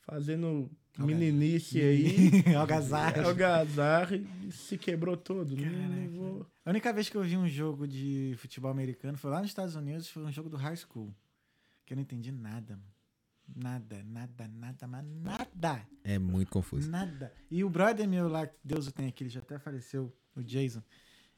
[0.02, 3.24] fazendo meninice aí, Algazarra.
[3.24, 5.56] algazarra e se quebrou todo.
[5.56, 6.10] Não, não Caraca.
[6.10, 6.46] vou...
[6.66, 9.76] A única vez que eu vi um jogo de futebol americano foi lá nos Estados
[9.76, 11.14] Unidos, foi um jogo do high school.
[11.88, 12.94] Que eu não entendi nada, mano.
[13.56, 15.88] Nada, nada, nada, mas nada.
[16.04, 16.92] É muito confuso.
[16.92, 17.34] Nada.
[17.50, 20.44] E o brother meu lá, que Deus o tenha aqui, ele já até faleceu, o
[20.44, 20.84] Jason.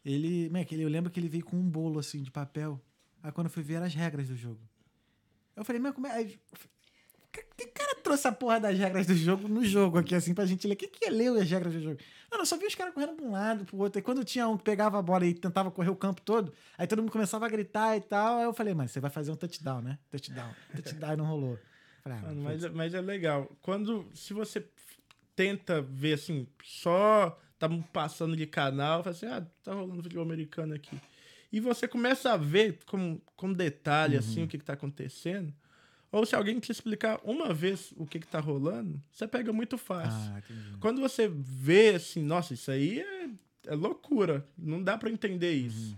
[0.04, 2.84] Ele, ele- eu lembro que ele veio com um bolo assim de papel.
[3.22, 4.60] Aí quando eu fui ver eram as regras do jogo.
[5.56, 6.24] Eu falei, meu, como é.
[6.24, 6.40] Que,
[7.56, 10.68] que cara trouxe a porra das regras do jogo no jogo aqui, assim, pra gente
[10.68, 10.74] ler?
[10.74, 11.98] O que, que é ler as regras do jogo?
[12.32, 14.00] Não, eu só vi os caras correndo pra um lado, pro outro.
[14.00, 16.86] E quando tinha um que pegava a bola e tentava correr o campo todo, aí
[16.88, 18.38] todo mundo começava a gritar e tal.
[18.38, 19.98] Aí eu falei, mano, você vai fazer um touchdown, né?
[20.12, 20.50] Touchdown.
[20.76, 21.60] Touchdown e não rolou.
[22.04, 23.50] Falei, ah, Mano, mano, mas, é- mas é legal.
[23.62, 24.64] Quando, se você
[25.36, 30.74] tenta ver assim, só tá passando de canal, fala assim, ah, tá rolando futebol americano
[30.74, 31.00] aqui.
[31.52, 34.20] E você começa a ver com, com detalhe, Uhum.
[34.20, 35.54] assim, o que que tá acontecendo.
[36.12, 39.78] Ou se alguém te explicar uma vez o que que tá rolando, você pega muito
[39.78, 40.32] fácil.
[40.34, 40.42] Ah.
[40.80, 43.30] Quando você vê assim, nossa, isso aí é,
[43.68, 44.46] é loucura.
[44.58, 45.98] Não dá pra entender isso.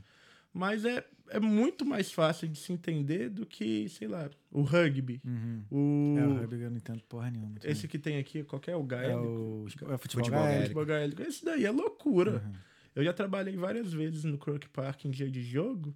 [0.53, 5.21] Mas é, é muito mais fácil de se entender do que, sei lá, o rugby.
[5.25, 5.63] Uhum.
[5.71, 7.55] O, É, o rugby eu não entendo porra nenhuma.
[7.63, 9.23] esse que tem aqui, o é gaélico.
[9.23, 10.61] o, é o futebol, Futebol gaélico.
[10.63, 11.21] Futebol gaélico.
[11.21, 12.43] Esse daí é loucura.
[12.45, 12.53] Uhum.
[12.93, 15.95] Eu já trabalhei várias vezes no Crook Park em dia de jogo.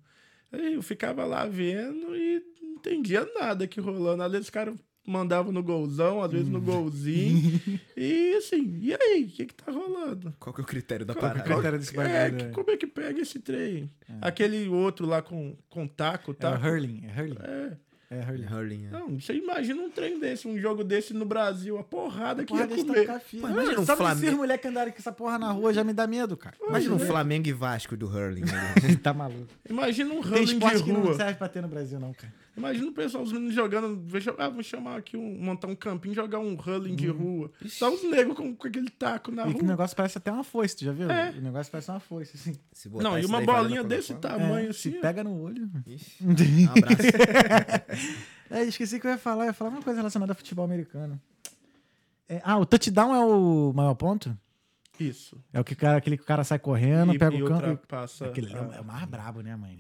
[0.52, 2.42] Eu ficava lá vendo e
[2.90, 4.24] entendia nada que rolando.
[4.24, 4.76] Às vezes os caras
[5.08, 7.62] mandavam no golzão, às vezes no golzinho.
[7.96, 9.24] e assim, e aí?
[9.26, 10.34] O que que tá rolando?
[10.40, 11.44] Qual que é o critério da Qual- parada?
[11.44, 12.50] qual- critério desse é, bagulho, que- é.
[12.50, 13.90] como é que pega esse trem?
[14.22, 17.38] Aquele outro lá com, com taco, É o hurling, é hurling.
[17.42, 17.78] É.
[18.08, 18.46] É hurling.
[18.46, 18.90] Hurling, né?
[18.92, 22.62] Não, você imagina um trem desse, um jogo desse no Brasil, a porrada que Porra,
[22.62, 23.08] ia comer.
[23.42, 25.84] Pô, imagina um Só Flamengo- esses moleques que andaram com essa porra na rua já
[25.84, 26.56] me dá medo, cara.
[26.68, 28.42] Imagina um Flamengo e Vasco do Hurling.
[28.42, 28.74] né?
[29.02, 29.48] tá maluco.
[29.68, 31.16] Imagina um Tem hurling de esporte que não rua.
[31.16, 32.32] serve pra ter no Brasil, não, cara.
[32.58, 33.86] Imagina o pessoal, os meninos jogando.
[34.14, 37.52] eu- Ah, vou chamar aqui, um, montar um campinho e jogar um hurling de rua.
[37.68, 39.50] Só os negros com, com aquele taco na Hum.
[39.50, 39.72] E que o rua.
[39.72, 41.10] negócio parece até uma foice, tu já viu?
[41.12, 41.32] É.
[41.32, 42.56] O negócio parece uma foice, assim.
[42.72, 44.92] Se botar Não, e uma bolinha desse tamanho É, assim.
[44.92, 45.02] se ó.
[45.02, 45.70] pega no olho.
[45.86, 46.98] Ixi, um abraço.
[48.50, 49.46] É, esqueci que eu ia falar.
[49.46, 51.20] Eu ia falar uma coisa relacionada a futebol americano.
[52.30, 54.38] É, ah, o touchdown é o maior ponto?
[55.00, 55.38] Isso.
[55.52, 57.48] É o que o cara, aquele que o cara sai correndo, e, pega e o
[57.48, 57.68] campo.
[57.70, 58.28] ultrapassa.
[58.28, 59.80] Aquele é o- a- é o mais brabo, né, mãe?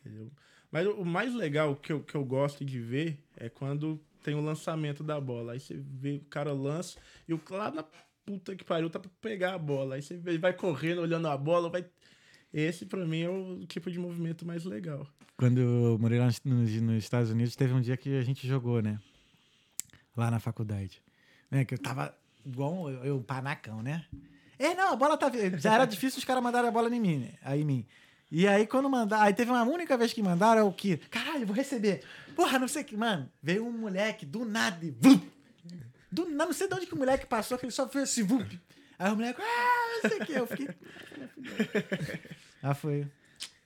[0.00, 0.30] entendeu?
[0.74, 4.40] Mas o mais legal que eu, que eu gosto de ver é quando tem o
[4.40, 5.52] lançamento da bola.
[5.52, 6.98] Aí você vê o cara lança
[7.28, 7.84] e o lá na
[8.26, 9.94] puta que pariu, tá pra pegar a bola.
[9.94, 11.84] Aí você vê- vai correndo, olhando a bola, vai.
[12.52, 15.06] Esse, pra mim, é o tipo de movimento mais legal.
[15.36, 18.44] Quando eu morei lá nos, nos- nos Estados Unidos, teve um dia que a gente
[18.44, 18.98] jogou, né?
[20.16, 21.00] Lá na faculdade.
[21.52, 21.64] Né?
[21.64, 22.12] Que eu tava
[22.44, 24.04] igual eu, eu panacão, né?
[24.58, 25.30] É, não, a bola tá.
[25.56, 27.34] Já era difícil os caras mandarem a bola em mim, né?
[27.42, 27.86] Aí em mim.
[28.36, 29.22] E aí, quando mandaram.
[29.22, 30.96] Aí teve uma única vez que mandaram, é o que?
[30.96, 32.02] Caralho, vou receber.
[32.34, 32.96] Porra, não sei o que.
[32.96, 34.90] Mano, veio um moleque do nada e.
[36.10, 38.22] Do nada, não sei de onde que o moleque passou, que ele só fez esse
[38.22, 38.60] vup.
[38.98, 39.40] Aí o moleque.
[39.40, 40.32] Ah, não sei o que.
[40.32, 40.68] Eu fiquei.
[42.62, 43.06] Ah, foi.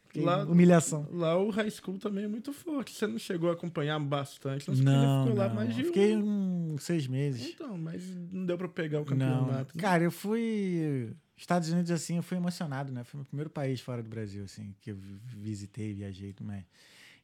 [0.09, 1.07] Fiquei Lá- Humilhação.
[1.12, 2.93] Lá o high school também é muito forte.
[2.93, 5.55] Você não chegou a acompanhar bastante, não, você Não, ficou lá não.
[5.55, 6.74] mais de Fiquei um.
[6.74, 7.51] uns seis meses.
[7.55, 9.77] Então, mas não deu pra pegar o Não, campeonato.
[9.77, 9.81] né?
[9.81, 11.12] cara, eu fui.
[11.43, 13.05] Estados Unidos, assim, eu fui emocionado, né?
[13.05, 16.52] Foi o primeiro país fora do Brasil, assim, que eu vi- visitei, viajei tudo.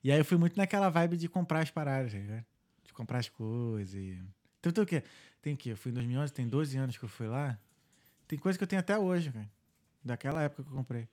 [0.03, 2.45] E aí eu fui muito naquela vibe de comprar as paradas, ligado?
[2.85, 3.95] De comprar as coisas.
[3.95, 4.23] E...
[4.61, 5.03] Então, tem o quê?
[5.43, 5.73] Tem o quê?
[5.73, 7.59] Eu fui em 2011, tem 12 anos que eu fui lá.
[8.29, 9.51] Tem coisa que eu tenho até hoje, cara.
[10.05, 11.09] Daquela época que eu comprei.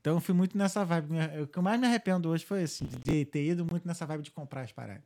[0.00, 1.08] Então eu fui muito nessa vibe.
[1.42, 4.22] O que eu mais me arrependo hoje foi assim, de ter ido muito nessa vibe
[4.22, 5.04] de comprar as paradas.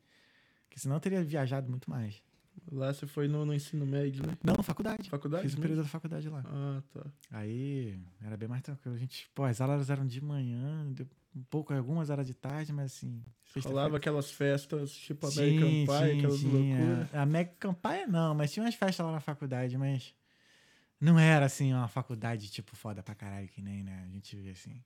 [0.66, 2.22] Porque senão eu teria viajado muito mais.
[2.70, 4.36] Lá você foi no, no ensino médio, né?
[4.42, 5.08] Não, faculdade.
[5.10, 5.62] Faculdade Fiz o mesmo?
[5.62, 6.42] período da faculdade lá.
[6.46, 7.06] Ah, tá.
[7.30, 8.94] Aí era bem mais tranquilo.
[8.94, 11.06] A gente, pô, as aulas eram de manhã, de-
[11.36, 13.22] um pouco, algumas eram de tarde, mas assim.
[13.62, 17.12] Rolava aquelas festas tipo American Sim, Pie, sim, aquelas sim, loucuras.
[17.12, 17.16] é.
[17.18, 20.14] A American Pie não, mas tinha umas festas lá na faculdade, mas
[21.00, 24.04] não era assim uma faculdade tipo foda pra caralho que nem, né?
[24.06, 24.82] A gente vê assim.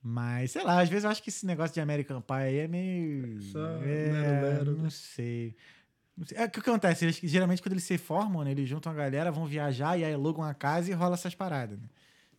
[0.00, 2.68] Mas, sei lá, às vezes eu acho que esse negócio de American Pie aí é
[2.68, 3.40] meio.
[3.42, 4.82] Só é, lero-lero, não né?
[4.84, 5.56] Não sei.
[6.34, 7.04] É o que acontece?
[7.04, 10.12] Eles, geralmente, quando eles se formam, né, eles juntam a galera, vão viajar e aí
[10.14, 11.88] alugam a casa e rola essas paradas, né?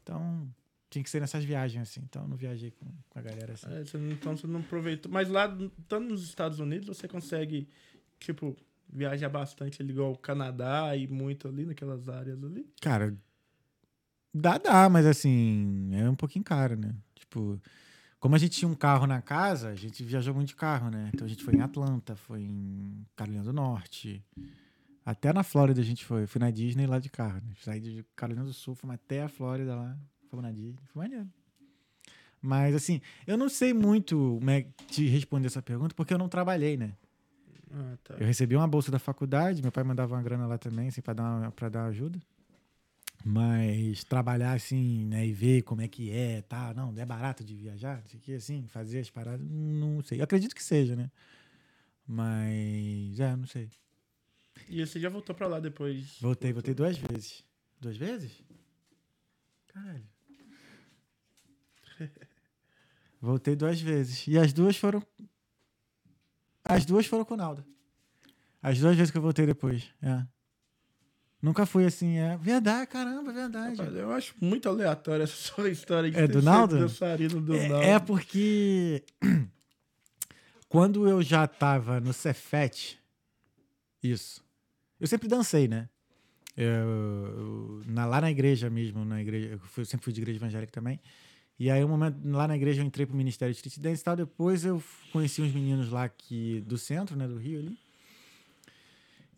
[0.04, 0.48] Então,
[0.90, 2.02] tinha que ser nessas viagens, assim.
[2.04, 3.68] Então, eu não viajei com, com a galera assim.
[3.72, 5.12] É, você não- então você não aproveitou.
[5.12, 5.46] Mas lá,
[5.80, 7.68] estando nos Estados Unidos, você consegue,
[8.20, 8.56] tipo,
[8.92, 12.66] viajar bastante ali, igual o Canadá e muito ali naquelas áreas ali.
[12.82, 13.16] Cara,
[14.34, 16.94] dá, dá, mas assim, é um pouquinho caro, né?
[17.16, 17.62] Tipo,
[18.20, 21.10] como a gente tinha um carro na casa, a gente viajou muito de carro, né?
[21.14, 24.24] Então a gente foi em Atlanta, foi em Carolina do Norte,
[25.06, 26.28] até na Flórida a gente foi.
[26.28, 27.54] Fui na Disney lá de carro, né?
[27.64, 29.98] Saí de Carolina do Sul, fomos até a Flórida lá,
[30.30, 31.28] fomos na Disney, foi maneiro.
[32.42, 36.30] Mas assim, eu não sei muito como é te responder essa pergunta, porque eu não
[36.30, 36.94] trabalhei, né?
[37.72, 38.16] Ah, tá.
[38.20, 41.14] Eu recebi uma bolsa da faculdade, meu pai mandava uma grana lá também, assim, pra
[41.14, 42.20] dar, uma, pra dar ajuda.
[43.24, 46.74] Mas trabalhar assim, né, e ver como é que é, tá?
[46.74, 50.20] Não, é barato de viajar, não sei o que, assim, fazer as paradas, não sei.
[50.20, 51.12] Eu acredito que seja, né?
[52.08, 53.70] Mas, é, não sei.
[54.68, 56.18] E você já voltou pra lá depois?
[56.22, 57.44] Voltei, voltei duas vezes.
[57.80, 58.32] Duas vezes?
[59.68, 60.08] Caralho.
[63.22, 64.26] Voltei duas vezes.
[64.28, 65.06] E as duas foram.
[66.64, 67.66] As duas foram com o Naldo.
[68.62, 69.94] As duas vezes que eu voltei depois.
[70.02, 70.26] É.
[71.42, 72.36] Nunca fui assim, é.
[72.38, 73.78] Verdade, caramba, verdade.
[73.78, 76.78] Rapaz, eu acho muito aleatória essa sua história de É do Naldo?
[76.78, 77.74] dançarino do Naldo.
[77.76, 79.04] É, é porque
[80.68, 83.00] quando eu já tava no Cefet,
[84.04, 84.44] isso.
[85.00, 85.88] Eu sempre dancei, né?
[86.58, 90.38] Eu, eu- na- lá na igreja mesmo, na igreja, eu fui- sempre fui de igreja
[90.40, 91.00] evangélica também.
[91.58, 94.04] E aí, um momento, lá na igreja, eu entrei pro Ministério de Street Dance e
[94.04, 94.16] tal.
[94.16, 97.78] Depois eu conheci uns meninos lá que, do centro, né, do Rio ali.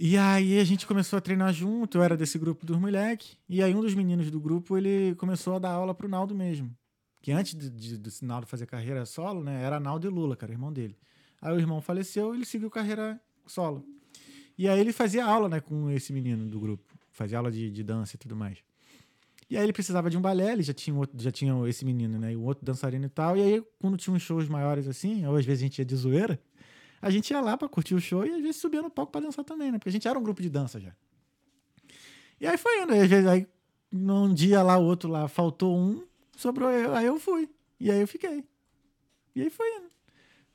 [0.03, 3.37] E aí a gente começou a treinar junto, eu era desse grupo dos moleques.
[3.47, 6.75] E aí um dos meninos do grupo, ele começou a dar aula pro Naldo mesmo.
[7.21, 10.51] Que antes de, de, do Naldo fazer carreira solo, né, era Naldo e Lula, cara,
[10.51, 10.97] irmão dele.
[11.39, 13.85] Aí o irmão faleceu ele seguiu carreira solo.
[14.57, 16.83] E aí ele fazia aula, né, com esse menino do grupo.
[17.11, 18.57] Fazia aula de, de dança e tudo mais.
[19.51, 22.17] E aí ele precisava de um balé, ele já tinha, outro, já tinha esse menino,
[22.17, 23.37] né, e o outro dançarino e tal.
[23.37, 25.95] E aí, quando tinha uns shows maiores assim, ou às vezes a gente ia de
[25.95, 26.41] zoeira,
[27.01, 29.21] a gente ia lá pra curtir o show e às vezes subia no palco pra
[29.21, 29.79] dançar também, né?
[29.79, 30.93] Porque a gente era um grupo de dança já.
[32.39, 32.93] E aí foi indo.
[32.93, 33.47] Aí, às vezes, aí
[33.91, 36.05] num dia lá, o outro lá, faltou um,
[36.35, 37.49] sobrou eu, aí eu fui.
[37.79, 38.43] E aí eu fiquei.
[39.35, 39.91] E aí foi indo.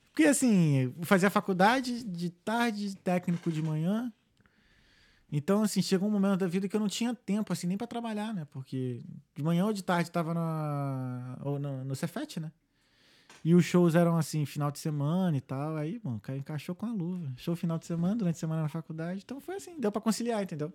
[0.06, 4.12] Porque assim, fazia faculdade de tarde, técnico de manhã.
[5.31, 7.86] Então, assim, chegou um momento da vida que eu não tinha tempo, assim, nem pra
[7.86, 8.47] trabalhar, né?
[8.51, 9.02] Porque
[9.35, 12.52] de manhã ou de tarde tava na, ou no, no Cefet, né?
[13.44, 15.77] E os shows eram assim, final de semana e tal.
[15.77, 17.32] Aí, mano, ca- encaixou com a luva.
[17.36, 19.20] Show final de semana, durante a semana na faculdade.
[19.24, 20.73] Então foi assim, deu pra conciliar, entendeu?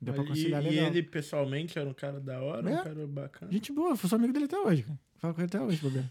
[0.00, 0.86] Deu pra E- conciliar e, legal.
[0.86, 2.80] ele, pessoalmente, era um cara da hora, É.
[2.80, 3.52] um cara bacana.
[3.52, 4.98] Gente boa, eu sou amigo dele até hoje, cara.
[5.18, 6.10] Falo com ele até hoje, bobeira.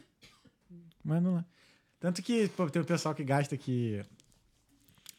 [1.04, 1.46] Mas não é.
[2.00, 4.04] Tanto que, pô, tem o pessoal que gasta que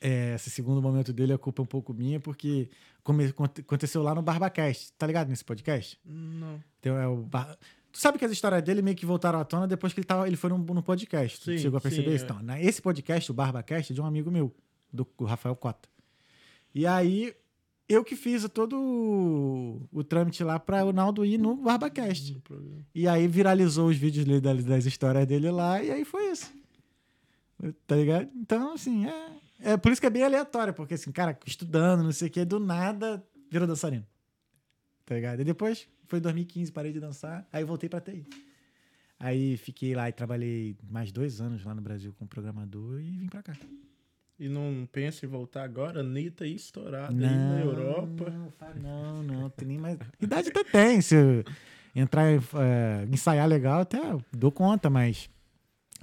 [0.01, 2.69] é, esse segundo momento dele a culpa é um pouco minha, porque
[3.03, 4.93] come- aconte- aconteceu lá no Barbacast.
[4.99, 5.99] Tá ligado nesse podcast?
[6.05, 6.63] Não.
[6.81, 7.57] Então, é o Bar-
[7.95, 10.37] sabe que as histórias dele meio que voltaram à tona depois que ele, tava, ele
[10.37, 11.43] foi no, no podcast.
[11.45, 12.25] Sim, chegou a perceber sim, isso?
[12.25, 12.27] é.
[12.27, 14.55] Então, na- esse podcast, o Barbacast, é de um amigo meu,
[14.93, 15.89] do, do Rafael Cota.
[16.75, 17.35] E aí,
[17.89, 22.41] eu que fiz todo o, o trâmite lá pra o Naldo ir no BarbaCast.
[22.41, 22.85] Programa.
[22.95, 26.53] E aí viralizou os vídeos das, das histórias dele lá, e aí foi isso.
[27.87, 28.29] Tá ligado?
[28.35, 29.31] Então, assim, é,
[29.61, 32.45] é por isso que é bem aleatório, porque assim, cara, estudando, não sei o que,
[32.45, 34.07] do nada virou dançarino.
[35.07, 35.41] Tá ligado?
[35.41, 38.27] E depois, foi em 2015, parei de dançar, aí voltei pra TI.
[39.19, 43.29] Aí fiquei lá e trabalhei mais dois anos lá no Brasil como programador e vim
[43.29, 43.57] pra cá.
[44.39, 46.01] E não pensa em voltar agora?
[46.01, 48.31] Anitta estourada aí na Europa.
[48.75, 49.97] Não, não, não, tem nem mais.
[50.21, 51.01] Idade até tem.
[51.01, 51.45] Se eu
[51.95, 54.01] entrar, eh, ensaiar legal, até
[54.33, 55.31] dou conta, mas.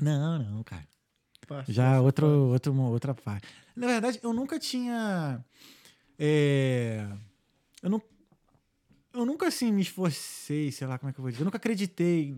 [0.01, 0.87] Não, não, cara.
[1.67, 3.47] Já outro, outro, outra parte.
[3.75, 5.43] Na verdade, eu nunca tinha.
[6.17, 7.05] é,
[7.83, 8.01] eu, não,
[9.13, 11.41] eu nunca assim me esforcei, sei lá como é que eu vou dizer.
[11.41, 12.35] Eu nunca acreditei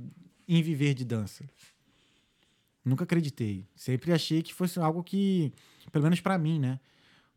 [0.48, 1.44] em viver de dança.
[2.84, 3.68] Nunca acreditei.
[3.76, 5.54] Sempre achei que fosse algo que,
[5.92, 6.80] pelo menos pra mim, né?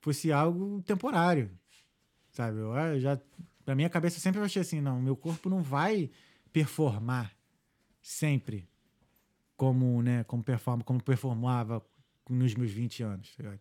[0.00, 1.50] Fosse algo temporário.
[2.32, 2.58] Sabe?
[2.58, 3.20] Eu, ah, eu já.
[3.64, 6.10] Na minha cabeça sempre eu achei assim: não, meu corpo não vai
[6.52, 7.36] performar
[8.02, 8.68] sempre
[9.56, 11.84] como, né, como performa, como performava
[12.28, 13.58] nos meus 20 anos, tá?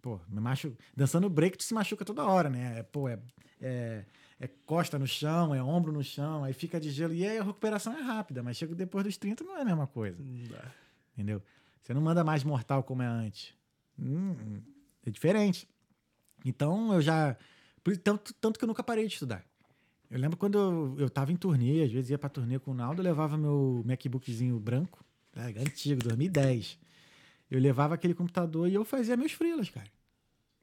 [0.00, 0.76] Pô, me machu...
[0.94, 2.80] dançando break tu se machuca toda hora, né?
[2.80, 3.18] É, pô, é,
[3.60, 4.04] é,
[4.40, 7.42] é costa no chão, é ombro no chão, aí fica de gelo e aí a
[7.42, 10.20] recuperação é rápida, mas chega depois dos 30 não é a mesma coisa,
[11.12, 11.42] entendeu?
[11.82, 13.54] Você não manda mais mortal como é antes.
[13.98, 14.60] Hum,
[15.04, 15.68] é diferente.
[16.44, 17.36] Então eu já.
[18.02, 19.44] Tanto, tanto que eu nunca parei de estudar.
[20.10, 22.74] Eu lembro quando eu, eu tava em turnê, às vezes ia pra turnê com o
[22.74, 25.42] Naldo, eu levava meu MacBookzinho branco, tá?
[25.42, 26.78] antigo, 2010.
[27.50, 29.90] Eu levava aquele computador e eu fazia meus freelas, cara.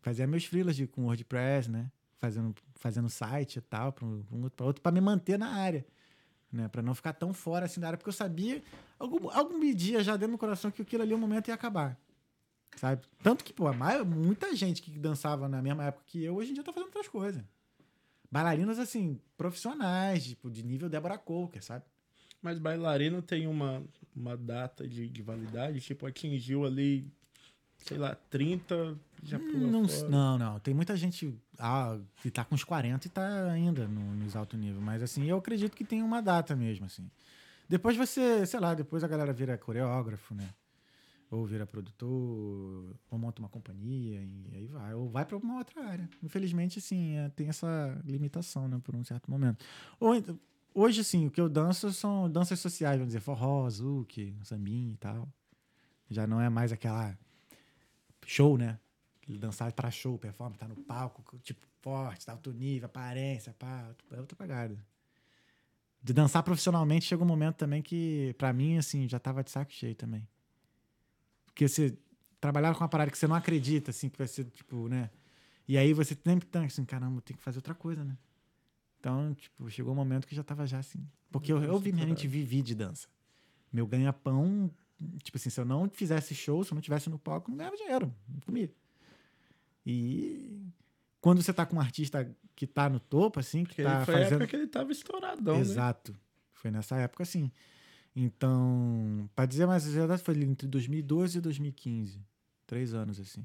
[0.02, 1.92] Fazia meus freelas de, com WordPress, né?
[2.22, 5.84] Fazendo, fazendo site e tal, pra um, outro, outro, pra me manter na área.
[6.54, 6.68] Né?
[6.68, 8.62] Pra não ficar tão fora assim da área, porque eu sabia,
[9.00, 11.98] algum, algum dia já dentro do coração que aquilo ali, um momento ia acabar.
[12.76, 13.02] Sabe?
[13.24, 16.52] Tanto que, pô, a maior- muita gente que dançava na mesma época que eu, hoje
[16.52, 17.44] em dia tá fazendo outras coisas.
[18.32, 21.84] Bailarinas, assim, profissionais, tipo, de nível Débora Coker, sabe?
[22.42, 23.84] Mas bailarino tem uma,
[24.16, 27.12] uma data de, de validade, tipo, atingiu ali,
[27.78, 30.10] sei lá, 30, já pula Não, fora.
[30.10, 30.60] não, não.
[30.60, 34.58] Tem muita gente ah, que tá com uns 40 e tá ainda no, nos alto
[34.58, 34.82] nível.
[34.82, 37.10] Mas, assim, eu acredito que tem uma data mesmo, assim.
[37.70, 40.50] Depois você, sei lá, depois a galera vira coreógrafo, né?
[41.30, 44.94] Ou vira produtor, ou monta uma companhia e aí vai.
[44.94, 46.10] Ou vai para uma outra área.
[46.22, 48.82] Infelizmente, assim, é, tem essa limitação, né?
[48.84, 49.64] Por um certo momento.
[49.98, 50.36] Ou, ent-
[50.74, 54.98] hoje, assim, o que eu danço são danças sociais, vamos dizer, forró, zouk, sambinha e
[54.98, 55.30] tal.
[56.10, 57.18] Já não é mais aquela
[58.26, 58.78] show, né?
[59.38, 64.20] Dançar pra show, performance, tá no palco, tipo, forte, tá alto nível, aparência, pá, é
[64.20, 64.78] outra pegada.
[66.04, 69.72] De dançar profissionalmente chega um momento também que, pra mim, assim, já tava de saco
[69.72, 70.28] cheio também.
[71.46, 71.98] Porque você
[72.40, 75.12] trabalhar com uma parada que você não acredita, assim, que vai ser, tipo, né?
[75.68, 78.18] E aí você sempre tá assim, caramba, tem que fazer outra coisa, né?
[79.00, 81.08] Então, tipo, chegou um momento que já tava já assim.
[81.32, 83.08] Porque eu, eu obviamente vivi de dança.
[83.72, 84.70] Meu ganha-pão,
[85.24, 87.78] tipo assim, se eu não fizesse show, se eu não tivesse no palco, não ganhava
[87.78, 88.72] dinheiro, não comia.
[89.86, 90.72] E
[91.20, 94.16] quando você tá com um artista que tá no topo, assim, que Porque tá foi
[94.16, 94.34] a fazendo.
[94.34, 95.62] época que ele tava estouradão, né?
[95.62, 96.16] Exato.
[96.54, 97.52] Foi nessa época, sim.
[98.16, 102.22] Então, para dizer mais a verdade, foi entre 2012 e 2015.
[102.68, 103.44] Três anos, assim.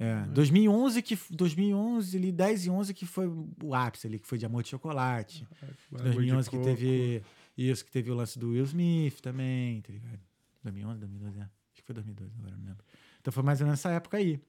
[0.00, 4.38] É, 2011 que 2011 ali 10 e 11 que foi o ápice ali que foi
[4.38, 5.44] de Amor de Chocolate.
[5.90, 7.22] De 2011 que teve
[7.56, 10.20] isso que teve o lance do Will Smith também, tá ligado?
[10.62, 11.42] 2011, 2012, é.
[11.42, 12.84] acho que foi 2012, agora não lembro.
[13.20, 14.40] Então foi mais ou menos nessa época aí.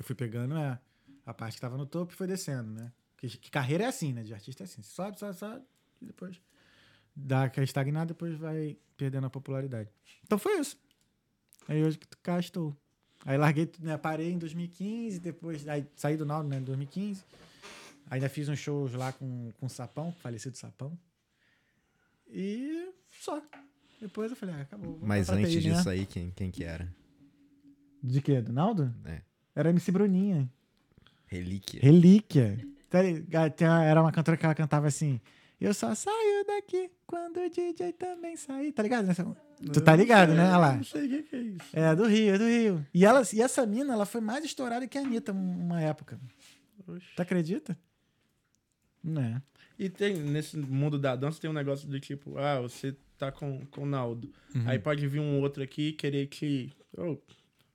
[0.00, 0.80] Eu fui pegando é,
[1.26, 2.90] a parte que tava no topo e foi descendo, né?
[3.18, 4.22] Que, que carreira é assim, né?
[4.22, 4.80] De artista é assim.
[4.80, 5.62] Você sobe, sobe, sobe
[6.00, 6.40] e depois
[7.14, 9.90] dá aquela estagnada, depois vai perdendo a popularidade.
[10.24, 10.80] Então foi isso.
[11.68, 12.74] Aí hoje que cá estou.
[13.26, 17.22] Aí larguei, né, parei em 2015, depois aí saí do Naldo, né, em 2015.
[18.08, 20.98] Ainda fiz uns shows lá com, com o Sapão, falecido Sapão.
[22.26, 22.90] E
[23.20, 23.42] só.
[24.00, 24.98] Depois eu falei, ah, acabou.
[25.02, 25.74] Mas antes TI, né?
[25.74, 26.90] disso aí, quem, quem que era?
[28.02, 28.40] De quê?
[28.40, 28.94] Do Naldo?
[29.04, 29.20] É.
[29.60, 30.50] Era MC Bruninha.
[31.26, 31.80] Relíquia.
[31.82, 32.58] Relíquia.
[32.88, 32.98] Tá
[33.84, 35.20] Era uma cantora que ela cantava assim.
[35.60, 38.72] Eu só saio daqui quando o DJ também sair.
[38.72, 39.06] Tá ligado?
[39.06, 39.24] Nessa-
[39.72, 40.44] Tu tá ligado, né?
[40.48, 40.76] Olha lá.
[40.76, 41.66] Não sei o que, que é isso.
[41.74, 42.86] É, do Rio, é do Rio.
[42.94, 46.18] E, ela, e essa mina, ela foi mais estourada que a Anitta uma época.
[46.88, 47.06] Oxe.
[47.14, 47.78] Tu acredita?
[49.04, 49.42] Não é.
[49.78, 53.66] E tem, nesse mundo da dança, tem um negócio do tipo, ah, você tá com,
[53.66, 54.32] com o Naldo.
[54.54, 54.62] Uhum.
[54.66, 57.22] Aí pode vir um outro aqui querer que, ou,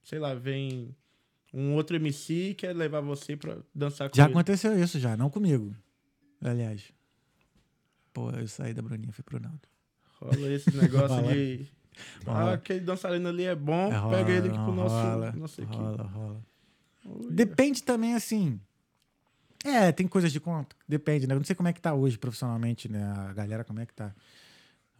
[0.04, 0.96] sei lá, vem
[1.58, 4.34] um outro MC quer levar você pra dançar com Já ele.
[4.34, 5.16] aconteceu isso, já.
[5.16, 5.74] Não comigo.
[6.44, 6.92] Aliás.
[8.14, 9.62] Pô, eu saí da Bruninha, fui pro Naldo.
[10.22, 11.34] Rola esse negócio Rola.
[11.34, 11.68] de.
[12.26, 12.52] Rola.
[12.52, 15.62] Ah, aquele dançarino ali é bom, É, rola, pega ele aqui pro nosso, rola, nossa
[15.62, 15.78] equipe.
[15.78, 16.42] rola, rola.
[17.30, 18.60] Depende também, assim.
[19.64, 20.76] É, tem coisas de conta.
[20.88, 21.34] Depende, né?
[21.34, 23.04] Eu não sei como é que tá hoje profissionalmente, né?
[23.30, 24.14] A galera, como é que tá.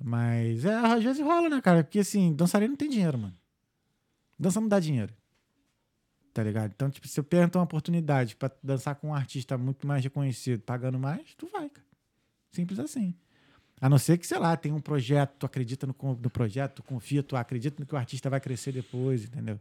[0.02, 1.84] Mas é, às vezes rola, né, cara?
[1.84, 3.34] Porque assim, dançarino não tem dinheiro, mano.
[4.38, 5.14] Dança não dá dinheiro.
[6.36, 6.74] Tá ligado?
[6.76, 10.62] Então, tipo, se eu perguntar uma oportunidade pra dançar com um artista muito mais reconhecido,
[10.64, 11.88] pagando mais, tu vai, cara.
[12.52, 13.16] Simples assim.
[13.80, 16.84] A não ser que, sei lá, tem um projeto, tu acredita no, no projeto, tu
[16.84, 19.58] confia, tu acredita no que o artista vai crescer depois, entendeu?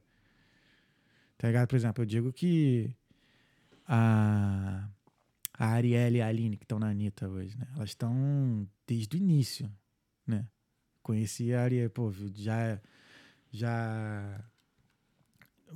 [1.39, 1.69] Tá ligado?
[1.69, 2.91] Por exemplo, eu digo que
[3.87, 4.89] a,
[5.57, 7.69] a Arielle e a Aline, que estão na Anitta hoje, né?
[7.77, 9.71] Elas estão desde o início,
[10.27, 10.45] né?
[11.05, 12.81] Conheci a Arielle, pô, já,
[13.53, 14.45] já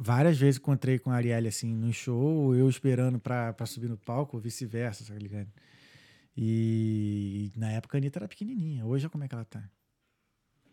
[0.01, 3.97] várias vezes encontrei com a Arielle, assim, no show, eu esperando pra, pra subir no
[3.99, 5.49] palco, ou vice-versa, tá ligado?
[6.37, 8.87] E na época a Anitta era pequenininha.
[8.87, 9.69] Hoje, como é que ela tá.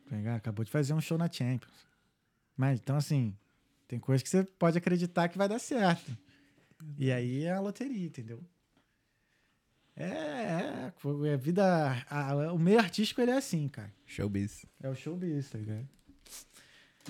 [0.08, 0.36] Tá?
[0.36, 1.88] Acabou de fazer um show na Champions.
[2.56, 3.36] Mas, então, assim,
[3.88, 6.16] tem coisas que você pode acreditar que vai dar certo.
[7.00, 8.44] E aí é a loteria, entendeu?
[9.96, 10.94] É, é,
[11.34, 11.64] é vida.
[12.10, 13.92] a- o meio artístico ele é assim, cara.
[14.06, 14.66] Showbiz.
[14.84, 15.88] É o showbiz, tá ligado?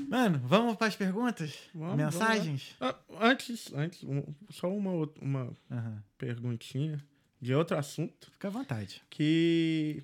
[0.07, 1.53] Mano, vamos para as perguntas?
[1.73, 2.75] Vamos, Mensagens?
[2.81, 6.03] Ah, antes, antes um- só uma, outra- uma Aham.
[6.17, 7.03] perguntinha
[7.41, 8.29] de outro assunto.
[8.31, 9.01] Fica à vontade.
[9.09, 10.03] Que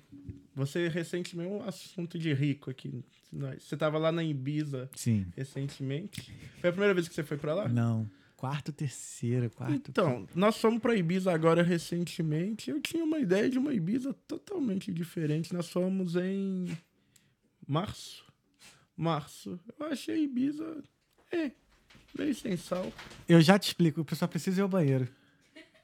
[0.54, 3.04] você recentemente, um assunto de rico aqui.
[3.32, 5.26] nós- Você tava lá na Ibiza Sim.
[5.36, 6.32] recentemente.
[6.60, 7.68] Foi a primeira vez que você foi pra lá?
[7.68, 8.08] Não.
[8.36, 9.88] Quarto, terceiro, quarto.
[9.90, 12.70] Então, nós fomos pra Ibiza agora recentemente.
[12.70, 15.54] Eu tinha uma ideia de uma Ibiza totalmente diferente.
[15.54, 16.66] Nós fomos em
[17.66, 18.24] março.
[19.02, 19.58] Março.
[19.78, 20.82] Eu achei Ibiza.
[21.32, 21.50] É,
[22.16, 22.92] meio sem sal.
[23.28, 25.08] Eu já te explico, o pessoal precisa ir ao banheiro.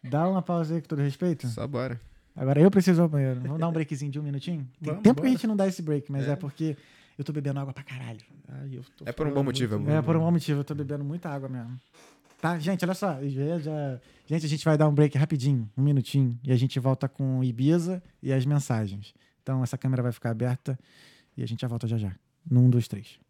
[0.02, 1.46] Dá uma pausa aí com todo respeito.
[1.48, 2.00] Só bora.
[2.36, 3.40] Agora eu preciso ir ao banheiro.
[3.40, 4.60] Vamos dar um breakzinho de um minutinho?
[4.80, 5.30] Tem Vamos, tempo que a bora.
[5.32, 6.36] gente não dá esse break, mas é, É.
[6.36, 6.76] porque
[7.18, 8.20] eu tô bebendo água pra caralho.
[8.48, 9.98] Ai, eu tô É por um bom motivo, muito amor.
[9.98, 11.78] É, por um bom motivo, eu tô bebendo muita água mesmo.
[12.40, 13.18] Tá, gente, olha só.
[13.22, 16.78] já- já- Gente, a gente vai dar um break rapidinho, um minutinho, e a gente
[16.78, 19.12] volta com Ibiza e as mensagens.
[19.42, 20.78] Então, essa câmera vai ficar aberta
[21.36, 22.14] e a gente já volta já já.
[22.50, 23.20] No 1, 2, 3.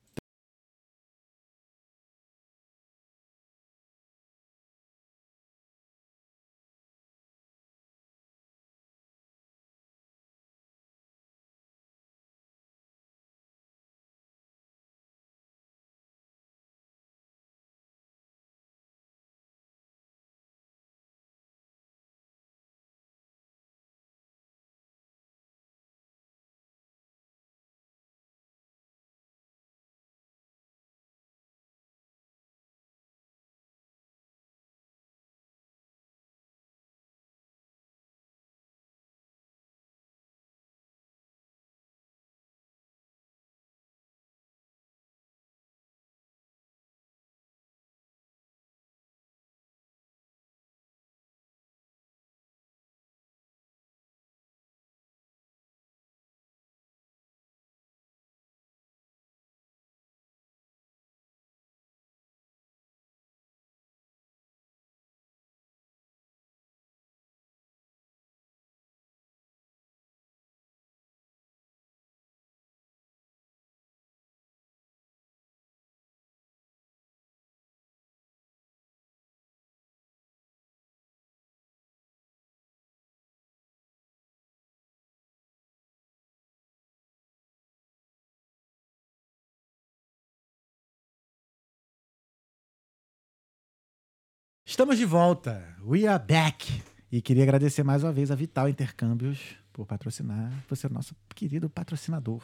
[94.70, 95.64] Estamos de volta.
[95.82, 96.82] We are back.
[97.10, 100.52] E queria agradecer mais uma vez a Vital Intercâmbios por patrocinar.
[100.68, 102.42] Você é o nosso querido patrocinador.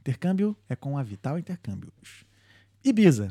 [0.00, 2.24] Intercâmbio é com a Vital Intercâmbios.
[2.82, 3.28] Ibiza.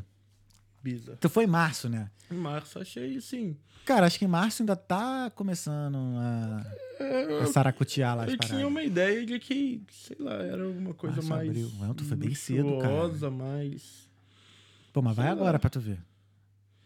[0.80, 1.16] Ibiza.
[1.16, 2.08] Tu foi em março, né?
[2.30, 3.56] Em março, achei assim.
[3.84, 6.64] Cara, acho que em março ainda tá começando a,
[7.00, 8.56] é, a Eu, saracutear lá as eu paradas.
[8.56, 11.48] tinha uma ideia de que, sei lá, era alguma coisa Março, mais.
[11.48, 11.68] abril.
[11.80, 13.28] Não, tu foi bem cedo, cara.
[13.32, 14.08] mais.
[14.92, 15.40] Pô, mas vai sei lá.
[15.40, 15.98] agora pra tu ver.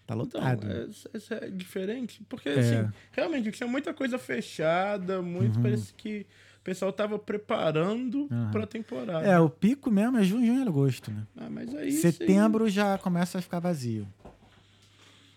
[0.09, 0.67] Tá Então, lotado.
[0.89, 2.25] essa, essa é diferente.
[2.31, 2.59] Porque, É.
[2.59, 5.57] assim, realmente tinha muita coisa fechada, muito.
[5.57, 5.63] Uhum.
[5.65, 6.27] Parece que
[6.61, 8.51] o pessoal tava preparando Aham.
[8.51, 9.27] pra temporada.
[9.27, 11.27] É, o pico mesmo é junho, junho e agosto, né?
[11.37, 11.93] Ah, mas aí.
[11.93, 14.09] Setembro já começa a ficar vazio.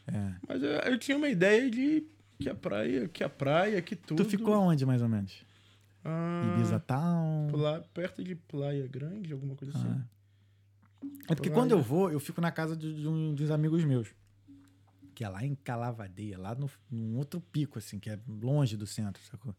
[0.08, 0.14] É.
[0.14, 0.36] sim.
[0.48, 2.06] Mas eu, eu tinha uma ideia de
[2.40, 4.24] que a praia, que a praia, que tudo.
[4.24, 5.34] Tu ficou aonde, mais ou menos?
[6.04, 7.52] Ah, Ibiza Town?
[7.58, 9.86] lá perto de Praia Grande, alguma coisa assim.
[9.88, 10.02] Ah.
[11.28, 11.54] É porque Praia.
[11.62, 14.08] quando eu vou, eu fico na casa de, de um, de uns amigos meus.
[15.22, 18.88] Que é lá em Calavadeia, lá no, num outro pico, assim, que é longe do
[18.88, 19.54] centro, sacou?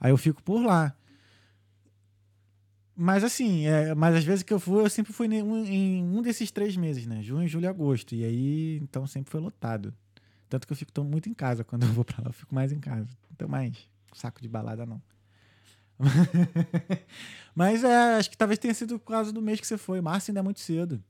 [0.00, 0.96] Aí eu fico por lá.
[2.96, 6.02] Mas assim, é, mas às vezes que eu fui, eu sempre fui em um, em
[6.02, 7.22] um desses três meses, né?
[7.22, 8.14] Junho, julho e agosto.
[8.14, 9.92] E aí, então sempre foi lotado.
[10.48, 11.62] Tanto que eu fico tão muito em casa.
[11.62, 13.10] Quando eu vou pra lá, eu fico mais em casa.
[13.28, 13.76] Não tenho mais
[14.14, 15.02] saco de balada, não.
[17.54, 20.00] Mas é, acho que talvez tenha sido por causa do mês que você foi.
[20.00, 21.04] Março ainda é muito cedo.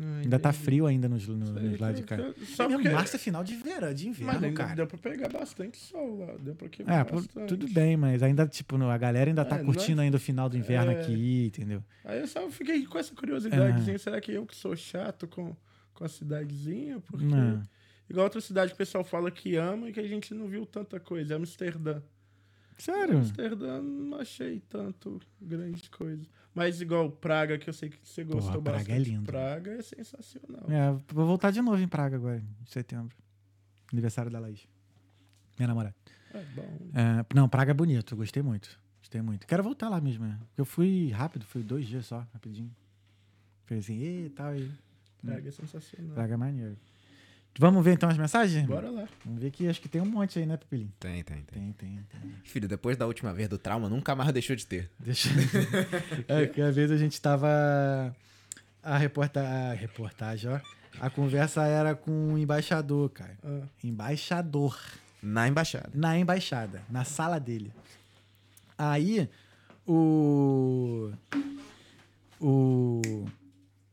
[0.00, 2.16] Ah, Ainda tá frio ainda nos, Sei, nos lados de cá.
[2.16, 2.88] que- Só É porque...
[2.88, 4.74] é final de verão, de Mas inverno, ainda cara.
[4.76, 6.34] deu pra pegar bastante sol lá.
[6.40, 7.48] Deu pra queimar É, bastante.
[7.48, 10.48] tudo bem, mas ainda, tipo, no- a galera ainda tá É, curtindo ainda o final
[10.48, 11.00] do inverno É.
[11.00, 11.82] aqui, entendeu?
[12.04, 13.98] Aí eu só fiquei com essa curiosidadezinha.
[13.98, 15.56] Será que eu que sou chato com,
[15.94, 17.00] com a cidadezinha?
[17.00, 17.24] Porque...
[17.24, 17.60] Não.
[18.08, 20.64] Igual outra cidade que o pessoal fala que ama e que a gente não viu
[20.64, 21.34] tanta coisa.
[21.34, 22.00] É Amsterdã.
[22.78, 23.18] Sério?
[23.18, 26.24] Amsterdã não achei tanto grande coisa.
[26.58, 28.92] Mas igual Praga, que eu sei que você gostou Porra, Praga bastante.
[28.92, 29.24] é lindo.
[29.26, 30.64] Praga é sensacional.
[30.68, 33.16] É, vou voltar de novo em Praga agora, em setembro.
[33.92, 34.66] Aniversário da Laís.
[35.58, 35.94] Minha namorada.
[36.34, 36.78] É bom.
[36.94, 38.78] É, não, Praga é bonito, eu gostei muito.
[39.00, 39.46] Gostei muito.
[39.46, 40.24] Quero voltar lá mesmo.
[40.26, 40.36] é.
[40.56, 42.70] Eu fui rápido, fui dois dias só, rapidinho.
[43.64, 44.70] Foi assim, e tal, e.
[45.22, 46.14] Praga é sensacional.
[46.14, 46.76] Praga é maneiro.
[47.58, 48.64] Vamos ver então as mensagens?
[48.66, 49.08] Bora lá.
[49.24, 50.92] Vamos ver que acho que tem um monte aí, né, Pupilinho?
[51.00, 51.60] Tem, tem, tem.
[51.60, 52.34] Tem, tem, tem.
[52.44, 54.88] Filho, depois da última vez do trauma, nunca mais deixou de ter.
[54.98, 55.28] Deixa
[56.28, 57.48] É, que às vezes a gente tava.
[58.80, 59.40] A, reporta...
[59.40, 60.60] a reportagem, ó.
[61.00, 63.36] A conversa era com o embaixador, cara.
[63.42, 64.78] Ah, Embaixador.
[65.20, 65.90] Na embaixada.
[65.92, 67.72] Na embaixada, na sala dele.
[68.76, 69.28] Aí,
[69.84, 71.10] o.
[72.40, 73.24] O.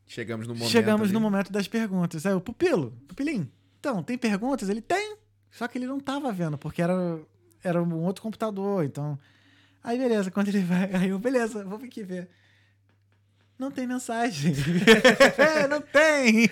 [0.06, 0.70] Chegamos no momento.
[0.70, 1.12] Chegamos ali.
[1.12, 2.24] no momento das perguntas.
[2.24, 3.50] Aí o Pupilo, Pupilinho,
[3.88, 4.68] então, tem perguntas?
[4.68, 5.16] Ele tem.
[5.50, 7.20] Só que ele não tava vendo, porque era,
[7.62, 8.84] era um outro computador.
[8.84, 9.16] Então.
[9.82, 10.90] Aí, beleza, quando ele vai.
[10.92, 12.28] Aí eu, beleza, vou aqui ver.
[13.56, 14.52] Não tem mensagem.
[15.38, 16.48] É, não tem.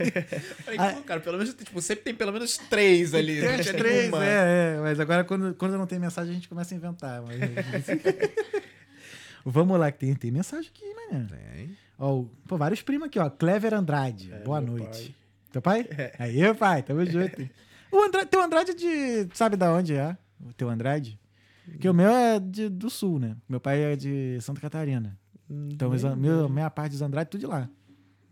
[0.65, 1.02] Falei, Ah.
[1.05, 3.40] cara, pelo menos, tipo, sempre tem pelo menos três ali.
[3.40, 4.24] Tem não as três, nenhuma.
[4.24, 4.81] é, é.
[4.81, 7.20] Mas agora, quando, quando não tem mensagem, a gente começa a inventar.
[7.23, 7.40] Mas...
[9.44, 11.27] Vamos lá, que tem, tem mensagem aqui, né?
[11.28, 11.77] Tem.
[11.98, 13.28] Ó, pô, vários primos aqui, ó.
[13.28, 14.32] Clever Andrade.
[14.32, 14.86] É, Boa noite.
[14.86, 15.15] pai.
[15.55, 15.86] Teu pai?
[16.18, 17.48] Aí, pai, tamo junto.
[17.93, 19.28] O Andrade, teu Andrade é de.
[19.36, 20.18] Sabe da onde é?
[20.44, 21.16] O teu Andrade?
[21.64, 23.36] Porque o meu é de, do sul, né?
[23.48, 25.16] Meu pai é de Santa Catarina.
[25.48, 27.70] Então, os an- meu, minha parte dos Andrade, tudo de lá.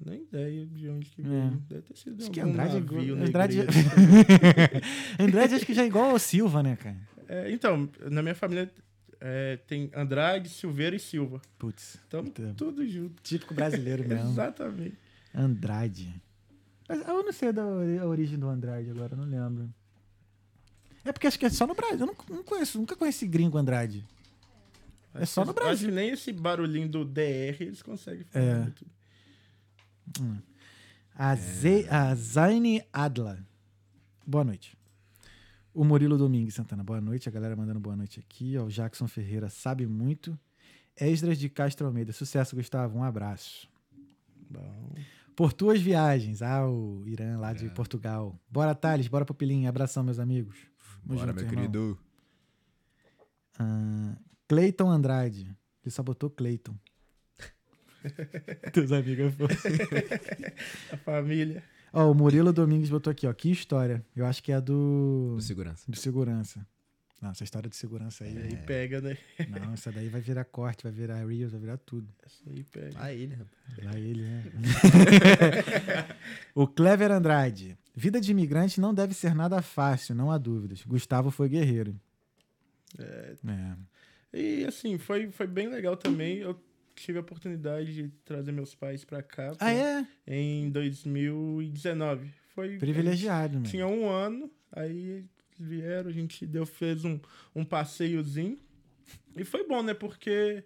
[0.04, 1.24] nem ideia de onde que É.
[1.24, 1.50] veio.
[1.68, 3.58] Deve ter sido Acho que Andrade é navio na Andrade.
[5.18, 6.96] Andrade acho que já é igual ao Silva, né, cara?
[7.28, 8.68] É, então, na minha família
[9.20, 11.40] é, tem Andrade, Silveira e Silva.
[11.56, 11.98] Putz.
[12.08, 13.22] Então, puta, tudo junto.
[13.22, 14.28] típico brasileiro mesmo.
[14.32, 14.98] Exatamente.
[15.34, 16.20] Andrade.
[16.96, 19.72] Mas Eu não sei da a origem do Andrade agora, não lembro.
[21.04, 22.00] É porque acho que é só no Brasil.
[22.00, 24.06] Eu não, não conheço, nunca conheci gringo Andrade.
[25.14, 25.90] É só no Acho que Brasil.
[25.90, 28.46] nem esse barulhinho do DR eles conseguem fazer.
[28.46, 28.58] É.
[28.60, 28.86] muito.
[31.14, 33.38] A, Ze, a Zaine Adla.
[34.26, 34.76] Boa noite.
[35.74, 36.82] O Murilo Domingues Santana.
[36.82, 37.28] Boa noite.
[37.28, 38.56] A galera mandando boa noite aqui.
[38.56, 40.38] Ó, o Jackson Ferreira sabe muito.
[40.96, 42.12] Esdras de Castro Almeida.
[42.12, 42.98] Sucesso, Gustavo.
[42.98, 43.68] Um abraço.
[44.48, 44.94] Bom.
[45.36, 46.42] Por tuas viagens.
[46.42, 48.38] Ah, o Irã lá de Portugal.
[48.50, 49.08] Bora, Thales.
[49.08, 49.68] Bora, Pupilinho.
[49.68, 50.58] Abração, meus amigos.
[51.06, 51.56] Tamo Bora, junto, meu irmão.
[51.56, 51.98] querido.
[53.58, 54.16] Ah,
[54.48, 55.56] Cleiton Andrade.
[55.84, 56.76] Ele só botou Cleiton.
[58.72, 59.34] Teus amigos.
[59.34, 59.44] pô.
[60.92, 61.62] A família.
[61.92, 63.32] Ó, o Murilo Domingues botou aqui, ó.
[63.32, 64.04] Que história.
[64.16, 65.34] Eu acho que é do.
[65.36, 65.84] Do segurança.
[65.90, 66.66] De segurança.
[67.22, 68.36] Não, essa história de segurança aí.
[68.36, 69.16] Aí pega, né?
[69.48, 72.08] Não, essa daí vai virar corte, vai virar Reels, vai virar tudo.
[72.26, 72.90] Essa aí pega.
[72.96, 73.84] Ah, ele, rapaz.
[73.84, 74.44] Lá ele, né?
[76.52, 77.78] o Clever Andrade.
[77.94, 80.82] Vida de imigrante não deve ser nada fácil, não há dúvidas.
[80.82, 81.94] Gustavo foi guerreiro.
[82.98, 83.76] É, É.
[84.34, 86.38] E assim, foi, foi bem legal também.
[86.38, 86.58] Eu
[86.96, 90.04] tive a oportunidade de trazer meus pais pra cá Ah, é?
[90.26, 92.32] em 2019.
[92.54, 93.66] Foi Privilegiado, mano.
[93.66, 95.24] Tinha um ano, aí
[95.58, 97.18] vieram, a gente deu, fez um,
[97.54, 98.58] um passeiozinho.
[99.36, 99.94] E foi bom, né?
[99.94, 100.64] Porque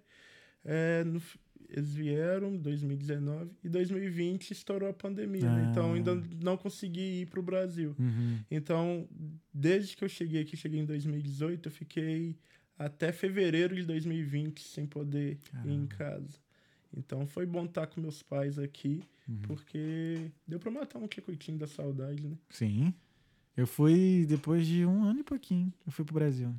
[0.65, 1.21] é, no
[1.69, 5.65] eles vieram em 2019 e 2020 estourou a pandemia, né?
[5.67, 5.71] Ah.
[5.71, 7.95] Então ainda não consegui ir pro Brasil.
[7.99, 8.39] Uhum.
[8.51, 9.09] Então,
[9.53, 12.37] desde que eu cheguei aqui, cheguei em 2018, eu fiquei
[12.79, 16.39] até fevereiro de 2020 sem poder ir em casa.
[16.97, 19.41] Então foi bom estar com meus pais aqui, Uhum.
[19.43, 22.37] porque deu pra matar um circuitinho da saudade, né?
[22.49, 22.95] Sim.
[23.57, 25.73] Eu fui depois de um ano e pouquinho.
[25.87, 26.55] Eu fui pro Brasil.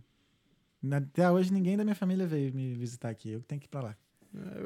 [0.91, 3.29] Até hoje ninguém da minha família veio me visitar aqui.
[3.29, 3.97] Eu tenho que ir pra lá.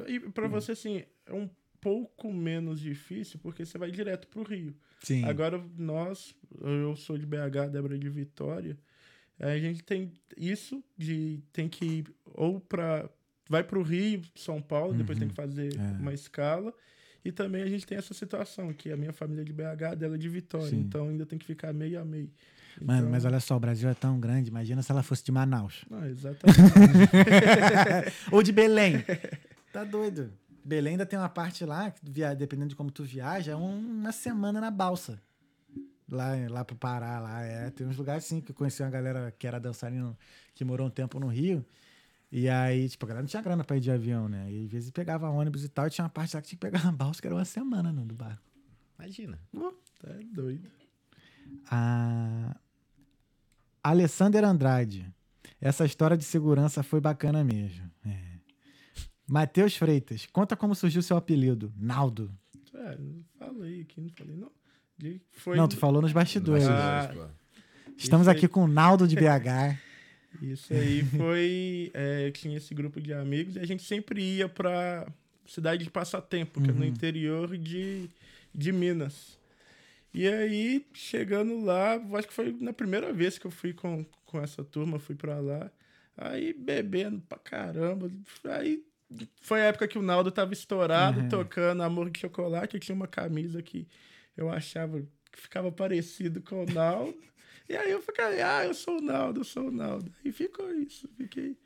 [0.06, 1.50] É, E pra você, assim, é um
[1.80, 4.76] pouco menos difícil, porque você vai direto pro Rio.
[5.02, 5.24] Sim.
[5.26, 8.78] Agora, nós, eu sou de BH, Débora de Vitória,
[9.40, 13.10] a gente tem isso de tem que ir ou para
[13.50, 15.82] vai para o Rio, São Paulo, depois tem que fazer É.
[16.00, 16.74] uma escala.
[17.24, 20.16] E também a gente tem essa situação, que a minha família é de BH, dela
[20.16, 20.80] é de Vitória, Sim.
[20.80, 22.30] então ainda tem que ficar meio a meio.
[22.82, 24.50] Mano, Então- mas olha só, o Brasil é tão grande.
[24.50, 25.84] Imagina se ela fosse de Manaus.
[25.90, 26.58] Não, exatamente.
[28.32, 29.04] Ou de Belém.
[29.72, 30.32] Tá doido.
[30.64, 31.94] Belém ainda tem uma parte lá,
[32.38, 35.20] dependendo de como tu viaja, é um- uma semana na balsa.
[36.10, 37.70] Lá, lá pro Pará, lá, é.
[37.70, 40.18] Tem uns lugares assim que eu conheci uma galera que era dançarino
[40.54, 41.66] que morou um tempo no Rio.
[42.32, 44.50] E aí, tipo, a galera não tinha grana pra ir de avião, né?
[44.50, 46.66] E às vezes pegava ônibus e tal, e tinha uma parte lá que tinha que
[46.66, 48.42] pegar uma balsa, que era uma semana no do barco.
[48.98, 49.38] Imagina.
[50.00, 50.70] Tá doido.
[51.70, 52.56] A
[53.84, 55.12] Alessander Andrade.
[55.60, 57.90] Essa história de segurança foi bacana mesmo.
[58.06, 58.18] É.
[59.28, 60.26] Matheus Freitas.
[60.32, 61.72] Conta como surgiu seu apelido.
[61.78, 62.32] Naldo.
[62.74, 64.52] É, não falei aqui, não falei, não.
[65.32, 66.66] Foi, Não, tu falou nos bastidores.
[66.68, 67.30] Ah.
[67.98, 69.78] Estamos aqui com o Naldo de BH.
[70.42, 71.92] Isso aí foi.
[71.94, 75.08] é, tinha esse grupo de amigos e a gente sempre ia pra
[75.48, 78.10] cidade de passatempo, que é no interior de,
[78.54, 79.40] de Minas.
[80.14, 84.42] E aí, chegando lá, acho que foi na primeira vez que eu fui com, com
[84.42, 85.72] essa turma, fui pra lá.
[86.18, 88.12] Aí bebendo pra caramba.
[88.46, 88.84] Aí
[89.42, 91.30] foi a época que o Naldo tava estourado, Uhum.
[91.30, 92.76] tocando Amor de Chocolate.
[92.76, 93.88] Eu tinha uma camisa que
[94.36, 95.02] eu achava
[95.32, 97.16] que ficava parecido com o Naldo.
[97.72, 100.12] E aí eu fiquei, ah, eu sou o Naldo, eu sou o Naldo.
[100.26, 101.58] E ficou isso, fiquei.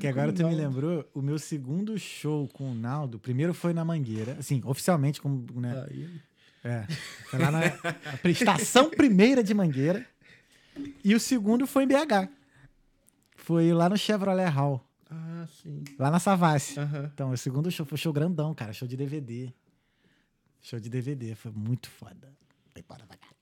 [0.00, 3.84] Que agora tu me lembrou, o meu segundo show com o Naldo, primeiro foi na
[3.84, 5.86] Mangueira, assim, oficialmente, como, né?
[5.90, 6.08] Aí,
[6.64, 6.86] É.
[7.28, 10.06] Foi lá na na prestação primeira de Mangueira.
[11.04, 12.30] E o segundo foi em BH.
[13.36, 15.84] Foi lá no Chevrolet Hall, ah, sim.
[15.98, 16.76] lá na Savassi.
[17.12, 19.52] Então, o segundo show foi show grandão, cara, show de DVD.
[20.62, 22.32] Show de DVD, foi muito foda.
[22.72, 23.36] Foi foda pra caralho.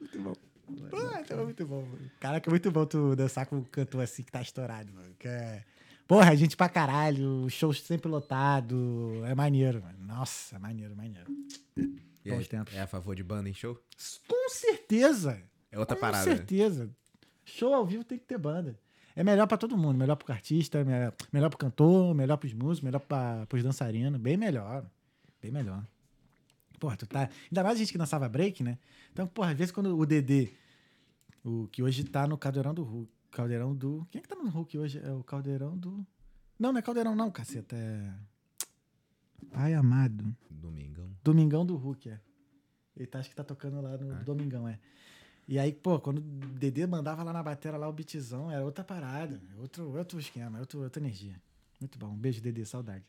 [0.00, 0.55] Muito bom.
[0.92, 2.10] Ah, então é muito bom, mano.
[2.20, 5.14] Caraca, é muito bom tu dançar com um cantor assim que tá estourado, mano.
[5.18, 5.64] Que é...
[6.06, 9.22] Porra, é gente pra caralho, show sempre lotado.
[9.26, 9.98] É maneiro, mano.
[10.00, 11.26] Nossa, é maneiro, maneiro.
[11.76, 12.74] E Bons aí, tempos.
[12.74, 13.74] É a favor de banda em show?
[14.28, 15.42] Com certeza.
[15.70, 16.28] É outra Com parada.
[16.28, 16.36] né?
[16.36, 16.90] certeza.
[17.44, 18.78] Show ao vivo tem que ter banda.
[19.14, 19.96] É melhor pra todo mundo.
[19.96, 24.20] Melhor pro artista, melhor, melhor pro cantor, melhor pros músicos, melhor pra, pros dançarinos.
[24.20, 24.84] Bem melhor.
[25.40, 25.84] Bem melhor.
[26.78, 27.30] Porra, tu tá.
[27.50, 28.78] Ainda mais a gente que dançava break, né?
[29.12, 30.52] Então, porra, às vezes quando o Dedê,
[31.44, 33.12] o que hoje tá no Caldeirão do Hulk.
[33.30, 34.06] Caldeirão do.
[34.10, 35.00] Quem é que tá no Hulk hoje?
[35.02, 36.06] É o Caldeirão do.
[36.58, 37.76] Não, não é Caldeirão, não, caceta.
[37.76, 38.14] É.
[39.50, 40.34] Pai amado.
[40.50, 41.10] Domingão.
[41.22, 42.20] Domingão do Hulk, é.
[42.96, 44.78] Ele tá, acho que tá tocando lá no Domingão, é.
[45.46, 48.82] E aí, pô, quando o Dedê mandava lá na bateria lá o beatzão, era outra
[48.82, 51.40] parada, outro, outro esquema, outro, outra energia.
[51.80, 52.08] Muito bom.
[52.08, 53.04] Um beijo, Dedê, saudade.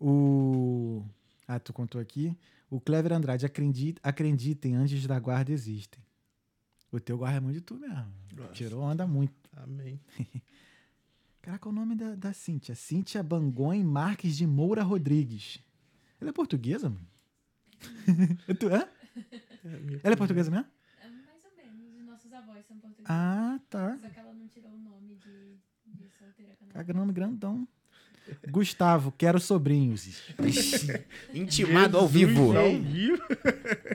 [0.00, 1.04] O.
[1.52, 2.34] Ah, tu contou aqui.
[2.70, 6.02] O Clever Andrade, acredite, acreditem, anjos da guarda existem.
[6.90, 8.10] O teu guarda é muito de tu mesmo.
[8.34, 8.52] Nossa.
[8.54, 9.34] Tirou onda muito.
[9.54, 10.00] Amém.
[11.42, 12.74] Caraca, o nome da, da Cíntia.
[12.74, 15.58] Cíntia Bangon Marques de Moura Rodrigues.
[16.18, 17.06] Ela é portuguesa, mano?
[18.58, 18.88] tu, hã?
[19.16, 20.66] É, Ela é portuguesa mesmo?
[21.02, 22.00] É mais ou menos.
[22.00, 23.10] Os nossos avós são portugueses.
[23.10, 23.98] Ah, tá.
[23.98, 26.56] Só que ela não tirou o nome de, de solteira.
[26.70, 27.68] Caga nome grandão.
[28.50, 30.22] Gustavo, quero sobrinhos.
[31.34, 32.56] Intimado ao vivo.
[32.56, 33.22] Ao vivo?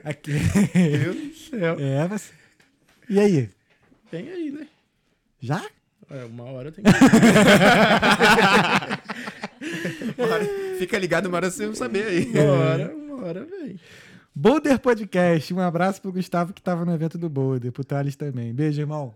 [0.04, 0.32] Aqui.
[0.34, 1.76] Meu Deus do céu.
[1.80, 2.32] É, você.
[3.10, 3.50] E aí?
[4.12, 4.68] Tem aí, né?
[5.40, 5.64] Já?
[6.10, 6.90] É, uma hora tem que.
[10.18, 10.46] Uma hora-
[10.78, 12.26] Fica ligado, uma hora você não saber aí.
[12.32, 13.80] Uma hora, uma hora vem.
[14.34, 15.54] Boulder Podcast.
[15.54, 17.72] Um abraço pro Gustavo que tava no evento do Boulder.
[17.72, 18.54] Pro Thales também.
[18.54, 19.14] Beijo, irmão.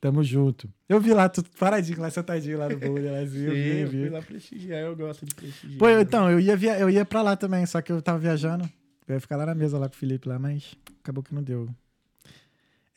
[0.00, 0.72] Tamo junto.
[0.88, 3.12] Eu vi lá, tu paradinho lá, sentadinho lá no Boulder.
[3.12, 4.00] Lá, assim, eu Sim, vi, eu vi.
[4.00, 5.78] fui lá prestigiar, eu gosto de prestigiar.
[5.78, 8.18] Pô, eu- então, eu ia, via, eu ia pra lá também, só que eu tava
[8.18, 8.68] viajando.
[9.08, 11.42] Eu ia ficar lá na mesa lá com o Felipe lá, mas acabou que não
[11.42, 11.68] deu.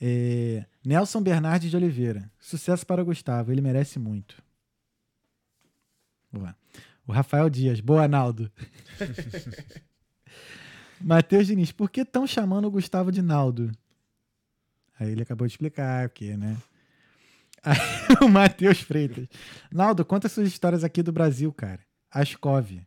[0.01, 2.29] É, Nelson Bernardes de Oliveira.
[2.39, 4.35] Sucesso para o Gustavo, ele merece muito.
[6.31, 6.55] Boa.
[7.07, 7.79] O Rafael Dias.
[7.79, 8.51] Boa, Naldo.
[11.01, 11.71] Matheus Diniz.
[11.71, 13.71] Por que estão chamando o Gustavo de Naldo?
[14.99, 16.57] Aí ele acabou de explicar, porque, né?
[17.63, 17.77] Aí,
[18.21, 19.27] o Matheus Freitas.
[19.71, 21.81] Naldo, conta suas histórias aqui do Brasil, cara.
[22.11, 22.79] Ascov.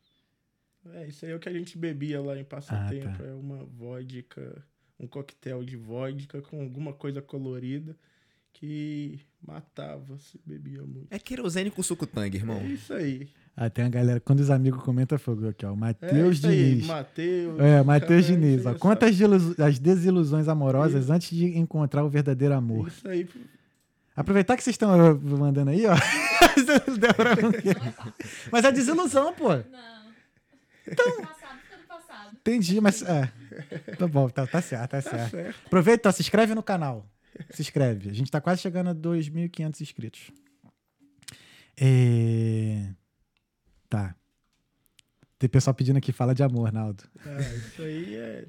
[0.94, 3.08] É, isso aí é o que a gente bebia lá em passatempo.
[3.08, 3.24] Ah, tá.
[3.24, 4.64] É uma vodka,
[4.98, 7.96] um coquetel de vodka com alguma coisa colorida
[8.52, 11.08] que matava se bebia muito.
[11.10, 12.58] É querosene com suco tangue, irmão.
[12.58, 13.28] É isso aí.
[13.60, 15.70] Ah, tem a galera, quando os amigos comentam fogo aqui, ó.
[15.70, 16.86] O É Matheus isso aí, Diniz.
[16.86, 17.58] Matheus.
[17.60, 18.70] É, Matheus Diniz, isso ó.
[18.72, 22.86] aí, Conta só- as, desilu- as desilusões amorosas antes de encontrar o verdadeiro amor.
[22.86, 23.28] Isso aí.
[24.14, 25.94] Aproveitar que vocês estão uh, mandando aí, ó.
[26.58, 29.48] É mas é desilusão, pô.
[29.48, 29.62] Não.
[30.86, 31.16] Então...
[31.22, 32.30] Passado fica no passado.
[32.40, 33.30] Entendi, mas é.
[33.98, 35.30] Tá bom, tá, tá certo, tá certo.
[35.30, 35.56] certo.
[35.66, 37.06] Aproveita, ó, se inscreve no canal.
[37.50, 38.10] Se inscreve.
[38.10, 40.30] A gente tá quase chegando a 2.500 inscritos.
[41.80, 42.88] É...
[43.88, 44.14] Tá.
[45.38, 47.04] Tem pessoal pedindo aqui, fala de amor, Naldo.
[47.24, 48.44] Ah, isso aí é.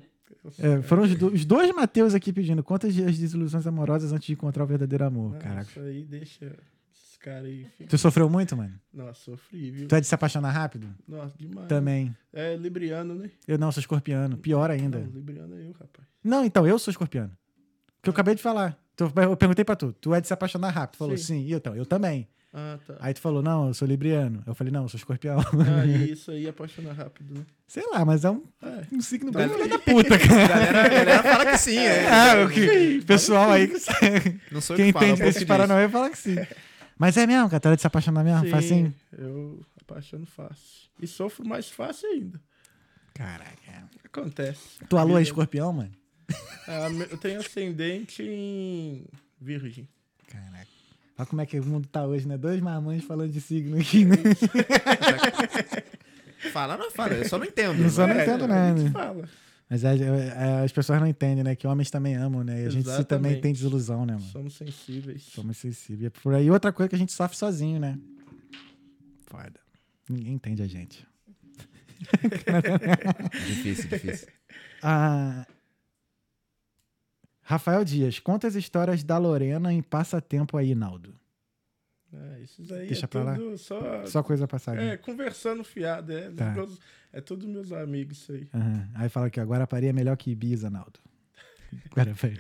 [0.58, 4.34] É, foram os, do- os dois Mateus aqui pedindo quantas as desilusões amorosas antes de
[4.34, 5.36] encontrar o verdadeiro amor.
[5.36, 5.70] Ah, Caraca.
[5.70, 6.56] Isso aí deixa.
[7.20, 7.66] caras aí.
[7.78, 7.90] Fica...
[7.90, 8.74] Tu sofreu muito, mano?
[8.94, 9.88] Nossa, sofri, viu?
[9.88, 10.88] Tu é de se apaixonar rápido?
[11.08, 11.68] Nossa, demais.
[11.68, 12.16] Também.
[12.34, 13.30] É libriano, né?
[13.48, 14.38] Eu não, sou escorpiano.
[14.38, 15.00] Pior ainda.
[15.00, 16.08] Não, libriano é eu, rapaz.
[16.24, 17.32] Não, então, eu sou escorpiano.
[18.02, 18.80] Que eu acabei de falar.
[18.98, 20.94] Eu perguntei pra tu, tu é de se apaixonar rápido?
[20.96, 21.24] Tu falou, Sim.
[21.24, 21.40] sim.
[21.46, 22.28] E eu, então, eu também.
[22.52, 22.98] Ah, tá.
[23.00, 24.42] Aí tu falou, não, eu sou libriano.
[24.48, 25.40] Eu falei, não, eu sou escorpião.
[25.40, 27.46] Ah, e isso aí apaixona rápido, né?
[27.68, 28.86] Sei lá, mas é um, É.
[28.92, 30.44] um signo bem filho da puta, cara.
[30.44, 32.08] A galera, a galera fala que sim, é.
[32.10, 33.76] Ah, o que, pessoal aí, que-
[34.52, 35.44] Não sou eu quem é entende pouco desses.
[35.44, 36.36] Paranauê fala que sim.
[36.98, 38.42] Mas é mesmo, cara, é de se apaixonar mesmo?
[38.46, 38.96] Sim, Facinho?
[39.18, 40.90] eu apaixono fácil.
[41.02, 42.42] E sofro mais fácil ainda.
[43.14, 43.90] Caraca.
[44.06, 44.80] Acontece.
[44.90, 45.92] Tua lua é escorpião, mano?
[46.68, 49.06] Ah, eu tenho ascendente em
[49.40, 49.88] virgem.
[50.28, 50.68] Caraca.
[51.20, 52.38] Olha como é que o mundo tá hoje, né?
[52.38, 54.16] Dois marmães falando de signo aqui, né?
[56.54, 57.84] Fala, não fala, eu só não entendo.
[57.84, 58.48] Eu só não É, entendo
[58.78, 59.28] gente fala.
[59.70, 61.54] Mas é- é- as pessoas não entendem, né?
[61.58, 62.64] Que homens também amam, né?
[62.64, 64.26] E a gente também tem desilusão, né, mano?
[64.32, 65.24] Somos sensíveis.
[65.24, 66.06] Somos sensíveis.
[66.06, 68.00] É por aí outra coisa que a gente sofre sozinho, né?
[69.28, 69.60] Foda.
[70.10, 71.06] Ninguém entende a gente.
[73.46, 74.28] Difícil, difícil.
[74.82, 75.46] Ah,
[77.50, 81.16] Rafael Dias, quantas histórias da Lorena em passatempo aí, Naldo?
[82.14, 83.36] É, esses aí Deixa é pra lá.
[83.58, 84.06] só...
[84.06, 84.80] Só coisa passada.
[84.80, 86.12] É, conversando fiado.
[86.14, 86.52] É, Tá.
[86.52, 86.80] meus-
[87.12, 88.48] é tudo meus amigos isso aí.
[88.54, 88.90] Aham.
[88.94, 91.00] Aí fala que Guarapari é melhor que Ibiza, Naldo.
[91.96, 92.40] Guarapari.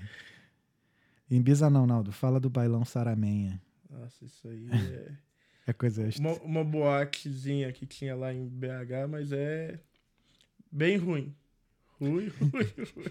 [1.28, 2.12] Ibiza não, Naldo.
[2.12, 3.60] Fala do bailão Saramenha.
[3.90, 5.12] Nossa, isso aí é...
[5.66, 6.22] É coisa extra.
[6.28, 9.80] uma, uma boatezinha que tinha lá em BH, mas é
[10.72, 11.36] bem ruim.
[12.00, 13.06] Ruim, ruim.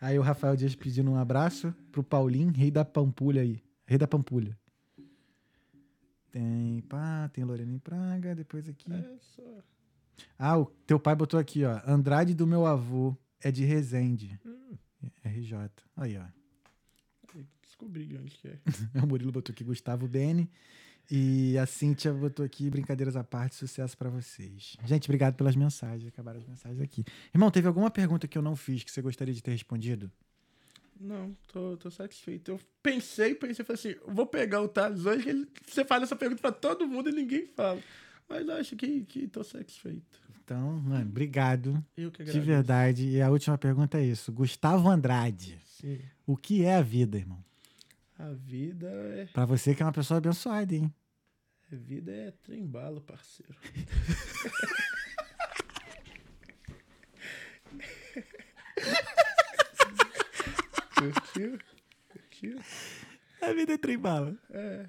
[0.00, 3.62] Aí o Rafael Dias pedindo um abraço pro Paulinho, rei da Pampulha aí.
[3.86, 4.56] Rei da Pampulha.
[6.30, 8.92] Tem, pá, tem Lorena em Praga, depois aqui.
[8.92, 9.62] É.
[10.38, 11.80] Ah, o teu pai botou aqui, ó.
[11.86, 14.38] Andrade do meu avô é de Resende.
[15.24, 15.70] RJ.
[15.96, 16.24] Aí, ó.
[17.62, 18.58] Descobri de onde que é.
[19.02, 20.50] O Murilo botou aqui Gustavo Bene.
[21.10, 24.76] E a Cíntia botou aqui, brincadeiras à parte, sucesso pra vocês.
[24.84, 26.06] Gente, obrigado pelas mensagens.
[26.08, 27.02] Acabaram as mensagens aqui.
[27.34, 30.10] Irmão, teve alguma pergunta que eu não fiz que você gostaria de ter respondido?
[31.00, 32.50] Não, tô, tô satisfeito.
[32.50, 36.16] Eu pensei, pensei, falei assim, vou pegar o Thales hoje, que ele- você faz essa
[36.16, 37.80] pergunta pra todo mundo e ninguém fala.
[38.28, 40.20] Mas acho que, que tô satisfeito.
[40.44, 41.82] Então, mano, obrigado.
[41.96, 42.46] Eu que De agradeço.
[42.46, 43.08] verdade.
[43.08, 44.30] E a última pergunta é isso.
[44.32, 45.58] Gustavo Andrade.
[45.64, 45.98] Sim.
[46.26, 47.42] O que é a vida, irmão?
[48.18, 49.26] A vida é.
[49.26, 50.92] Pra você que é uma pessoa abençoada, hein?
[51.70, 53.54] A vida é trembalo, parceiro.
[60.96, 61.58] Curtiu?
[62.08, 62.58] Curtiu?
[63.40, 64.36] A vida é trembala.
[64.50, 64.88] É.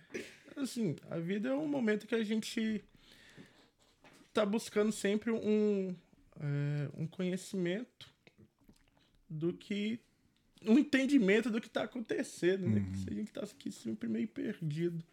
[0.56, 2.84] Assim, a vida é um momento que a gente
[4.34, 5.96] tá buscando sempre um,
[6.40, 8.12] é, um conhecimento
[9.30, 10.00] do que.
[10.66, 12.86] Um entendimento do que tá acontecendo, né?
[13.10, 15.04] A gente tá aqui sempre meio perdido.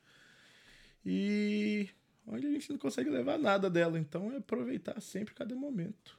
[1.05, 1.89] E
[2.27, 3.99] onde a gente não consegue levar nada dela.
[3.99, 6.19] Então é aproveitar sempre cada momento.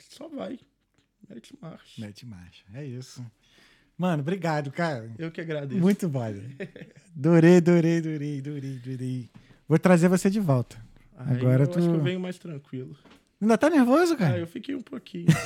[0.00, 0.58] Só vai.
[1.28, 2.00] Mete marcha.
[2.00, 2.64] Mete marcha.
[2.74, 3.24] É isso.
[3.96, 5.12] Mano, obrigado, cara.
[5.18, 5.80] Eu que agradeço.
[5.80, 6.22] Muito bom.
[7.16, 9.30] Adorei, adorei, adorei, adorei, adorei.
[9.68, 10.76] Vou trazer você de volta.
[11.16, 12.96] Aí Agora eu tu- acho que eu venho mais tranquilo.
[13.42, 14.38] Ainda tá nervoso, Ah, cara?
[14.38, 15.26] eu fiquei um pouquinho.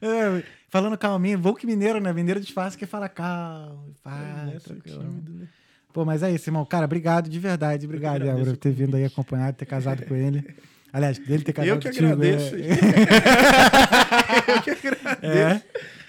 [0.00, 2.12] É, falando calminho, vou que mineiro, né?
[2.12, 4.58] Mineiro disfarça que fala calmo, É, faz, né?
[4.62, 5.00] Tranquilo.
[5.00, 5.48] tímido, né?
[5.92, 6.64] Pô, mas é isso, irmão.
[6.64, 7.84] Cara, obrigado de verdade.
[7.86, 10.44] Obrigado, Débora, por ter vindo aí acompanhado, ter casado com ele.
[10.92, 12.06] Aliás, dele ter casado Eu que contigo.
[12.06, 12.54] agradeço.
[12.56, 12.68] é.
[14.56, 15.26] eu que agradeço.
[15.26, 15.62] É.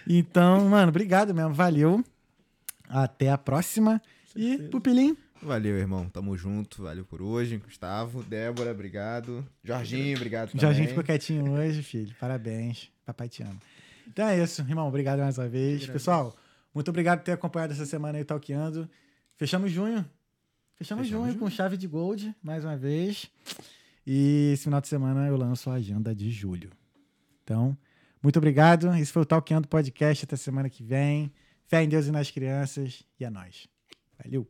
[0.08, 1.54] Então, mano, obrigado mesmo.
[1.54, 2.04] Valeu.
[2.88, 4.02] Até a próxima.
[4.36, 4.70] E, certeza.
[5.42, 6.10] Valeu, irmão.
[6.10, 6.84] Tamo junto.
[6.84, 7.58] Valeu por hoje.
[7.58, 9.46] Gustavo, Débora, obrigado.
[9.64, 10.62] Jorginho, obrigado também.
[10.62, 12.14] Jorginho ficou quietinho hoje, filho.
[12.20, 12.92] Parabéns.
[13.06, 13.60] Papai te ama.
[14.08, 14.88] Então é isso, irmão.
[14.88, 15.86] Obrigado mais uma vez.
[15.88, 16.36] Pessoal,
[16.74, 18.90] muito obrigado por ter acompanhado essa semana aí, Talkeando.
[19.38, 20.06] Fechamos junho.
[20.76, 21.40] Fechamos, Fechamos junho, junho.
[21.40, 23.30] com chave de gold, mais uma vez.
[24.06, 26.72] E esse final de semana eu lanço a agenda de julho.
[27.44, 27.78] Então,
[28.22, 28.94] muito obrigado.
[28.96, 30.26] Esse foi o Talkeando Podcast.
[30.26, 31.32] Até semana que vem.
[31.68, 33.04] Fé em Deus e nas crianças.
[33.20, 33.68] E é nóis.
[34.24, 34.48] Valeu.